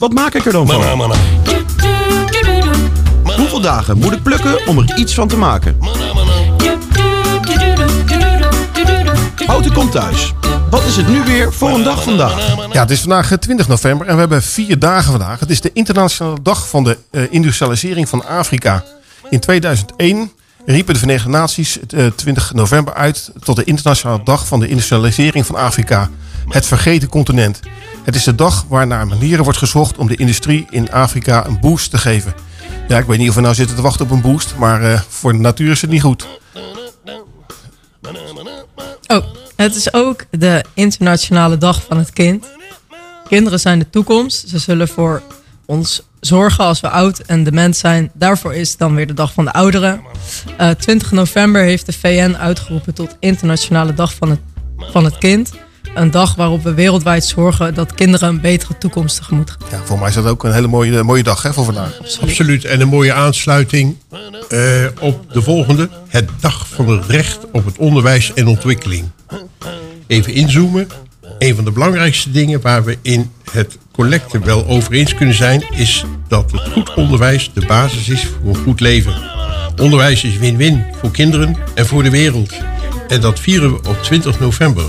Wat 0.09 0.16
maak 0.16 0.35
ik 0.35 0.47
er 0.47 0.53
dan 0.53 0.66
van? 0.66 1.12
Hoeveel 3.37 3.61
dagen 3.61 3.99
moet 3.99 4.12
ik 4.12 4.23
plukken 4.23 4.66
om 4.66 4.79
er 4.79 4.97
iets 4.97 5.14
van 5.14 5.29
te 5.29 5.37
maken? 5.37 5.77
Houten 9.47 9.73
komt 9.73 9.92
thuis. 9.92 10.33
Wat 10.71 10.85
is 10.85 10.97
het 10.97 11.09
nu 11.09 11.23
weer 11.25 11.53
voor 11.53 11.71
een 11.71 11.83
dag 11.83 12.03
vandaag? 12.03 12.57
Ja, 12.73 12.81
het 12.81 12.90
is 12.90 13.01
vandaag 13.01 13.33
eh, 13.33 13.38
20 13.38 13.68
november 13.68 14.07
en 14.07 14.14
we 14.14 14.21
hebben 14.21 14.42
vier 14.42 14.79
dagen 14.79 15.11
vandaag. 15.11 15.40
Het 15.40 15.51
is 15.51 15.61
de 15.61 15.71
internationale 15.73 16.38
dag 16.42 16.68
van 16.68 16.85
de 16.85 16.99
eh, 17.11 17.23
industrialisering 17.31 18.09
van 18.09 18.27
Afrika. 18.27 18.85
In 19.31 19.40
2001 19.40 20.33
riepen 20.66 20.94
de 20.94 21.01
Verenigde 21.01 21.29
Naties 21.29 21.79
het, 21.81 21.92
eh, 21.92 22.07
20 22.07 22.55
november 22.55 22.94
uit 22.94 23.33
tot 23.42 23.57
de 23.57 23.64
internationale 23.64 24.21
dag 24.25 24.47
van 24.47 24.61
de 24.61 24.68
industrialisering 24.68 25.47
van 25.47 25.55
Afrika. 25.55 26.11
Het 26.49 26.66
vergeten 26.66 27.09
continent. 27.09 27.61
Het 28.09 28.16
is 28.16 28.25
de 28.25 28.35
dag 28.35 28.64
waar 28.68 28.87
naar 28.87 29.07
manieren 29.07 29.44
wordt 29.44 29.59
gezocht 29.59 29.99
om 29.99 30.09
de 30.09 30.16
industrie 30.16 30.66
in 30.71 30.92
Afrika 30.92 31.47
een 31.47 31.61
boost 31.61 31.90
te 31.90 31.99
geven. 31.99 32.35
Ja, 32.88 32.99
ik 32.99 33.05
weet 33.05 33.18
niet 33.18 33.29
of 33.29 33.35
we 33.35 33.40
nou 33.40 33.55
zitten 33.55 33.77
te 33.77 33.83
wachten 33.83 34.05
op 34.05 34.11
een 34.11 34.21
boost, 34.21 34.55
maar 34.57 34.83
eh, 34.83 35.01
voor 35.09 35.33
de 35.33 35.38
natuur 35.38 35.71
is 35.71 35.81
het 35.81 35.90
niet 35.90 36.03
goed. 36.03 36.27
Oh, 39.07 39.25
het 39.57 39.75
is 39.75 39.92
ook 39.92 40.25
de 40.31 40.64
internationale 40.75 41.59
dag 41.59 41.83
van 41.88 41.99
het 41.99 42.12
kind. 42.12 42.47
Kinderen 43.29 43.61
zijn 43.61 43.79
de 43.79 43.90
toekomst. 43.90 44.49
Ze 44.49 44.59
zullen 44.59 44.88
voor 44.88 45.23
ons 45.66 46.03
zorgen 46.21 46.64
als 46.64 46.81
we 46.81 46.90
oud 46.90 47.18
en 47.18 47.44
dement 47.44 47.77
zijn. 47.77 48.11
Daarvoor 48.14 48.55
is 48.55 48.77
dan 48.77 48.94
weer 48.94 49.07
de 49.07 49.14
dag 49.14 49.33
van 49.33 49.44
de 49.44 49.53
ouderen. 49.53 50.01
Eh, 50.57 50.71
20 50.71 51.12
november 51.12 51.62
heeft 51.62 51.87
de 51.87 51.92
VN 51.92 52.37
uitgeroepen 52.38 52.94
tot 52.94 53.16
internationale 53.21 53.94
dag 53.94 54.14
van 54.14 54.31
het, 54.31 54.40
van 54.79 55.05
het 55.05 55.18
kind. 55.18 55.53
Een 55.94 56.11
dag 56.11 56.35
waarop 56.35 56.62
we 56.62 56.74
wereldwijd 56.74 57.24
zorgen 57.24 57.74
dat 57.74 57.94
kinderen 57.94 58.29
een 58.29 58.40
betere 58.40 58.79
toekomst 58.79 59.16
tegemoet 59.16 59.51
gaan. 59.51 59.68
Ja, 59.70 59.85
voor 59.85 59.98
mij 59.98 60.09
is 60.09 60.14
dat 60.14 60.27
ook 60.27 60.44
een 60.44 60.53
hele 60.53 60.66
mooie, 60.66 61.03
mooie 61.03 61.22
dag 61.22 61.42
hè, 61.42 61.53
voor 61.53 61.64
vandaag. 61.64 61.98
Absoluut. 62.20 62.64
En 62.64 62.81
een 62.81 62.88
mooie 62.88 63.12
aansluiting 63.12 63.96
eh, 64.48 64.87
op 65.01 65.33
de 65.33 65.42
volgende. 65.42 65.88
Het 66.09 66.31
dag 66.40 66.68
van 66.68 66.88
het 66.88 67.07
recht 67.07 67.38
op 67.53 67.64
het 67.64 67.79
onderwijs 67.79 68.33
en 68.35 68.46
ontwikkeling. 68.46 69.11
Even 70.07 70.35
inzoomen. 70.35 70.88
Een 71.38 71.55
van 71.55 71.64
de 71.64 71.70
belangrijkste 71.70 72.31
dingen 72.31 72.61
waar 72.61 72.85
we 72.85 72.98
in 73.03 73.31
het 73.53 73.79
collecte 73.92 74.38
wel 74.38 74.66
over 74.66 74.92
eens 74.92 75.14
kunnen 75.14 75.35
zijn... 75.35 75.64
is 75.70 76.05
dat 76.29 76.53
het 76.53 76.68
goed 76.72 76.94
onderwijs 76.94 77.51
de 77.55 77.66
basis 77.66 78.09
is 78.09 78.24
voor 78.24 78.48
een 78.48 78.62
goed 78.62 78.81
leven. 78.81 79.14
Onderwijs 79.81 80.24
is 80.24 80.38
win-win 80.38 80.85
voor 81.01 81.11
kinderen 81.11 81.57
en 81.74 81.87
voor 81.87 82.03
de 82.03 82.11
wereld. 82.11 82.55
En 83.09 83.20
dat 83.20 83.40
vieren 83.40 83.72
we 83.72 83.88
op 83.88 84.03
20 84.03 84.40
november. 84.40 84.85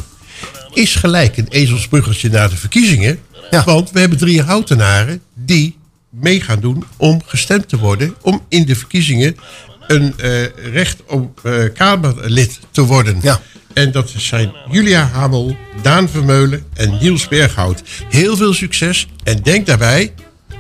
Is 0.73 0.95
gelijk 0.95 1.37
een 1.37 1.47
ezelsbruggetje 1.49 2.29
naar 2.29 2.49
de 2.49 2.55
verkiezingen. 2.57 3.19
Want 3.65 3.91
we 3.91 3.99
hebben 3.99 4.17
drie 4.17 4.41
houtenaren 4.41 5.21
die 5.35 5.77
mee 6.09 6.41
gaan 6.41 6.59
doen 6.59 6.83
om 6.97 7.21
gestemd 7.25 7.69
te 7.69 7.77
worden... 7.77 8.15
om 8.21 8.41
in 8.49 8.65
de 8.65 8.75
verkiezingen 8.75 9.35
een 9.87 10.13
eh, 10.17 10.43
recht 10.73 10.97
op 11.07 11.39
eh, 11.45 11.53
Kamerlid 11.73 12.59
te 12.71 12.81
worden. 12.81 13.17
Ja. 13.21 13.41
En 13.73 13.91
dat 13.91 14.13
zijn 14.17 14.51
Julia 14.71 15.05
Hamel, 15.13 15.57
Daan 15.81 16.09
Vermeulen 16.09 16.63
en 16.73 16.97
Niels 17.01 17.27
Berghout. 17.27 17.83
Heel 18.09 18.37
veel 18.37 18.53
succes 18.53 19.07
en 19.23 19.41
denk 19.41 19.65
daarbij, 19.65 20.13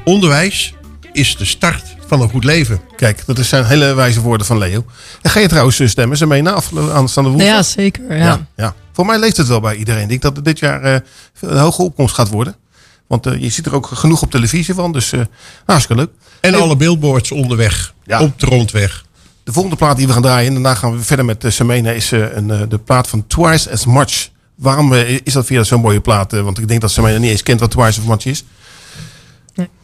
onderwijs 0.03 0.73
is 1.13 1.35
de 1.37 1.45
start 1.45 1.83
van 2.07 2.21
een 2.21 2.29
goed 2.29 2.43
leven. 2.43 2.81
Kijk, 2.95 3.23
dat 3.25 3.45
zijn 3.45 3.65
hele 3.65 3.93
wijze 3.93 4.21
woorden 4.21 4.47
van 4.47 4.57
Leo. 4.57 4.85
En 5.21 5.29
ga 5.29 5.39
je 5.39 5.47
trouwens 5.47 5.81
stemmen? 5.85 6.17
Ze 6.17 6.25
mee 6.25 6.41
na 6.41 6.51
af- 6.51 6.77
aanstaande 6.91 7.29
woensdag? 7.29 7.51
Ja, 7.51 7.63
zeker. 7.63 8.17
Ja. 8.17 8.23
Ja, 8.25 8.47
ja. 8.57 8.75
Voor 8.99 9.07
mij 9.07 9.19
leeft 9.19 9.37
het 9.37 9.47
wel 9.47 9.59
bij 9.59 9.75
iedereen. 9.75 10.01
Ik 10.01 10.09
denk 10.09 10.21
dat 10.21 10.35
het 10.35 10.45
dit 10.45 10.59
jaar 10.59 10.81
eh, 10.81 10.99
een 11.39 11.57
hoge 11.57 11.81
opkomst 11.81 12.15
gaat 12.15 12.29
worden. 12.29 12.55
Want 13.07 13.25
eh, 13.25 13.41
je 13.41 13.49
ziet 13.49 13.65
er 13.65 13.75
ook 13.75 13.85
genoeg 13.85 14.21
op 14.21 14.31
televisie 14.31 14.73
van. 14.73 14.91
Dus 14.91 15.11
eh 15.11 15.21
hartstikke 15.65 16.01
leuk. 16.01 16.09
En 16.41 16.55
alle 16.55 16.75
billboards 16.75 17.31
onderweg, 17.31 17.93
op 18.19 18.39
de 18.39 18.45
rondweg. 18.45 19.05
De 19.43 19.51
volgende 19.51 19.77
plaat 19.77 19.97
die 19.97 20.07
we 20.07 20.13
gaan 20.13 20.21
draaien, 20.21 20.47
en 20.47 20.53
daarna 20.53 20.75
gaan 20.75 20.97
we 20.97 21.03
verder 21.03 21.25
met 21.25 21.43
uh, 21.43 21.51
Semena, 21.51 21.91
is 21.91 22.11
een, 22.11 22.51
eh, 22.51 22.61
de 22.69 22.77
plaat 22.77 23.07
van 23.07 23.27
Twice 23.27 23.71
as 23.71 23.85
Much. 23.85 24.29
Waarom 24.55 24.93
is 25.23 25.33
dat 25.33 25.45
via 25.45 25.63
zo'n 25.63 25.81
mooie 25.81 26.01
plaat? 26.01 26.31
Want 26.31 26.57
ik 26.57 26.67
denk 26.67 26.81
dat 26.81 26.91
Semena 26.91 27.17
niet 27.17 27.31
eens 27.31 27.43
kent 27.43 27.59
wat 27.59 27.71
Twice 27.71 27.99
as 27.99 28.05
Much 28.05 28.25
is. 28.25 28.43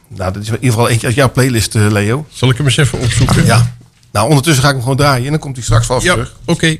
Nou, 0.08 0.32
dat 0.34 0.42
is 0.42 0.48
in 0.48 0.54
ieder 0.54 0.70
geval 0.70 0.90
eentje 0.90 1.08
uit 1.08 1.16
jouw 1.16 1.32
playlist, 1.32 1.74
Leo. 1.74 2.26
Zal 2.32 2.50
ik 2.50 2.58
hem 2.58 2.66
eens 2.66 2.78
even 2.78 3.00
opzoeken? 3.00 3.46
Ja. 3.46 3.76
Nou, 4.12 4.28
ondertussen 4.30 4.62
ga 4.64 4.68
ik 4.70 4.76
hem 4.76 4.84
gewoon 4.84 4.98
draaien 4.98 5.26
en 5.26 5.32
dan 5.32 5.40
komt 5.40 5.56
hij 5.56 5.64
straks 5.66 5.86
vast 5.86 6.06
Ja, 6.06 6.14
terug. 6.14 6.36
oké. 6.46 6.78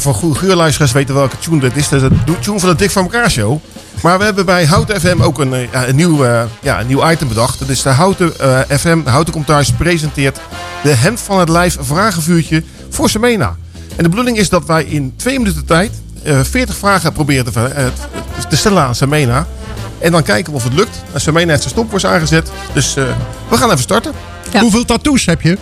Ja, 0.00 0.06
voor 0.06 0.14
goede 0.14 0.38
geurluisteraars 0.38 0.92
weten 0.92 1.14
welke 1.14 1.38
tune 1.38 1.60
dit 1.60 1.76
is. 1.76 1.88
Dat 1.88 2.02
is 2.02 2.08
de 2.24 2.38
tune 2.38 2.58
van 2.58 2.68
de 2.68 2.74
Dik 2.74 2.90
van 2.90 3.02
elkaar 3.02 3.30
show. 3.30 3.58
Maar 4.02 4.18
we 4.18 4.24
hebben 4.24 4.46
bij 4.46 4.66
Houten 4.66 5.00
FM 5.00 5.22
ook 5.22 5.38
een, 5.38 5.54
eh, 5.54 5.72
ja, 5.72 5.88
een, 5.88 5.96
nieuw, 5.96 6.24
eh, 6.24 6.42
ja, 6.62 6.80
een 6.80 6.86
nieuw 6.86 7.10
item 7.10 7.28
bedacht. 7.28 7.58
Dat 7.58 7.68
is 7.68 7.82
de 7.82 7.88
Houten 7.88 8.40
eh, 8.40 8.78
FM, 8.78 9.02
de 9.02 9.10
Houten 9.10 9.32
Komt 9.32 9.46
Thuis, 9.46 9.72
presenteert 9.72 10.40
de 10.82 10.94
Hemd 10.94 11.20
van 11.20 11.38
het 11.38 11.48
Lijf 11.48 11.76
vragenvuurtje 11.80 12.62
voor 12.90 13.10
Semena. 13.10 13.56
En 13.96 14.02
de 14.02 14.08
bedoeling 14.08 14.38
is 14.38 14.48
dat 14.48 14.64
wij 14.66 14.84
in 14.84 15.12
twee 15.16 15.38
minuten 15.38 15.64
tijd 15.64 15.90
eh 16.22 16.40
40 16.42 16.76
vragen 16.76 17.12
proberen 17.12 17.52
te, 17.52 18.56
stellen 18.56 18.82
aan 18.82 18.94
Semena. 18.94 19.46
En 19.98 20.12
dan 20.12 20.22
kijken 20.22 20.52
of 20.52 20.64
het 20.64 20.72
lukt. 20.72 21.02
En 21.12 21.20
Semena 21.20 21.48
heeft 21.48 21.62
zijn 21.62 21.74
stopwoord 21.74 22.04
aangezet. 22.04 22.50
Dus 22.72 22.96
eh, 22.96 23.04
we 23.48 23.56
gaan 23.56 23.68
even 23.68 23.82
starten. 23.82 24.12
Hoeveel 24.60 24.84
tattoos 24.84 25.26
heb 25.26 25.42
je? 25.42 25.58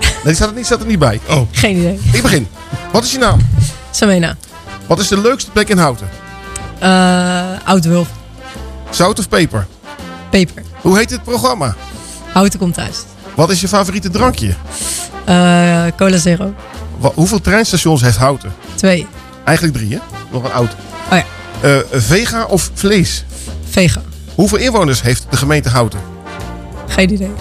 Nee, 0.00 0.12
die 0.24 0.34
staat 0.34 0.48
er 0.48 0.54
niet, 0.54 0.66
staat 0.66 0.80
er 0.80 0.86
niet 0.86 0.98
bij. 0.98 1.20
Oh. 1.28 1.40
Geen 1.50 1.76
idee. 1.76 2.00
Ik 2.12 2.22
begin. 2.22 2.48
Wat 2.94 3.04
is 3.04 3.12
je 3.12 3.18
naam? 3.18 3.40
Samena. 3.90 4.36
Wat 4.86 4.98
is 4.98 5.08
de 5.08 5.20
leukste 5.20 5.50
plek 5.50 5.68
in 5.68 5.78
Houten? 5.78 6.08
Uh, 6.82 7.42
Oud-Wulf. 7.64 8.08
Zout 8.90 9.18
of 9.18 9.28
peper? 9.28 9.66
Peper. 10.30 10.62
Hoe 10.80 10.96
heet 10.96 11.10
het 11.10 11.22
programma? 11.22 11.74
Houten 12.32 12.58
komt 12.58 12.74
thuis. 12.74 12.96
Wat 13.34 13.50
is 13.50 13.60
je 13.60 13.68
favoriete 13.68 14.10
drankje? 14.10 14.54
Uh, 15.28 15.84
Cola 15.96 16.16
Zero. 16.16 16.54
Hoeveel 17.14 17.40
treinstations 17.40 18.00
heeft 18.00 18.16
Houten? 18.16 18.54
Twee. 18.74 19.06
Eigenlijk 19.44 19.76
drie, 19.76 19.92
hè? 19.92 19.98
Nog 20.30 20.44
een 20.44 20.52
oud. 20.52 20.76
Oh 21.10 21.18
ja. 21.18 21.24
Eh, 21.60 21.78
vega 21.92 22.44
of 22.44 22.70
vlees? 22.74 23.24
Vega. 23.68 24.02
Hoeveel 24.34 24.58
inwoners 24.58 25.02
heeft 25.02 25.26
de 25.30 25.36
gemeente 25.36 25.68
Houten? 25.68 26.00
Geen 26.88 27.12
idee. 27.12 27.32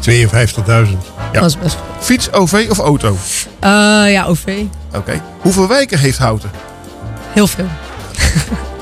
52.000. 0.00 1.11
Ja. 1.32 1.40
Dat 1.40 1.48
is 1.50 1.58
best 1.58 1.74
veel. 1.74 1.84
Fiets, 2.00 2.32
OV 2.32 2.66
of 2.70 2.78
auto? 2.78 3.08
Uh, 3.10 4.12
ja, 4.12 4.24
OV. 4.24 4.62
Oké. 4.94 5.22
Hoeveel 5.40 5.68
wijken 5.68 5.98
heeft 5.98 6.18
Houten? 6.18 6.50
Heel 7.32 7.46
veel. 7.46 7.66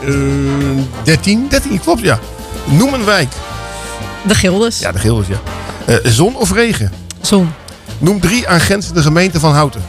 13? 1.04 1.46
13, 1.48 1.80
klopt 1.80 2.00
ja. 2.00 2.18
Noem 2.64 2.94
een 2.94 3.04
wijk. 3.04 3.28
De 4.22 4.34
Gildes. 4.34 4.78
Ja, 4.78 4.92
de 4.92 4.98
Gildes, 4.98 5.26
ja. 5.26 5.40
Eh, 5.86 5.96
zon 6.02 6.36
of 6.36 6.52
regen? 6.52 6.92
Zon. 7.20 7.52
Noem 7.98 8.20
drie 8.20 8.48
aangrenzende 8.48 9.02
gemeenten 9.02 9.40
van 9.40 9.52
Houten. 9.52 9.82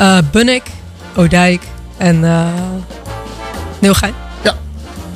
Uh, 0.00 0.18
Bunnik, 0.30 0.62
Oudijk 1.14 1.62
en 1.96 2.22
uh, 2.22 2.46
Nieuwgein. 3.78 4.14
Ja. 4.42 4.54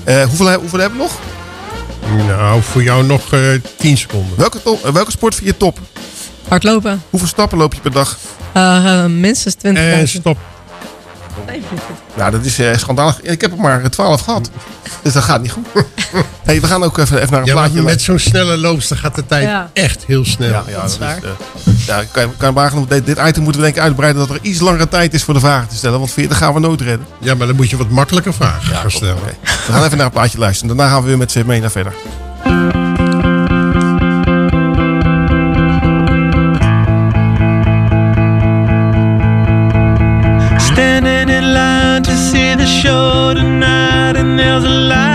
Eh, 0.05 0.23
hoeveel, 0.25 0.53
hoeveel 0.55 0.79
hebben 0.79 0.99
we 0.99 1.05
nog? 1.05 1.19
Nou, 2.27 2.63
voor 2.63 2.83
jou 2.83 3.05
nog 3.05 3.33
eh 3.33 3.41
10 3.77 3.97
seconden. 3.97 4.39
Welke, 4.39 4.59
eh, 4.65 4.93
welke 4.93 5.11
sport 5.11 5.35
vind 5.35 5.47
je 5.47 5.57
top? 5.57 5.79
Hardlopen. 6.49 7.03
Hoeveel 7.11 7.29
stappen 7.29 7.59
loop 7.59 7.75
je 7.75 7.81
per 7.81 7.93
dag? 7.93 8.17
Uh, 8.57 9.05
minstens 9.05 9.55
20 9.55 9.83
En 9.83 9.93
Eh, 10.01 10.07
stop. 10.07 10.39
Nou, 12.15 12.31
dat 12.31 12.45
is 12.45 12.59
eh, 12.59 12.77
schandalig. 12.77 13.21
Ik 13.23 13.41
heb 13.41 13.53
er 13.53 13.59
maar 13.61 13.91
12 13.91 14.21
gehad. 14.21 14.51
Dus 15.03 15.13
dat 15.13 15.23
gaat 15.23 15.43
niet 15.43 15.51
goed. 15.51 15.67
hey, 16.45 16.61
we 16.61 16.67
gaan 16.67 16.83
ook 16.83 16.99
even, 16.99 17.17
even 17.19 17.31
naar 17.31 17.41
een 17.41 17.47
Ja, 17.47 17.53
plaatje. 17.53 17.83
met 17.83 18.03
zo'n 18.03 18.19
snelle 18.19 18.57
loopster 18.57 18.97
gaat 18.97 19.15
de 19.15 19.27
tijd 19.27 19.43
Ja. 19.45 19.71
echt 19.73 20.05
heel 20.07 20.25
snel. 20.25 20.49
Ja, 20.51 20.63
ja, 20.69 20.81
dat 20.81 20.91
is, 20.91 20.99
eh, 20.99 21.31
ja, 21.87 22.03
kan, 22.13 22.37
kan 22.37 22.55
wagen, 22.55 22.85
dit, 22.89 23.07
dit 23.07 23.19
item 23.19 23.43
moeten 23.43 23.61
we 23.61 23.67
denk 23.67 23.77
ik 23.77 23.83
uitbreiden 23.83 24.27
dat 24.27 24.37
er 24.37 24.43
iets 24.43 24.61
langere 24.61 24.89
tijd 24.89 25.15
is 25.15 25.23
voor 25.25 25.35
de 25.35 25.41
vragen 25.41 25.69
te 25.69 25.77
stellen. 25.77 25.99
Want 25.99 26.11
40 26.13 26.37
gaan 26.39 26.55
we 26.55 26.61
nooit 26.61 26.81
redden. 26.81 27.07
Ja, 27.21 27.35
maar 27.35 27.47
dan 27.47 27.57
moet 27.57 27.71
je 27.71 27.77
wat 27.77 27.89
makkelijker 27.91 28.35
vragen 28.35 28.75
gaan 28.77 28.91
stellen. 28.91 29.17
We 29.67 29.73
gaan 29.73 29.85
even 29.85 29.97
naar 29.97 30.07
een 30.07 30.13
plaatje 30.13 30.39
luisteren. 30.39 30.77
Daarna 30.77 30.93
gaan 30.93 31.03
we 31.03 31.09
weer 31.09 31.19
met 31.19 31.31
Semena 31.31 31.71
verder. 31.71 31.93
The 42.59 42.67
show 42.67 43.33
tonight, 43.35 44.17
and 44.17 44.39
there's 44.39 44.65
a 44.65 44.69
light 44.69 45.08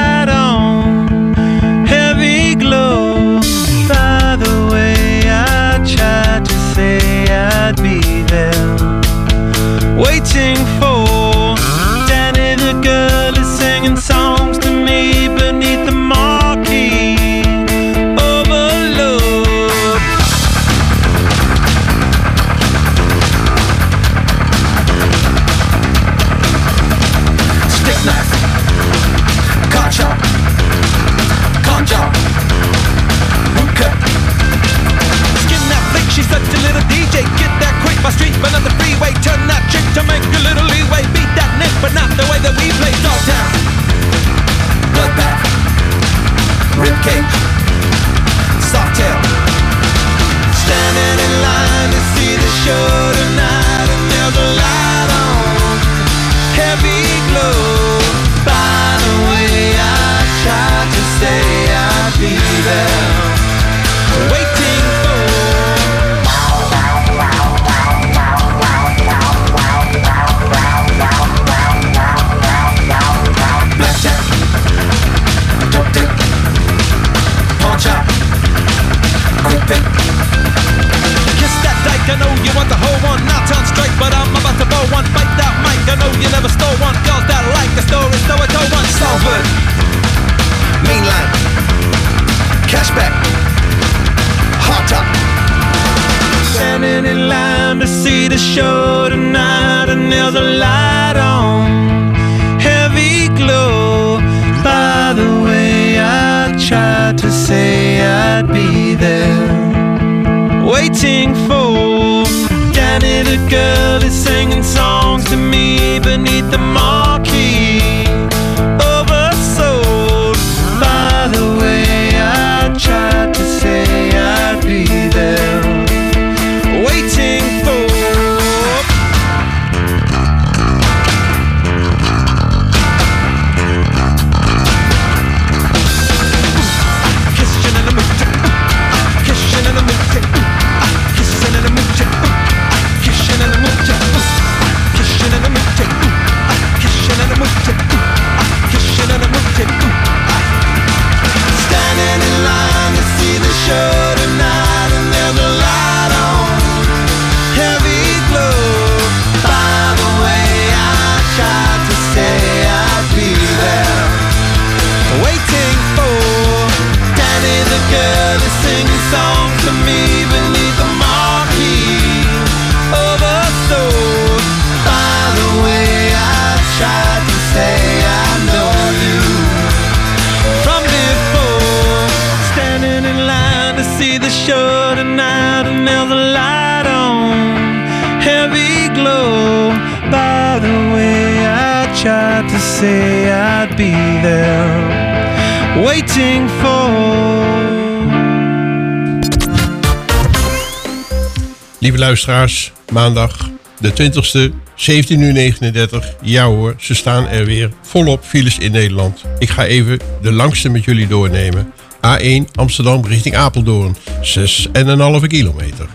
luisteraars, 202.04 202.72
maandag 202.91 203.49
de 203.80 203.91
20ste, 203.91 204.54
17 204.76 205.22
uur 205.22 205.34
39. 205.34 206.14
Ja 206.22 206.45
hoor, 206.45 206.76
ze 206.80 206.95
staan 206.95 207.28
er 207.28 207.45
weer 207.45 207.72
volop 207.82 208.24
files 208.24 208.58
in 208.58 208.72
Nederland. 208.72 209.24
Ik 209.38 209.49
ga 209.49 209.66
even 209.66 209.99
de 210.22 210.32
langste 210.32 210.70
met 210.70 210.84
jullie 210.84 211.08
doornemen. 211.08 211.74
A1 211.95 212.51
Amsterdam 212.56 213.06
richting 213.06 213.36
Apeldoorn, 213.36 213.95
6,5 214.22 215.28
kilometer. 215.28 215.88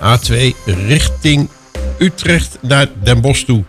A2 0.00 0.54
richting 0.86 1.48
Utrecht 1.98 2.58
naar 2.60 2.86
Den 3.02 3.20
Bosch 3.20 3.44
toe, 3.44 3.64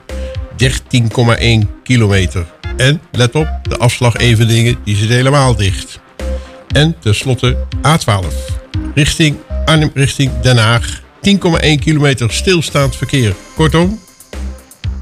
13,1 0.58 1.82
kilometer. 1.84 2.46
En 2.78 3.02
let 3.12 3.36
op, 3.36 3.48
de 3.70 3.78
afslag 3.78 4.16
Eveningen 4.16 4.78
die 4.84 4.96
zit 4.96 5.10
helemaal 5.10 5.56
dicht. 5.56 6.00
En 6.68 6.96
tenslotte 7.00 7.58
A12 7.78 8.28
richting 8.96 9.38
Arnhem 9.66 9.92
richting 9.94 10.32
Den 10.42 10.58
Haag, 10.58 11.04
10,1 11.30 11.80
kilometer 11.80 12.32
stilstaand 12.34 12.96
verkeer. 12.96 13.36
Kortom, 13.56 14.00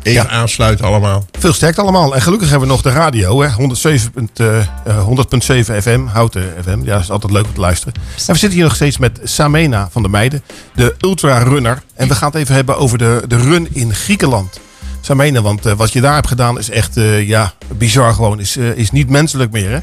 even 0.03 0.29
aansluiten 0.29 0.85
allemaal. 0.85 1.25
Veel 1.39 1.53
sterkte 1.53 1.81
allemaal. 1.81 2.15
En 2.15 2.21
gelukkig 2.21 2.49
hebben 2.49 2.67
we 2.67 2.73
nog 2.73 2.83
de 2.83 2.89
radio, 2.89 3.41
hè? 3.41 3.49
107, 3.49 4.29
eh, 4.35 4.59
eh, 4.59 4.65
100.7 5.03 5.81
FM, 5.81 6.05
Houten 6.05 6.53
FM. 6.63 6.79
Ja, 6.83 6.93
dat 6.93 7.01
is 7.01 7.09
altijd 7.11 7.31
leuk 7.33 7.45
om 7.45 7.53
te 7.53 7.59
luisteren. 7.59 7.93
En 7.93 8.33
we 8.33 8.39
zitten 8.39 8.51
hier 8.51 8.63
nog 8.63 8.75
steeds 8.75 8.97
met 8.97 9.19
Samena 9.23 9.87
van 9.91 10.01
de 10.01 10.09
Meiden, 10.09 10.43
de 10.75 10.95
ultra 10.99 11.37
runner. 11.37 11.83
En 11.95 12.07
we 12.07 12.15
gaan 12.15 12.29
het 12.29 12.37
even 12.37 12.55
hebben 12.55 12.77
over 12.77 12.97
de, 12.97 13.23
de 13.27 13.37
run 13.37 13.67
in 13.71 13.93
Griekenland. 13.93 14.59
Samena, 15.01 15.41
want 15.41 15.65
eh, 15.65 15.73
wat 15.73 15.93
je 15.93 16.01
daar 16.01 16.13
hebt 16.13 16.27
gedaan 16.27 16.57
is 16.59 16.69
echt, 16.69 16.97
eh, 16.97 17.27
ja, 17.27 17.53
bizar 17.77 18.13
gewoon. 18.13 18.39
Is, 18.39 18.57
eh, 18.57 18.77
is 18.77 18.91
niet 18.91 19.09
menselijk 19.09 19.51
meer, 19.51 19.69
hè? 19.69 19.79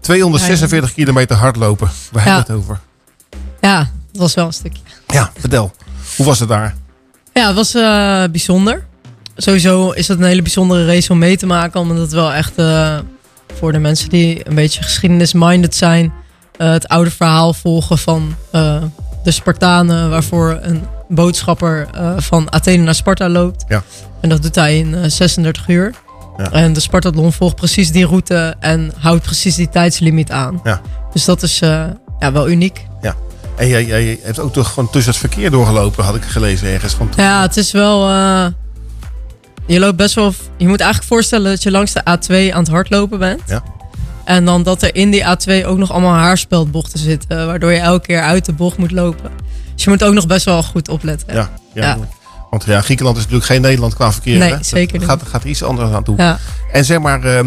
246 0.00 0.94
kilometer 0.94 1.36
hardlopen. 1.36 1.90
Waar 2.12 2.26
Ja. 2.26 2.34
hebben 2.34 2.46
we 2.46 2.52
het 2.52 2.62
over? 2.62 2.80
Ja, 3.60 3.78
dat 4.12 4.20
was 4.20 4.34
wel 4.34 4.46
een 4.46 4.52
stukje. 4.52 4.82
Ja, 5.14 5.30
vertel. 5.38 5.72
Hoe 6.16 6.26
was 6.26 6.38
het 6.40 6.48
daar? 6.48 6.74
Ja, 7.32 7.46
het 7.46 7.56
was 7.56 7.74
eh, 7.74 8.24
bijzonder. 8.30 8.86
Sowieso 9.36 9.90
is 9.90 10.08
het 10.08 10.18
een 10.18 10.24
hele 10.24 10.42
bijzondere 10.42 10.86
race 10.86 11.12
om 11.12 11.18
mee 11.18 11.36
te 11.36 11.46
maken. 11.46 11.80
Omdat 11.80 11.98
het 11.98 12.12
wel 12.12 12.32
echt 12.32 12.52
eh, 12.56 12.98
voor 13.54 13.72
de 13.72 13.78
mensen 13.78 14.08
die 14.08 14.48
een 14.48 14.54
beetje 14.54 14.82
geschiedenis-minded 14.82 15.74
zijn... 15.74 16.12
eh, 16.56 16.70
het 16.70 16.88
oude 16.88 17.10
verhaal 17.10 17.52
volgen 17.52 17.98
van 17.98 18.34
de 19.22 19.30
Spartanen... 19.30 20.10
waarvoor 20.10 20.58
een 20.62 20.82
boodschapper 21.08 21.88
van 22.16 22.52
Athene 22.52 22.82
naar 22.82 22.94
Sparta 22.94 23.28
loopt. 23.28 23.64
Ja. 23.68 23.82
En 24.20 24.28
dat 24.28 24.42
doet 24.42 24.54
hij 24.54 24.78
in 24.78 24.94
eh, 24.94 25.10
36 25.10 25.68
uur. 25.68 25.94
Ja. 26.36 26.50
En 26.50 26.72
de 26.72 26.80
Spartathlon 26.80 27.32
volgt 27.32 27.54
precies 27.54 27.92
die 27.92 28.06
route 28.06 28.54
en 28.60 28.92
houdt 28.98 29.22
precies 29.22 29.54
die 29.54 29.68
tijdslimiet 29.68 30.30
aan. 30.30 30.60
Ja. 30.64 30.80
Dus 31.12 31.24
dat 31.24 31.42
is 31.42 31.58
ja, 31.58 32.32
wel 32.32 32.48
uniek. 32.48 32.86
En 33.56 33.68
jij, 33.68 33.84
jij 33.84 34.18
hebt 34.22 34.38
ook 34.40 34.52
toch 34.52 34.68
gewoon 34.72 34.90
tussen 34.90 35.12
het 35.12 35.20
verkeer 35.20 35.50
doorgelopen, 35.50 36.04
had 36.04 36.14
ik 36.14 36.24
gelezen 36.24 36.68
ergens. 36.68 36.94
Van, 36.94 37.08
Ja, 37.16 37.42
het 37.42 37.56
is 37.56 37.72
wel. 37.72 38.08
eh, 38.08 38.46
je 39.66 39.78
loopt 39.78 39.96
best 39.96 40.14
wel. 40.14 40.32
Je 40.56 40.68
moet 40.68 40.80
eigenlijk 40.80 41.12
voorstellen 41.12 41.50
dat 41.50 41.62
je 41.62 41.70
langs 41.70 41.92
de 41.92 42.00
A2 42.00 42.54
aan 42.54 42.60
het 42.62 42.68
hardlopen 42.68 43.18
bent. 43.18 43.40
Ja. 43.46 43.62
En 44.24 44.44
dan 44.44 44.62
dat 44.62 44.82
er 44.82 44.94
in 44.94 45.10
die 45.10 45.22
A2 45.24 45.66
ook 45.66 45.78
nog 45.78 45.90
allemaal 45.92 46.14
haarspeldbochten 46.14 46.98
zitten. 46.98 47.46
Waardoor 47.46 47.72
je 47.72 47.78
elke 47.78 48.06
keer 48.06 48.20
uit 48.20 48.44
de 48.44 48.52
bocht 48.52 48.76
moet 48.76 48.90
lopen. 48.90 49.30
Dus 49.74 49.84
je 49.84 49.90
moet 49.90 50.04
ook 50.04 50.14
nog 50.14 50.26
best 50.26 50.44
wel 50.44 50.62
goed 50.62 50.88
opletten. 50.88 51.34
Ja, 51.34 51.50
ja. 51.74 51.82
Ja. 51.82 51.98
Want 52.50 52.64
ja, 52.64 52.80
Griekenland 52.80 53.16
is 53.16 53.22
natuurlijk 53.22 53.50
geen 53.50 53.60
Nederland 53.60 53.94
qua 53.94 54.12
verkeer. 54.12 54.38
Nee, 54.38 54.50
hè? 54.50 54.56
Dat 54.56 54.66
zeker 54.66 54.98
niet. 54.98 55.06
Gaat, 55.08 55.22
gaat 55.26 55.42
er 55.42 55.48
iets 55.48 55.62
anders 55.62 55.92
aan 55.92 56.04
toe. 56.04 56.16
Ja. 56.16 56.38
En 56.72 56.84
zeg 56.84 56.98
maar, 56.98 57.24
eh, 57.24 57.44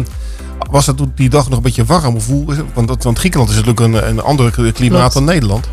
was 0.70 0.86
het 0.86 0.98
die 1.14 1.28
dag 1.28 1.48
nog 1.48 1.56
een 1.56 1.62
beetje 1.62 1.84
warm? 1.84 2.16
Of 2.16 2.26
hoe, 2.26 2.44
want, 2.74 2.88
dat, 2.88 3.04
want 3.04 3.18
Griekenland 3.18 3.50
is 3.50 3.56
natuurlijk 3.56 3.80
een, 3.80 4.08
een 4.08 4.20
ander 4.20 4.50
klimaat 4.72 4.98
Klopt. 5.00 5.12
dan 5.14 5.24
Nederland. 5.24 5.68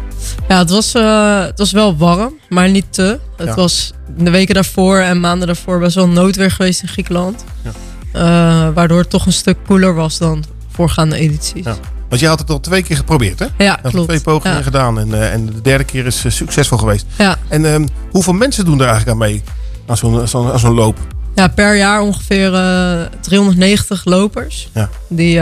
Ja, 0.47 0.57
het 0.57 0.69
was, 0.69 0.93
eh, 0.93 1.39
het 1.41 1.57
was 1.57 1.71
wel 1.71 1.97
warm, 1.97 2.34
maar 2.49 2.69
niet 2.69 2.86
te. 2.89 3.19
Het 3.38 3.47
Ja. 3.47 3.55
was 3.55 3.93
de 4.17 4.30
weken 4.30 4.53
daarvoor 4.55 4.97
en 4.99 5.19
maanden 5.19 5.47
daarvoor 5.47 5.80
best 5.80 5.95
wel 5.95 6.07
noodweer 6.07 6.51
geweest 6.51 6.82
in 6.82 6.88
Griekenland. 6.88 7.43
Ja. 7.63 7.71
Eh, 8.11 8.73
waardoor 8.73 8.99
het 8.99 9.09
toch 9.09 9.26
een 9.26 9.34
stuk 9.34 9.57
koeler 9.67 9.95
was 9.95 10.17
dan 10.17 10.43
voorgaande 10.71 11.15
edities. 11.15 11.65
Ja. 11.65 11.76
Want 12.09 12.21
je 12.21 12.28
had 12.28 12.39
het 12.39 12.49
al 12.49 12.59
twee 12.59 12.84
keer 12.84 12.95
geprobeerd, 12.95 13.39
hè? 13.39 13.45
Ja, 13.57 13.80
Je 13.84 13.89
klopt. 13.89 14.07
twee 14.07 14.21
pogingen 14.21 14.63
gedaan. 14.63 14.99
En, 14.99 15.13
eh, 15.13 15.34
en 15.34 15.45
de 15.45 15.61
derde 15.61 15.84
keer 15.84 16.05
is 16.05 16.23
succesvol 16.28 16.78
geweest. 16.78 17.05
Ja. 17.17 17.38
En 17.47 17.65
ehm, 17.65 17.86
hoeveel 18.11 18.34
mensen 18.34 18.65
doen 18.65 18.80
er 18.80 18.88
eigenlijk 18.88 19.11
aan 19.11 19.28
mee? 19.28 19.43
Aan 19.88 19.97
zo'n 19.97 20.19
aan 20.36 20.59
zo'n 20.59 20.73
loop? 20.73 20.97
Ja, 21.36 21.47
per 21.47 21.76
jaar 21.78 22.01
ongeveer 22.01 22.53
eh, 22.53 23.01
390 23.21 24.05
lopers. 24.05 24.69
Ja. 24.73 24.89
Die, 25.09 25.39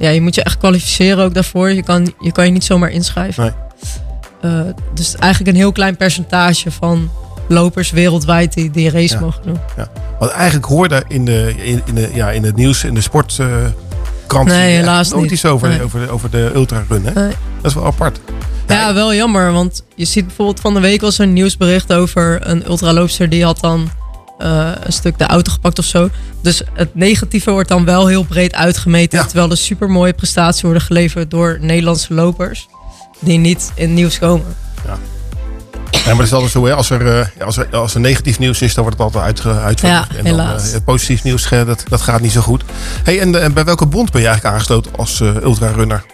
ja, 0.00 0.08
je 0.10 0.20
moet 0.20 0.34
je 0.34 0.42
echt 0.42 0.58
kwalificeren 0.58 1.24
ook 1.24 1.34
daarvoor. 1.34 1.70
Je 1.70 1.82
kan 1.82 2.12
je, 2.20 2.32
kan 2.32 2.44
je 2.44 2.50
niet 2.50 2.64
zomaar 2.64 2.90
inschrijven. 2.90 3.42
Nee. 3.42 3.52
Eh, 4.52 4.60
dus 4.94 5.16
eigenlijk 5.16 5.52
een 5.52 5.60
heel 5.60 5.72
klein 5.72 5.96
percentage 5.96 6.70
van 6.70 7.10
lopers 7.48 7.90
wereldwijd 7.90 8.52
die 8.54 8.70
die 8.70 8.90
race 8.90 9.14
Ja. 9.14 9.20
mogen 9.20 9.42
doen. 9.44 9.58
Ja. 9.76 9.88
Want 10.18 10.30
eigenlijk 10.30 10.66
hoorde 10.66 11.04
in, 11.08 11.24
de, 11.24 11.54
in, 11.56 11.82
in, 11.84 11.94
de, 11.94 12.10
ja, 12.14 12.30
in 12.30 12.44
het 12.44 12.56
nieuws, 12.56 12.84
in 12.84 12.94
de 12.94 13.00
sportkrant... 13.00 14.48
Nee, 14.48 14.76
helaas 14.76 15.12
niet. 15.12 15.30
iets 15.30 15.44
over, 15.44 15.68
Nee. 15.68 15.82
over, 15.82 16.00
de, 16.00 16.10
over 16.10 16.30
de 16.30 16.50
ultrarun, 16.54 17.04
hè? 17.04 17.12
Nee. 17.12 17.32
Dat 17.60 17.70
is 17.70 17.74
wel 17.74 17.86
apart. 17.86 18.20
Ja, 18.66 18.94
wel 18.94 19.14
jammer. 19.14 19.52
Want 19.52 19.82
je 19.94 20.04
ziet 20.04 20.26
bijvoorbeeld 20.26 20.60
van 20.60 20.74
de 20.74 20.80
week 20.80 21.00
was 21.00 21.18
er 21.18 21.24
een 21.24 21.32
nieuwsbericht 21.32 21.92
over 21.92 22.38
een 22.48 22.66
ultraloopster 22.68 23.28
die 23.28 23.44
had 23.44 23.60
dan 23.60 23.90
eh, 24.40 24.70
een 24.82 24.92
stuk 24.92 25.18
de 25.18 25.26
auto 25.26 25.52
gepakt 25.52 25.78
of 25.78 25.84
zo. 25.84 26.10
Dus 26.42 26.62
het 26.72 26.94
negatieve 26.94 27.50
wordt 27.50 27.68
dan 27.68 27.84
wel 27.84 28.06
heel 28.06 28.22
breed 28.22 28.54
uitgemeten. 28.54 29.26
Terwijl 29.26 29.50
er 29.50 29.56
super 29.56 29.90
mooie 29.90 30.12
prestaties 30.12 30.62
worden 30.62 30.82
geleverd 30.82 31.30
door 31.30 31.58
Nederlandse 31.60 32.14
lopers. 32.14 32.68
Die 33.18 33.38
niet 33.38 33.72
in 33.74 33.86
het 33.86 33.96
nieuws 33.96 34.18
komen. 34.18 34.56
Ja, 35.90 36.06
maar 36.16 36.16
dat 36.16 36.26
is 36.26 36.32
altijd 36.32 36.50
zo, 36.50 36.66
hè? 36.66 36.74
Als 36.74 36.90
er, 36.90 37.18
eh, 37.20 37.46
als, 37.46 37.56
er, 37.56 37.76
als 37.76 37.94
er 37.94 38.00
negatief 38.00 38.38
nieuws 38.38 38.62
is, 38.62 38.74
dan 38.74 38.84
wordt 38.84 38.98
het 38.98 39.06
altijd 39.06 39.24
uitge, 39.24 39.60
uitverkocht. 39.60 40.12
Ja, 40.12 40.18
en 40.18 40.36
dan, 40.36 40.40
eh, 40.40 40.76
positief 40.84 41.22
nieuws, 41.22 41.48
dat, 41.48 41.82
dat 41.88 42.00
gaat 42.00 42.20
niet 42.20 42.32
zo 42.32 42.40
goed. 42.40 42.64
Hey, 43.04 43.20
en, 43.20 43.42
en 43.42 43.52
bij 43.52 43.64
welke 43.64 43.86
bond 43.86 44.10
ben 44.10 44.20
je 44.20 44.26
eigenlijk 44.26 44.56
aangesloten 44.56 44.92
als 44.96 45.20
eh, 45.20 45.34
ultrarunner? 45.34 46.04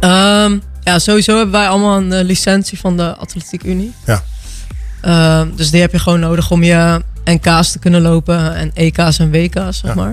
Ehm, 0.00 0.58
ja, 0.80 0.98
sowieso 0.98 1.36
hebben 1.36 1.52
wij 1.52 1.68
allemaal 1.68 1.96
een 1.96 2.24
licentie 2.24 2.78
van 2.78 2.96
de 2.96 3.16
Atletiek 3.16 3.64
Unie. 3.64 3.92
Ja. 4.06 4.22
Ehm, 5.02 5.48
dus 5.56 5.70
die 5.70 5.80
heb 5.80 5.92
je 5.92 5.98
gewoon 5.98 6.20
nodig 6.20 6.50
om 6.50 6.62
je 6.62 7.02
NK's 7.24 7.72
te 7.72 7.78
kunnen 7.78 8.00
lopen 8.02 8.54
en 8.54 8.70
EK's 8.74 9.18
en 9.18 9.30
WK's, 9.30 9.78
zeg 9.78 9.90
Ja. 9.90 9.94
maar. 9.94 10.12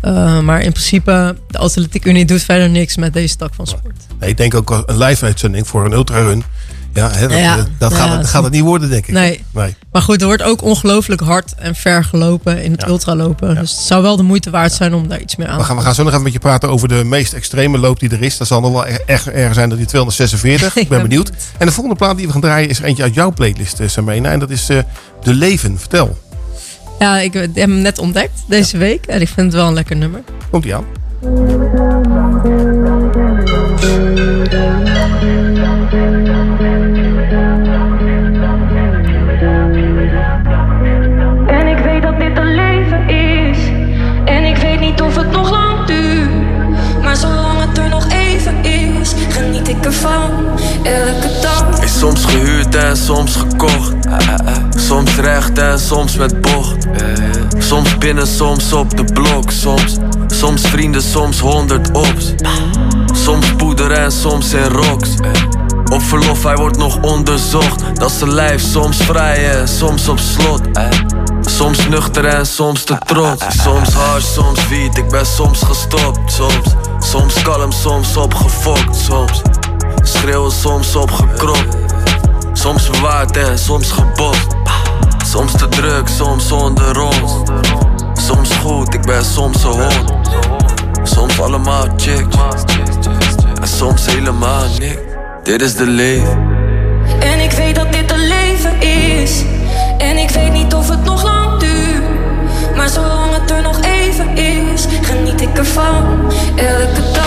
Eh, 0.00 0.40
maar 0.40 0.60
in 0.60 0.70
principe, 0.70 1.36
de 1.48 1.58
Atletiek 1.58 2.04
Unie 2.04 2.24
doet 2.24 2.42
verder 2.42 2.70
niks 2.70 2.96
met 2.96 3.12
deze 3.12 3.36
tak 3.36 3.54
van 3.54 3.66
sport. 3.66 3.96
Nee, 4.20 4.30
ik 4.30 4.36
denk 4.36 4.54
ook 4.54 4.70
een 4.86 4.98
live-uitzending 4.98 5.66
voor 5.68 5.84
een 5.84 5.92
ultrarun. 5.92 6.44
Ja, 6.92 7.10
hè, 7.10 7.28
dat, 7.28 7.38
Ja, 7.38 7.56
eh, 7.56 7.64
dat, 7.78 7.92
ja, 7.92 7.96
gaat, 7.96 8.16
dat 8.16 8.26
gaat 8.26 8.42
het 8.42 8.52
niet 8.52 8.62
worden, 8.62 8.90
denk 8.90 9.06
ik. 9.06 9.14
Nee. 9.14 9.44
nee. 9.52 9.76
Maar 9.92 10.02
goed, 10.02 10.20
er 10.20 10.26
wordt 10.26 10.42
ook 10.42 10.62
ongelooflijk 10.62 11.20
hard 11.20 11.54
en 11.54 11.74
ver 11.74 12.04
gelopen 12.04 12.62
in 12.62 12.72
het 12.72 12.86
ultralopen. 12.86 13.54
Dus 13.54 13.70
het 13.70 13.80
zou 13.80 14.02
wel 14.02 14.16
de 14.16 14.22
moeite 14.22 14.50
waard 14.50 14.72
zijn 14.72 14.94
om 14.94 15.08
daar 15.08 15.20
iets 15.20 15.36
meer 15.36 15.48
aan 15.48 15.58
We 15.58 15.64
gaan, 15.64 15.76
we 15.76 15.82
gaan 15.82 15.94
zo 15.94 16.02
nog 16.02 16.12
even 16.12 16.24
met 16.24 16.32
je 16.32 16.38
praten 16.38 16.68
over 16.68 16.88
de 16.88 17.04
meest 17.04 17.32
extreme 17.32 17.78
loop 17.78 18.00
die 18.00 18.10
er 18.10 18.22
is. 18.22 18.36
Dat 18.36 18.46
zal 18.46 18.60
nog 18.60 18.72
wel 18.72 18.86
erg 18.86 19.28
erger 19.28 19.54
zijn 19.54 19.68
dan 19.68 19.78
die 19.78 19.86
246. 19.94 20.76
Ik 20.76 20.88
ben 20.88 21.02
benieuwd. 21.02 21.32
En 21.58 21.66
de 21.66 21.72
volgende 21.72 21.98
plaat 21.98 22.16
die 22.16 22.26
we 22.26 22.32
gaan 22.32 22.40
draaien 22.40 22.68
is 22.68 22.80
eentje 22.80 23.02
uit 23.02 23.14
jouw 23.14 23.32
playlist, 23.32 23.80
eh, 23.80 23.88
Samena. 23.88 24.30
En 24.30 24.38
dat 24.38 24.50
is 24.50 24.68
eh, 24.68 24.78
De 25.22 25.34
Leven. 25.34 25.78
Vertel. 25.78 26.18
Ja, 26.98 27.18
ik 27.18 27.32
heb 27.32 27.54
hem 27.54 27.80
net 27.80 27.98
ontdekt 27.98 28.44
deze 28.46 28.78
week. 28.78 29.06
En 29.06 29.20
ik 29.20 29.28
vind 29.28 29.46
het 29.46 29.54
wel 29.54 29.66
een 29.66 29.74
lekker 29.74 29.96
nummer. 29.96 30.20
Komt 30.50 30.64
ie 30.64 30.74
aan. 30.74 30.84
Soms 52.96 53.36
gekocht. 53.36 53.94
Soms 54.76 55.16
recht 55.16 55.58
en 55.58 55.78
soms 55.78 56.16
met 56.16 56.40
bocht. 56.40 56.86
Soms 57.58 57.98
binnen, 57.98 58.26
soms 58.26 58.72
op 58.72 58.96
de 58.96 59.04
blok. 59.04 59.50
Soms, 59.50 59.96
soms 60.26 60.62
vrienden, 60.62 61.02
soms 61.02 61.38
honderd 61.40 61.90
ops. 61.92 62.34
Soms 63.12 63.54
poeder 63.56 63.90
en 63.90 64.12
soms 64.12 64.52
in 64.52 64.64
rocks. 64.64 65.08
Op 65.92 66.02
verlof, 66.02 66.42
hij 66.42 66.56
wordt 66.56 66.76
nog 66.76 66.98
onderzocht. 67.00 67.82
Dat 67.94 68.10
zijn 68.10 68.32
lijf, 68.32 68.62
soms 68.62 68.96
vrij 68.96 69.50
en 69.50 69.68
soms 69.68 70.08
op 70.08 70.18
slot. 70.18 70.60
Soms 71.40 71.88
nuchter 71.88 72.24
en 72.24 72.46
soms 72.46 72.84
te 72.84 72.96
trots. 73.04 73.44
Soms 73.62 73.92
hard, 73.92 74.24
soms 74.24 74.68
wiet, 74.68 74.96
ik 74.96 75.08
ben 75.08 75.26
soms 75.26 75.62
gestopt. 75.62 76.32
Soms, 76.32 76.74
soms 76.98 77.42
kalm, 77.42 77.72
soms 77.72 78.16
opgefokt. 78.16 78.96
Soms 78.96 79.42
schreeuwen, 80.02 80.52
soms 80.52 80.96
opgekropt. 80.96 81.76
Soms 82.68 82.84
verwaard 82.84 83.36
en 83.36 83.58
soms 83.58 83.90
gebot. 83.90 84.46
Soms 85.24 85.52
te 85.52 85.68
druk, 85.68 86.08
soms 86.08 86.46
zonder 86.46 87.00
ons. 87.00 87.32
Soms 88.14 88.56
goed, 88.56 88.94
ik 88.94 89.02
ben 89.02 89.24
soms 89.24 89.62
een 89.62 89.70
hond. 89.70 90.12
Soms 91.02 91.40
allemaal 91.40 91.86
chicks. 91.96 92.36
En 93.60 93.68
soms 93.68 94.06
helemaal 94.06 94.64
niks. 94.78 95.00
Dit 95.42 95.62
is 95.62 95.74
de 95.74 95.86
leven. 95.86 96.38
En 97.20 97.40
ik 97.40 97.50
weet 97.50 97.74
dat 97.74 97.92
dit 97.92 98.10
een 98.10 98.26
leven 98.26 98.80
is. 98.80 99.42
En 99.98 100.16
ik 100.16 100.30
weet 100.30 100.52
niet 100.52 100.74
of 100.74 100.88
het 100.88 101.04
nog 101.04 101.22
lang 101.22 101.60
duurt. 101.60 102.02
Maar 102.76 102.88
zolang 102.88 103.32
het 103.32 103.50
er 103.50 103.62
nog 103.62 103.80
even 103.80 104.36
is, 104.36 104.86
geniet 105.02 105.40
ik 105.40 105.58
ervan. 105.58 106.32
Elke. 106.56 107.17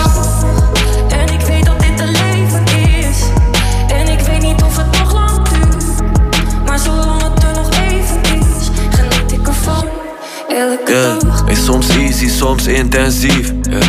Yeah. 10.86 11.18
Hey, 11.44 11.54
soms 11.54 11.88
easy, 11.88 12.28
soms 12.28 12.66
intensief. 12.66 13.52
Yeah. 13.62 13.82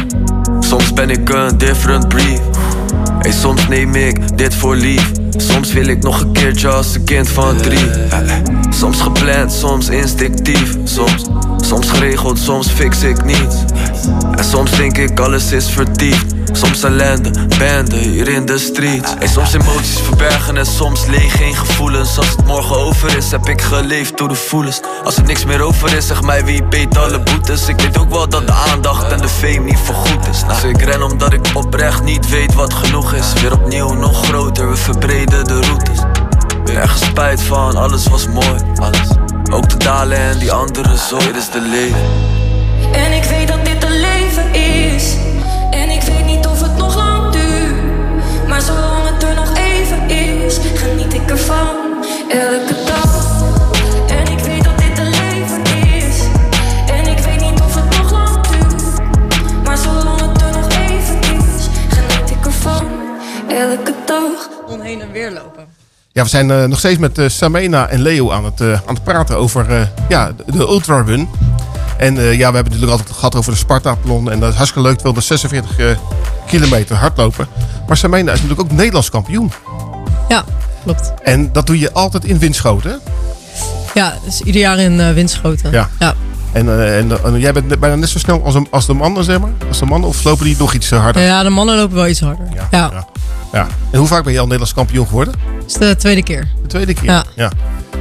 Soms 0.59 0.93
ben 0.93 1.09
ik 1.09 1.29
een 1.29 1.57
different 1.57 2.07
breed. 2.07 2.41
Hey, 3.19 3.31
soms 3.31 3.67
neem 3.67 3.95
ik 3.95 4.37
dit 4.37 4.55
voor 4.55 4.75
lief. 4.75 5.11
Soms 5.37 5.73
wil 5.73 5.85
ik 5.85 6.03
nog 6.03 6.21
een 6.21 6.31
keertje 6.31 6.67
als 6.67 6.95
een 6.95 7.03
kind 7.03 7.29
van 7.29 7.57
drie. 7.57 7.89
Eh, 7.89 8.19
eh. 8.19 8.37
Soms 8.69 9.01
gepland, 9.01 9.51
soms 9.51 9.89
instinctief. 9.89 10.77
Soms, 10.83 11.25
soms 11.57 11.89
geregeld, 11.89 12.39
soms 12.39 12.67
fix 12.67 13.03
ik 13.03 13.25
niets. 13.25 13.55
En 14.35 14.43
soms 14.43 14.71
denk 14.71 14.97
ik 14.97 15.19
alles 15.19 15.51
is 15.51 15.69
vertiefd. 15.69 16.32
Soms 16.55 16.83
ellende, 16.83 17.31
bende 17.57 17.97
hier 17.97 18.27
in 18.27 18.45
de 18.45 18.57
street. 18.57 19.15
En 19.19 19.29
soms 19.29 19.53
emoties 19.53 19.99
verbergen 19.99 20.57
en 20.57 20.65
soms 20.65 21.05
leeg, 21.05 21.37
geen 21.37 21.55
gevoelens. 21.55 22.17
Als 22.17 22.29
het 22.29 22.45
morgen 22.45 22.77
over 22.77 23.17
is, 23.17 23.31
heb 23.31 23.47
ik 23.47 23.61
geleefd 23.61 24.17
door 24.17 24.27
de 24.27 24.35
voelens. 24.35 24.81
Als 25.03 25.17
er 25.17 25.23
niks 25.23 25.45
meer 25.45 25.61
over 25.61 25.97
is, 25.97 26.07
zeg 26.07 26.21
mij 26.21 26.45
wie 26.45 26.63
beet 26.63 26.97
alle 26.97 27.19
boetes. 27.19 27.67
Ik 27.67 27.81
weet 27.81 27.97
ook 27.97 28.09
wel 28.09 28.29
dat 28.29 28.47
de 28.47 28.53
aandacht 28.53 29.11
en 29.11 29.17
de 29.17 29.27
fame 29.27 29.59
niet 29.59 29.77
voorgoed 29.83 30.27
is. 30.27 30.43
Dus 30.47 30.63
ik 30.63 30.81
ren 30.81 31.03
omdat 31.03 31.33
ik 31.33 31.47
oprecht 31.53 32.03
niet 32.03 32.29
weet 32.29 32.53
wat 32.53 32.73
genoeg 32.73 33.13
is. 33.13 33.33
Weer 33.41 33.53
opnieuw 33.53 33.93
nog 33.93 34.25
groter, 34.25 34.69
we 34.69 34.75
verbreden 34.75 35.45
de 35.45 35.61
routes. 35.61 35.99
Nergens 36.65 37.05
spijt 37.05 37.41
van, 37.41 37.75
alles 37.75 38.07
was 38.07 38.27
mooi, 38.27 38.61
alles. 38.75 39.07
Ook 39.51 39.69
de 39.69 39.77
dalen 39.77 40.17
en 40.17 40.39
die 40.39 40.51
andere 40.51 40.97
zo, 40.97 41.17
dit 41.17 41.35
is 41.35 41.49
de 41.49 41.61
leven. 41.61 42.31
En 42.93 43.11
ik 43.11 43.23
weet 43.23 43.47
dat 43.47 43.65
dit 43.65 43.72
ervan. 51.27 51.75
Elke 52.29 52.75
dag. 52.85 53.41
En 54.07 54.31
ik 54.31 54.39
weet 54.39 54.63
dat 54.63 54.77
dit 54.77 54.97
een 54.99 55.09
leven 55.09 55.63
is. 55.95 56.17
En 56.87 57.07
ik 57.07 57.17
weet 57.17 57.39
niet 57.41 57.61
of 57.61 57.75
het 57.75 57.97
nog 57.97 58.11
lang 58.11 58.47
duurt. 58.47 58.83
Maar 59.63 59.77
zolang 59.77 60.21
het 60.21 60.41
er 60.41 60.51
nog 60.51 60.71
even 60.71 61.19
is, 61.19 61.67
geniet 61.89 62.29
ik 62.29 62.45
ervan. 62.45 62.85
Elke 63.47 63.93
dag. 64.05 64.49
Onheen 64.67 65.01
en 65.01 65.11
weer 65.11 65.31
lopen. 65.31 65.65
Ja, 66.11 66.23
we 66.23 66.29
zijn 66.29 66.51
eh, 66.51 66.63
nog 66.63 66.79
steeds 66.79 66.99
met 66.99 67.17
eh, 67.17 67.29
Samena 67.29 67.87
en 67.87 68.01
Leo 68.01 68.31
aan 68.31 68.45
het, 68.45 68.61
eh, 68.61 68.71
aan 68.71 68.93
het 68.95 69.03
praten 69.03 69.37
over 69.37 69.71
eh, 69.71 69.81
ja, 70.09 70.31
de, 70.31 70.51
de 70.51 70.57
Ultra 70.59 71.01
Run. 71.01 71.29
En 71.97 72.17
eh, 72.17 72.23
ja, 72.31 72.37
we 72.37 72.43
hebben 72.43 72.55
het 72.55 72.65
natuurlijk 72.65 72.91
altijd 72.91 73.11
gehad 73.15 73.35
over 73.35 73.51
de 73.51 73.57
Spartathlon. 73.57 74.31
En 74.31 74.39
dat 74.39 74.49
is 74.49 74.55
hartstikke 74.55 74.87
leuk, 74.87 74.97
246 74.97 75.77
eh, 75.77 75.97
kilometer 76.47 76.95
hardlopen. 76.95 77.47
Maar 77.87 77.97
Samena 77.97 78.31
is 78.31 78.41
natuurlijk 78.41 78.71
ook 78.71 78.77
Nederlands 78.77 79.09
kampioen. 79.09 79.51
Ja, 80.27 80.43
klopt. 80.83 81.13
En 81.23 81.49
dat 81.51 81.65
doe 81.67 81.79
je 81.79 81.91
altijd 81.93 82.25
in 82.25 82.39
Winschoten. 82.39 82.89
hè? 82.91 82.97
Ja, 83.93 84.13
dus 84.25 84.41
ieder 84.41 84.61
jaar 84.61 84.79
in 84.79 84.99
eh 84.99 85.13
Winschoten. 85.13 85.71
Ja. 85.71 85.89
ja. 85.99 86.13
En, 86.51 86.67
eh, 86.69 86.97
en, 86.97 87.23
en 87.23 87.39
jij 87.39 87.53
bent 87.53 87.79
bijna 87.79 87.95
net 87.95 88.09
zo 88.09 88.19
snel 88.19 88.43
als, 88.45 88.55
een- 88.55 88.67
als 88.71 88.85
de 88.85 88.93
mannen, 88.93 89.23
zeg 89.23 89.39
maar? 89.39 89.49
Als 89.67 89.79
de 89.79 89.85
mannen, 89.85 90.09
of 90.09 90.23
lopen 90.23 90.45
die 90.45 90.55
nog 90.59 90.73
iets 90.73 90.91
eh, 90.91 90.99
harder? 91.01 91.21
Ja, 91.23 91.43
de 91.43 91.49
mannen 91.49 91.75
lopen 91.77 91.95
wel 91.95 92.07
iets 92.07 92.19
harder. 92.19 92.47
Ja. 92.71 93.05
Ja. 93.51 93.67
En 93.91 93.99
hoe 93.99 94.07
vaak 94.07 94.23
ben 94.23 94.31
je 94.33 94.37
al 94.39 94.43
Nederlands 94.43 94.73
kampioen 94.73 95.07
geworden? 95.07 95.33
Het 95.61 95.65
is 95.67 95.73
de 95.73 95.95
tweede 95.95 96.23
keer. 96.23 96.47
De 96.61 96.67
tweede 96.67 96.93
keer? 96.93 97.03
Ja. 97.05 97.23
ja. 97.35 97.51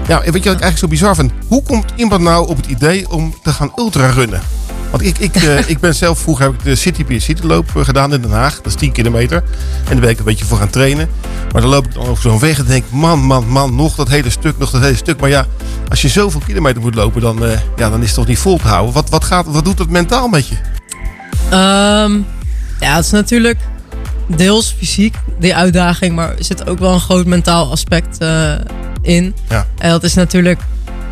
Ja, 0.09 0.21
en 0.23 0.33
weet 0.33 0.43
je 0.43 0.49
wat 0.49 0.59
ik 0.59 0.63
eigenlijk 0.65 0.79
zo 0.79 0.87
bizar 0.89 1.15
vind? 1.15 1.33
Hoe 1.49 1.63
komt 1.63 1.85
iemand 1.97 2.23
nou 2.23 2.49
op 2.49 2.57
het 2.57 2.67
idee 2.67 3.11
om 3.11 3.35
te 3.43 3.51
gaan 3.53 3.73
ultrarunnen? 3.77 4.41
Want 4.93 5.05
ik, 5.05 5.19
ik, 5.19 5.37
eh, 5.37 5.69
ik 5.69 5.81
ben 5.81 5.95
zelf, 5.95 6.19
vroeger 6.19 6.45
heb 6.45 6.55
ik 6.55 6.65
de 6.65 6.75
City 6.75 7.05
Pier 7.05 7.21
City 7.21 7.47
loop 7.47 7.77
eh, 7.77 7.85
gedaan 7.85 8.13
in 8.13 8.21
Den 8.21 8.31
Haag. 8.31 8.57
Dat 8.57 8.67
is 8.67 8.75
10 8.75 8.93
kilometer. 8.93 9.37
En 9.37 9.91
daar 9.91 10.01
ben 10.01 10.11
ik 10.11 10.19
een 10.19 10.25
beetje 10.25 10.45
voor 10.45 10.59
gaan 10.59 10.71
trainen. 10.71 11.09
Maar 11.53 11.63
dan 11.63 11.71
loop 11.71 11.87
ik 11.87 11.95
dan 11.95 12.07
over 12.07 12.23
zo'n 12.23 12.39
weg 12.39 12.59
en 12.59 12.67
denk 12.67 12.85
man, 12.91 13.19
man, 13.19 13.49
man, 13.49 13.75
nog 13.75 13.95
dat 13.95 14.09
hele 14.09 14.31
stuk, 14.31 14.59
nog 14.59 14.71
dat 14.71 14.81
hele 14.81 14.97
stuk. 14.97 15.21
Maar 15.21 15.29
ja, 15.29 15.47
als 15.89 16.03
je 16.03 16.09
zoveel 16.09 16.41
kilometer 16.47 16.83
moet 16.83 16.95
lopen, 16.95 17.21
dan, 17.21 17.45
eh, 17.45 17.59
ja, 17.77 17.91
dan 17.91 18.01
is 18.01 18.07
het 18.07 18.15
toch 18.15 18.27
niet 18.27 18.39
vol 18.39 18.59
te 18.59 18.69
houden. 18.69 18.95
Wat, 18.95 19.11
wat, 19.11 19.25
gaat, 19.25 19.47
wat 19.47 19.65
doet 19.65 19.77
dat 19.77 19.89
mentaal 19.89 20.29
met 20.29 20.49
je? 20.49 20.55
Ehm, 21.51 22.13
ja, 22.81 22.97
het 22.97 23.05
is 23.05 23.11
natuurlijk 23.11 23.59
deels 24.27 24.75
fysiek, 24.79 25.17
die 25.39 25.55
uitdaging, 25.55 26.15
maar 26.15 26.29
er 26.29 26.45
zit 26.45 26.67
ook 26.67 26.79
wel 26.79 26.93
een 26.93 27.01
groot 27.01 27.27
mentaal 27.27 27.71
aspect 27.71 28.19
in. 29.03 29.35
Ja. 29.49 29.67
En 29.79 29.91
dat 29.91 30.03
is 30.03 30.15
natuurlijk 30.15 30.61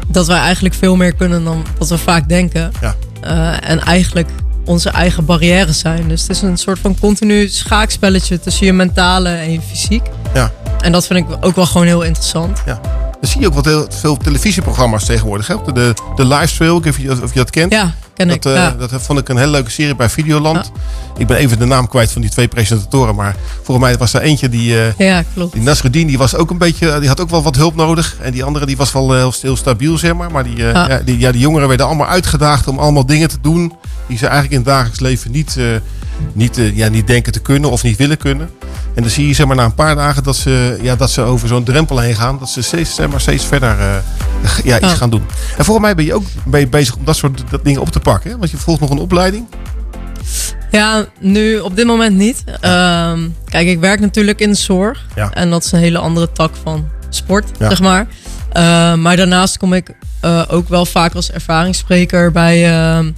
dat 0.07 0.27
wij 0.27 0.39
eigenlijk 0.39 0.75
veel 0.75 0.97
meer 0.97 1.15
kunnen 1.15 1.45
dan 1.45 1.67
wat 1.79 1.89
we 1.89 1.99
vaak 1.99 2.29
denken. 2.29 2.73
Ja. 2.81 2.95
Eh, 3.21 3.71
en 3.71 3.81
eigenlijk 3.81 4.29
onze 4.65 4.91
eigen 4.91 5.25
barrières 5.25 5.79
zijn. 5.79 6.09
Dus 6.09 6.21
het 6.23 6.31
is 6.31 6.43
een 6.43 6.57
soort 6.57 6.79
van 6.79 6.99
continu 7.01 7.49
schaakspelletje 7.49 8.41
tussen 8.41 8.67
je 8.67 8.73
mentale 8.73 9.29
en 9.29 9.53
je 9.53 9.61
fysiek. 9.61 10.03
Ja. 10.35 10.51
En 10.81 10.93
dat 10.93 11.07
vind 11.07 11.29
ik 11.29 11.37
ook 11.41 11.55
wel 11.55 11.67
gewoon 11.67 11.87
heel 11.87 12.03
interessant. 12.03 12.63
Ja. 12.67 12.81
Dan 13.21 13.31
zie 13.31 13.41
je 13.41 13.47
ook 13.47 13.55
wat 13.55 13.65
heel 13.65 13.87
veel 13.91 14.17
televisieprogramma's 14.17 15.05
tegenwoordig. 15.05 15.47
Hè? 15.47 15.55
De, 15.73 15.95
de, 16.17 16.27
Live 16.27 16.57
Trail, 16.57 16.77
ik 16.77 16.85
weet 16.85 16.99
niet 16.99 17.11
of 17.11 17.17
je, 17.19 17.23
of 17.25 17.33
je 17.33 17.39
dat 17.39 17.51
kent. 17.51 17.73
Ja, 17.73 17.95
ken 18.15 18.27
dat, 18.29 18.37
ik, 18.37 18.45
eh, 18.45 18.55
ja. 18.55 18.71
Dat 18.79 18.91
vond 19.03 19.19
ik 19.19 19.29
een 19.29 19.37
hele 19.37 19.51
leuke 19.51 19.71
serie 19.71 19.95
bij 19.97 20.09
Videoland. 20.11 20.73
Ik 21.19 21.27
ben 21.27 21.37
even 21.37 21.59
de 21.59 21.65
naam 21.65 21.89
kwijt 21.89 22.13
van 22.13 22.21
die 22.21 22.31
twee 22.31 22.49
presentatoren. 22.49 23.15
Maar 23.15 23.37
volgens 23.63 23.87
mij 23.87 23.97
was 23.97 24.13
er 24.15 24.21
eentje 24.21 24.49
die... 24.49 24.81
eh, 24.81 24.93
Ja, 24.99 25.23
klopt. 25.35 25.53
Die 25.53 25.63
Nasreddin 25.63 26.07
die 26.07 26.19
was 26.19 26.35
ook 26.37 26.51
een 26.51 26.59
beetje, 26.59 26.99
die 26.99 27.09
had 27.09 27.21
ook 27.21 27.31
wel 27.31 27.43
wat 27.43 27.57
hulp 27.57 27.75
nodig. 27.77 28.17
En 28.21 28.33
die 28.33 28.45
andere 28.45 28.67
die 28.67 28.77
was 28.77 28.93
wel 28.93 29.13
eh, 29.15 29.19
heel, 29.19 29.33
heel 29.43 29.57
stabiel, 29.57 29.99
zeg 29.99 30.15
maar. 30.15 30.31
Maar 30.31 30.45
die, 30.45 30.67
eh, 30.67 30.73
Ja. 30.73 31.01
die, 31.05 31.19
ja, 31.19 31.33
die 31.33 31.41
jongeren 31.41 31.69
werden 31.69 31.87
allemaal 31.87 32.07
uitgedaagd 32.07 32.69
om 32.69 32.79
allemaal 32.79 33.07
dingen 33.07 33.29
te 33.29 33.39
doen. 33.41 33.73
die 34.07 34.19
ze 34.19 34.25
eigenlijk 34.27 34.53
in 34.55 34.59
het 34.61 34.69
dagelijks 34.69 35.01
leven 35.01 35.31
niet, 35.31 35.57
eh, 35.59 35.65
niet, 36.33 36.59
eh, 36.59 36.77
ja, 36.77 36.89
niet 36.89 37.07
denken 37.07 37.33
te 37.33 37.41
kunnen 37.41 37.71
of 37.71 37.83
niet 37.83 37.97
willen 37.97 38.17
kunnen. 38.17 38.51
En 38.95 39.03
dan 39.03 39.11
zie 39.11 39.27
je 39.27 39.35
zeg 39.35 39.47
maar, 39.47 39.57
na 39.57 39.65
een 39.65 39.75
paar 39.75 39.95
dagen 39.97 40.23
dat 40.23 40.37
ze, 40.37 40.79
ja, 40.83 40.97
dat 40.97 41.11
ze 41.11 41.21
over 41.23 41.49
zo'n 41.49 41.65
drempel 41.65 41.99
heen 41.99 42.15
gaan. 42.15 42.39
Dat 42.39 42.49
ze 42.49 42.63
steeds, 42.63 42.95
zeg 42.95 43.09
maar, 43.09 43.21
steeds 43.21 43.45
verder 43.45 43.79
eh, 43.79 43.95
ja, 44.65 44.81
iets 44.81 44.93
gaan 44.93 45.11
doen. 45.11 45.23
En 45.57 45.65
volgens 45.65 45.87
mij 45.87 45.95
ben 45.95 46.05
je 46.05 46.15
ook 46.15 46.25
ben 46.45 46.61
je 46.61 46.69
bezig 46.69 46.97
om 46.97 47.05
dat 47.05 47.17
soort 47.17 47.43
dat 47.51 47.65
dingen 47.65 47.81
op 47.81 47.91
te 47.91 48.01
pakken. 48.01 48.31
Hè? 48.31 48.39
Want 48.39 48.51
je 48.51 48.57
volgt 48.57 48.81
nog 48.81 48.91
een 48.91 48.99
opleiding. 48.99 49.47
Ja, 50.71 51.07
nu 51.21 51.59
op 51.59 51.77
dit 51.77 51.87
moment 51.87 52.17
niet. 52.17 52.45
Ehm, 52.61 53.29
kijk, 53.45 53.69
ik 53.69 53.81
werk 53.81 54.01
natuurlijk 54.01 54.41
in 54.41 54.51
de 54.51 54.57
zorg. 54.57 55.07
Ja. 55.15 55.31
En 55.33 55.51
dat 55.51 55.65
is 55.65 55.73
een 55.73 55.79
hele 55.79 55.99
andere 55.99 56.33
tak 56.33 56.53
van 56.63 56.89
sport, 57.09 57.49
Ja. 57.59 57.69
zeg 57.69 57.81
maar. 57.81 58.07
Ehm, 58.53 59.01
maar 59.01 59.17
daarnaast 59.17 59.59
kom 59.59 59.73
ik 59.73 59.95
eh, 60.21 60.43
ook 60.49 60.69
wel 60.69 60.87
vaak 60.87 61.15
als 61.15 61.31
ervaringsspreker 61.31 62.33
bij 62.33 62.71
ehm 62.71 63.11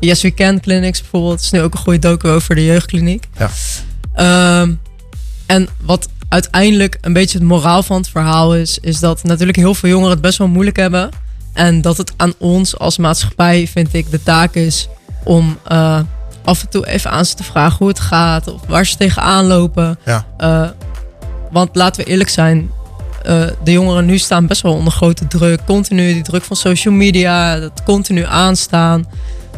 Yes 0.00 0.22
We 0.22 0.34
Can 0.34 0.60
Clinics 0.60 1.00
bijvoorbeeld. 1.00 1.40
Is 1.40 1.50
nu 1.50 1.60
ook 1.60 1.72
een 1.72 1.78
goede 1.78 1.98
docu 1.98 2.28
over 2.28 2.54
de 2.54 2.64
jeugdkliniek. 2.64 3.28
Ja. 3.38 3.50
Ehm, 4.14 4.72
en 5.46 5.68
wat 5.80 6.08
uiteindelijk 6.28 6.98
een 7.00 7.12
beetje 7.12 7.38
het 7.38 7.46
moraal 7.46 7.82
van 7.82 7.96
het 7.96 8.08
verhaal 8.08 8.56
is, 8.56 8.78
is 8.78 8.98
dat 8.98 9.22
natuurlijk 9.22 9.58
heel 9.58 9.74
veel 9.74 9.88
jongeren 9.88 10.12
het 10.12 10.20
best 10.20 10.38
wel 10.38 10.48
moeilijk 10.48 10.76
hebben. 10.76 11.10
En 11.52 11.80
dat 11.80 11.96
het 11.96 12.12
aan 12.16 12.32
ons 12.38 12.78
als 12.78 12.98
maatschappij, 12.98 13.68
vind 13.68 13.94
ik, 13.94 14.10
de 14.10 14.22
taak 14.22 14.54
is 14.54 14.88
om 15.24 15.58
eh, 15.64 16.00
af 16.44 16.62
en 16.62 16.68
toe 16.68 16.86
even 16.86 17.10
aan 17.10 17.24
ze 17.24 17.34
te 17.34 17.44
vragen 17.44 17.78
hoe 17.78 17.88
het 17.88 18.00
gaat 18.00 18.52
of 18.52 18.60
waar 18.66 18.86
ze 18.86 18.96
tegenaan 18.96 19.46
lopen. 19.46 19.98
Ja. 20.04 20.26
Eh, 20.36 20.68
want 21.50 21.76
laten 21.76 22.04
we 22.04 22.10
eerlijk 22.10 22.30
zijn, 22.30 22.70
eh, 23.22 23.42
de 23.64 23.72
jongeren 23.72 24.04
nu 24.04 24.18
staan 24.18 24.46
best 24.46 24.62
wel 24.62 24.72
onder 24.72 24.92
grote 24.92 25.26
druk. 25.26 25.60
Continu 25.66 26.12
die 26.12 26.22
druk 26.22 26.44
van 26.44 26.56
social 26.56 26.94
media, 26.94 27.58
dat 27.58 27.82
continu 27.84 28.24
aanstaan, 28.24 29.06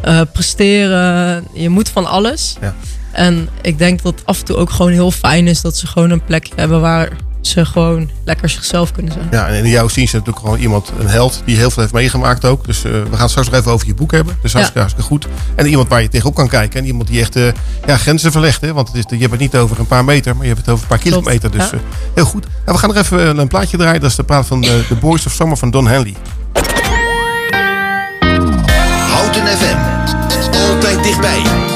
eh, 0.01 0.21
presteren. 0.33 1.47
Je 1.53 1.69
moet 1.69 1.89
van 1.89 2.05
alles. 2.05 2.57
Ja. 2.61 2.75
En 3.11 3.49
ik 3.61 3.77
denk 3.77 4.01
dat 4.01 4.13
het 4.13 4.25
af 4.25 4.39
en 4.39 4.45
toe 4.45 4.55
ook 4.55 4.69
gewoon 4.69 4.91
heel 4.91 5.11
fijn 5.11 5.47
is 5.47 5.61
dat 5.61 5.77
ze 5.77 5.87
gewoon 5.87 6.09
een 6.09 6.23
plekje 6.23 6.53
hebben 6.55 6.81
waar 6.81 7.09
ze 7.41 7.65
gewoon 7.65 8.09
lekker 8.25 8.49
zichzelf 8.49 8.91
kunnen 8.91 9.11
zijn. 9.11 9.27
Ja, 9.31 9.47
en 9.47 9.63
in 9.63 9.69
jou 9.69 9.89
zien 9.89 10.07
ze 10.07 10.15
natuurlijk 10.15 10.45
gewoon 10.45 10.59
iemand, 10.59 10.91
een 10.99 11.07
held, 11.07 11.41
die 11.45 11.55
heel 11.55 11.71
veel 11.71 11.81
heeft 11.81 11.93
meegemaakt 11.95 12.45
ook. 12.45 12.65
Dus 12.65 12.83
eh, 12.83 12.91
we 12.91 13.09
gaan 13.11 13.19
het 13.19 13.29
straks 13.29 13.49
nog 13.49 13.59
even 13.59 13.71
over 13.71 13.87
je 13.87 13.93
boek 13.93 14.11
hebben. 14.11 14.37
Dus 14.41 14.51
hartstikke, 14.51 14.79
hartstikke 14.79 15.09
goed. 15.09 15.27
En 15.55 15.67
iemand 15.67 15.89
waar 15.89 16.01
je 16.01 16.07
tegenop 16.07 16.35
kan 16.35 16.47
kijken. 16.47 16.79
En 16.79 16.85
iemand 16.85 17.07
die 17.07 17.19
echt 17.19 17.35
eh, 17.35 17.47
ja, 17.85 17.97
grenzen 17.97 18.31
verlegt. 18.31 18.61
Hè? 18.61 18.73
Want 18.73 18.87
het 18.87 18.97
is, 18.97 19.03
je 19.09 19.17
hebt 19.17 19.31
het 19.31 19.39
niet 19.39 19.55
over 19.55 19.79
een 19.79 19.87
paar 19.87 20.05
meter, 20.05 20.35
maar 20.35 20.45
je 20.45 20.53
hebt 20.53 20.65
het 20.65 20.69
over 20.69 20.83
een 20.83 20.89
paar 20.89 20.99
Klopt, 20.99 21.17
kilometer. 21.17 21.51
Dus 21.51 21.69
ja. 21.69 21.77
heel 22.13 22.25
goed. 22.25 22.43
Nou, 22.43 22.53
we 22.65 22.77
gaan 22.77 22.95
er 22.95 22.97
even 22.97 23.37
een 23.37 23.47
plaatje 23.47 23.77
draaien. 23.77 24.01
Dat 24.01 24.09
is 24.09 24.15
de 24.15 24.23
plaat 24.23 24.45
van 24.45 24.61
The 24.61 24.97
Boys 24.99 25.25
of 25.25 25.31
Summer 25.31 25.57
van 25.57 25.71
Don 25.71 25.87
Henley. 25.87 26.15
Houten 29.41 29.57
FM. 29.57 29.77
Altijd 30.69 31.03
dichtbij. 31.03 31.70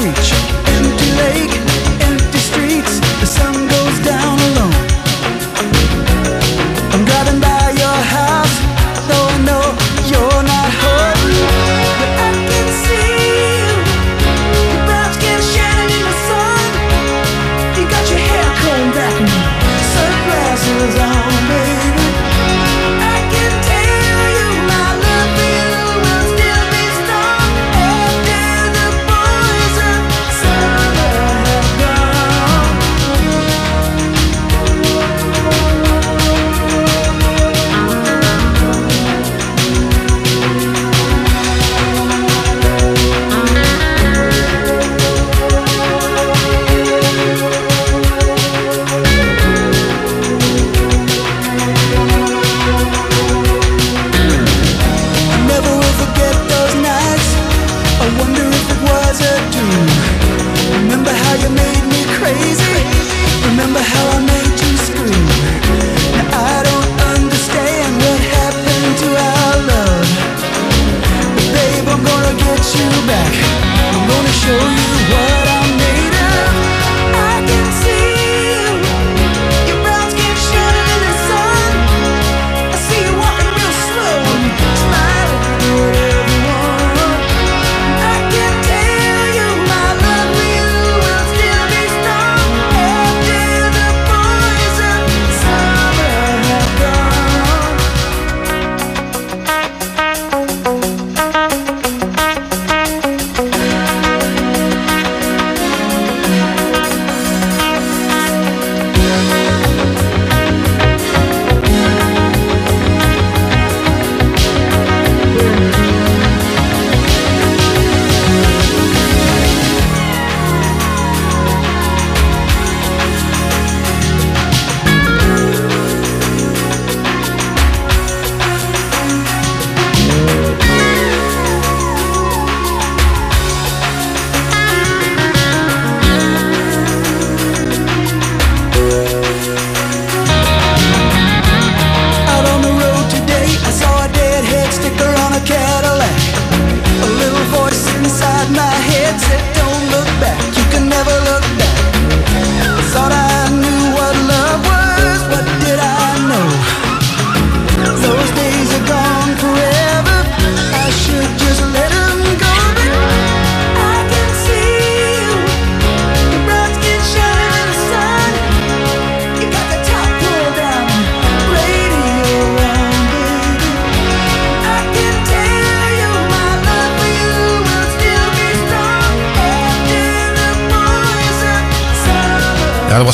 reach. 0.00 0.51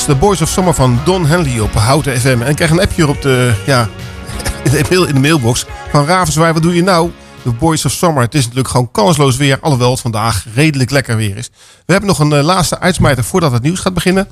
De 0.09 0.15
Boys 0.15 0.41
of 0.43 0.49
Summer 0.49 0.75
van 0.75 1.01
Don 1.05 1.27
Henley 1.27 1.61
op 1.61 1.73
Houten 1.73 2.21
FM. 2.21 2.39
En 2.43 2.47
ik 2.49 2.57
krijg 2.57 2.71
een 2.71 2.81
appje 2.81 3.09
op 3.09 3.23
de, 3.23 3.55
ja, 3.67 3.89
in 4.65 4.71
de, 4.71 4.85
mail, 4.91 5.05
in 5.05 5.15
de 5.15 5.21
mailbox 5.21 5.65
van 5.91 6.07
Ravenswaai. 6.07 6.53
Wat 6.53 6.63
doe 6.63 6.75
je 6.75 6.83
nou? 6.83 7.11
De 7.43 7.51
Boys 7.51 7.85
of 7.85 7.93
Summer. 7.93 8.23
Het 8.23 8.35
is 8.35 8.43
natuurlijk 8.43 8.69
gewoon 8.69 8.91
kansloos 8.91 9.37
weer. 9.37 9.59
Alhoewel 9.61 9.91
het 9.91 10.01
vandaag 10.01 10.45
redelijk 10.55 10.91
lekker 10.91 11.17
weer 11.17 11.37
is. 11.37 11.51
We 11.87 11.93
hebben 11.93 12.09
nog 12.09 12.19
een 12.19 12.33
eh, 12.33 12.43
laatste 12.43 12.79
uitsmijter 12.79 13.25
voordat 13.25 13.53
het 13.53 13.63
nieuws 13.63 13.81
gaat 13.81 13.95
beginnen. 13.95 14.29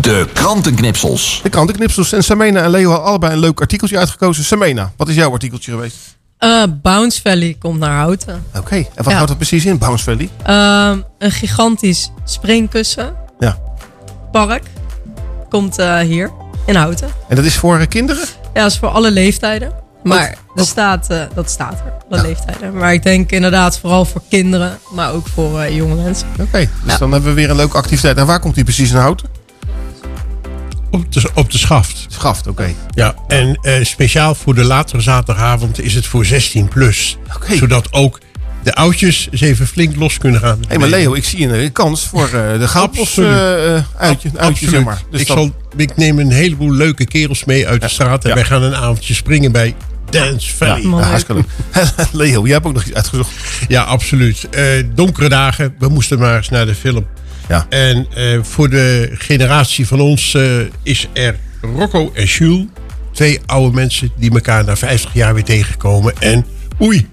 De 0.00 0.28
krantenknipsels. 0.32 1.40
De 1.42 1.48
krantenknipsels. 1.48 2.12
En 2.12 2.24
Samena 2.24 2.62
en 2.62 2.70
Leo 2.70 2.88
hadden 2.90 3.06
allebei 3.08 3.32
een 3.32 3.38
leuk 3.38 3.60
artikeltje 3.60 3.98
uitgekozen. 3.98 4.44
Samena, 4.44 4.92
wat 4.96 5.08
is 5.08 5.14
jouw 5.14 5.32
artikeltje 5.32 5.70
geweest? 5.70 5.96
Eh, 6.38 6.62
Bounce 6.82 7.20
Valley 7.20 7.56
komt 7.58 7.78
naar 7.78 7.96
Houten. 7.96 8.44
Oké, 8.56 8.74
en 8.76 8.86
wat 8.96 9.06
Ja. 9.06 9.12
houdt 9.12 9.28
dat 9.28 9.36
precies 9.36 9.64
in, 9.64 9.78
Bounce 9.78 10.04
Valley? 10.04 10.28
Ehm, 10.42 10.98
een 11.18 11.30
gigantisch 11.30 12.10
springkussen. 12.24 13.26
Park. 14.32 14.62
Komt 15.48 15.78
eh, 15.78 15.98
hier 15.98 16.30
in 16.66 16.74
Houten. 16.74 17.08
En 17.28 17.36
dat 17.36 17.44
is 17.44 17.56
voor 17.56 17.78
eh, 17.78 17.88
kinderen? 17.88 18.24
Ja, 18.54 18.62
dat 18.62 18.70
is 18.70 18.78
voor 18.78 18.88
alle 18.88 19.10
leeftijden. 19.10 19.86
Maar 20.02 20.36
er 20.54 20.64
staat, 20.64 21.10
eh, 21.10 21.22
dat 21.34 21.50
staat 21.50 21.72
er, 21.72 21.92
alle 22.10 22.22
leeftijden. 22.22 22.76
Maar 22.76 22.92
ik 22.92 23.02
denk 23.02 23.30
inderdaad 23.30 23.78
vooral 23.78 24.04
voor 24.04 24.22
kinderen, 24.28 24.78
maar 24.94 25.12
ook 25.12 25.26
voor 25.28 25.60
eh, 25.60 25.76
jonge 25.76 25.94
mensen. 25.94 26.28
Oké, 26.40 26.68
dus 26.84 26.98
dan 26.98 27.12
hebben 27.12 27.28
we 27.28 27.34
weer 27.34 27.50
een 27.50 27.56
leuke 27.56 27.76
activiteit. 27.76 28.16
En 28.16 28.26
waar 28.26 28.40
komt 28.40 28.54
die 28.54 28.64
precies 28.64 28.90
in 28.90 28.96
Houten? 28.96 29.28
Op 30.90 31.12
de, 31.12 31.30
op 31.34 31.50
de 31.50 31.58
schaft. 31.58 32.06
Schaft, 32.08 32.46
oké. 32.46 32.74
Ja, 32.94 33.14
en 33.26 33.58
eh, 33.62 33.84
speciaal 33.84 34.34
voor 34.34 34.54
de 34.54 34.64
latere 34.64 35.00
zaterdagavond 35.00 35.80
is 35.80 35.94
het 35.94 36.06
voor 36.06 36.24
16 36.24 36.68
plus. 36.68 37.18
Zodat 37.48 37.92
ook 37.92 38.20
de 38.62 38.74
oudjes 38.74 39.28
eens 39.30 39.40
even 39.40 39.66
flink 39.66 39.96
los 39.96 40.18
kunnen 40.18 40.40
gaan. 40.40 40.58
Hé, 40.68 40.78
maar 40.78 40.88
Leo, 40.88 41.14
ik 41.14 41.24
zie 41.24 41.48
een 41.48 41.54
eh, 41.54 41.72
kans 41.72 42.06
voor 42.06 42.24
eh, 42.24 42.58
de 42.58 42.68
goudpos 42.68 43.16
eh, 43.16 43.76
eh, 43.76 43.84
uitje, 43.96 44.30
uitje 44.34 44.38
Absoluut. 44.38 44.74
zeg 44.74 44.84
maar. 44.84 45.02
Dus 45.10 45.20
ik, 45.20 45.26
zal, 45.26 45.54
ik 45.76 45.96
neem 45.96 46.18
een 46.18 46.32
heleboel 46.32 46.72
leuke 46.72 47.04
kerels 47.04 47.44
mee 47.44 47.68
uit 47.68 47.80
de 47.80 47.88
straat. 47.88 48.22
En 48.22 48.28
ja. 48.28 48.34
wij 48.34 48.44
gaan 48.44 48.62
een 48.62 48.74
avondje 48.74 49.14
springen 49.14 49.52
bij 49.52 49.74
Dance 50.10 50.56
Valley. 50.56 50.82
Ja, 50.82 50.88
hartstikke 50.88 51.34
leuk. 51.34 51.94
Leo, 52.12 52.42
jij 52.44 52.52
hebt 52.52 52.66
ook 52.66 52.72
nog 52.72 52.84
iets 52.84 52.94
uitgezocht. 52.94 53.30
Ja, 53.68 53.82
absoluut. 53.82 54.48
Eh, 54.50 54.64
donkere 54.94 55.28
dagen. 55.28 55.74
We 55.78 55.88
moesten 55.88 56.18
maar 56.18 56.36
eens 56.36 56.48
naar 56.48 56.66
de 56.66 56.74
film. 56.74 57.06
Ja. 57.48 57.66
En 57.68 58.06
eh, 58.14 58.38
voor 58.42 58.70
de 58.70 59.10
generatie 59.12 59.86
van 59.86 60.00
ons 60.00 60.34
eh, 60.34 60.60
is 60.82 61.08
er 61.12 61.36
Rocco 61.60 62.10
en 62.14 62.24
Jules. 62.24 62.64
Twee 63.12 63.40
oude 63.46 63.74
mensen 63.74 64.10
die 64.16 64.30
elkaar 64.30 64.64
na 64.64 64.76
50 64.76 65.14
jaar 65.14 65.34
weer 65.34 65.44
tegenkomen. 65.44 66.14
En 66.18 66.46
oei, 66.82 67.08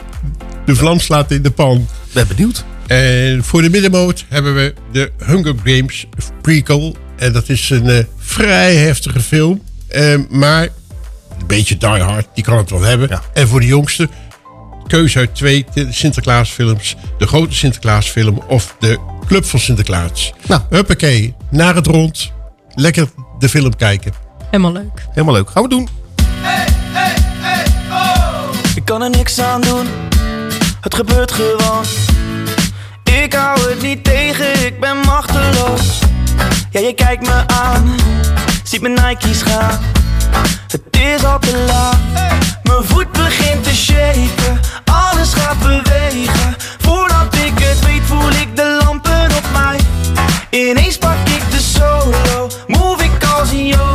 de 0.66 0.76
vlam 0.76 1.00
slaat 1.00 1.32
in 1.32 1.42
de 1.42 1.52
pan. 1.52 1.88
Ben 2.14 2.28
benieuwd. 2.28 2.66
En 2.88 3.44
voor 3.44 3.62
de 3.62 3.70
middenmoot 3.70 4.26
hebben 4.30 4.56
we 4.56 4.74
de 4.92 5.12
Hunger 5.26 5.56
Games 5.64 6.06
prequel. 6.42 6.96
En 7.16 7.34
dat 7.34 7.50
is 7.50 7.70
een 7.70 7.90
eh, 7.90 8.04
vrij 8.18 8.76
heftige 8.76 9.20
film. 9.20 9.62
Eh, 9.88 10.16
maar 10.30 10.64
een 11.40 11.48
beetje 11.48 11.78
die 11.78 11.90
hard, 11.90 12.28
die 12.34 12.44
kan 12.44 12.58
het 12.58 12.70
wel 12.70 12.82
hebben. 12.82 13.22
En 13.34 13.48
voor 13.48 13.60
de 13.60 13.66
jongste, 13.66 14.10
keuze 14.88 15.20
uit 15.20 15.36
twee 15.36 15.66
Sinterklaasfilms. 15.90 16.96
De 17.18 17.28
grote 17.28 17.56
Sinterklaasfilm 17.56 18.42
of 18.48 18.76
de 18.80 19.00
Club 19.28 19.46
van 19.46 19.60
Sinterklaas. 19.60 20.34
Nou. 20.48 20.62
Huppakee, 20.70 21.36
naar 21.50 21.76
het 21.76 21.88
rond. 21.88 22.32
Lekker 22.76 23.10
de 23.40 23.50
film 23.50 23.76
kijken. 23.76 24.14
Helemaal 24.52 24.72
leuk. 24.72 25.06
Helemaal 25.10 25.34
leuk. 25.34 25.50
Gaan 25.50 25.64
we 25.64 25.70
doen. 25.70 25.88
Ik 28.76 28.86
kan 28.86 29.02
er 29.02 29.10
niks 29.10 29.40
aan 29.40 29.62
doen, 29.62 29.88
het 30.86 30.96
gebeurt 30.96 31.32
gewoon. 31.32 31.86
Ik 33.04 33.34
hou 33.34 33.70
het 33.70 33.82
niet 33.82 34.04
tegen, 34.04 34.66
ik 34.66 34.80
ben 34.80 34.98
machteloos. 34.98 36.00
Ja, 36.70 36.80
je 36.80 36.94
kijkt 36.94 37.22
me 37.22 37.44
aan, 37.48 37.96
ziet 38.64 38.82
mijn 38.82 38.94
Nike's 38.94 39.42
gaan. 39.42 39.80
Het 40.68 40.82
is 40.92 41.24
al 41.24 41.40
te 41.40 41.64
laat, 41.68 41.98
mijn 42.64 42.84
voet 42.84 43.12
begint 43.12 43.64
te 43.64 43.76
shaken. 43.76 44.60
Alles 44.86 45.34
gaat 45.34 45.60
bewegen, 45.60 46.56
voordat 46.78 47.36
ik 47.36 47.60
het 47.60 47.86
weet 47.86 48.04
voel 48.06 48.30
ik 48.30 48.56
de 48.56 48.82
lampen 48.84 49.26
op 49.36 49.46
mij. 49.54 49.80
Ineens 50.50 50.98
pak 50.98 51.28
ik 51.28 51.52
de 51.52 51.60
solo, 51.60 52.50
move 52.68 53.04
ik 53.04 53.24
als 53.24 53.52
een 53.52 53.68
yo-yo. 53.68 53.95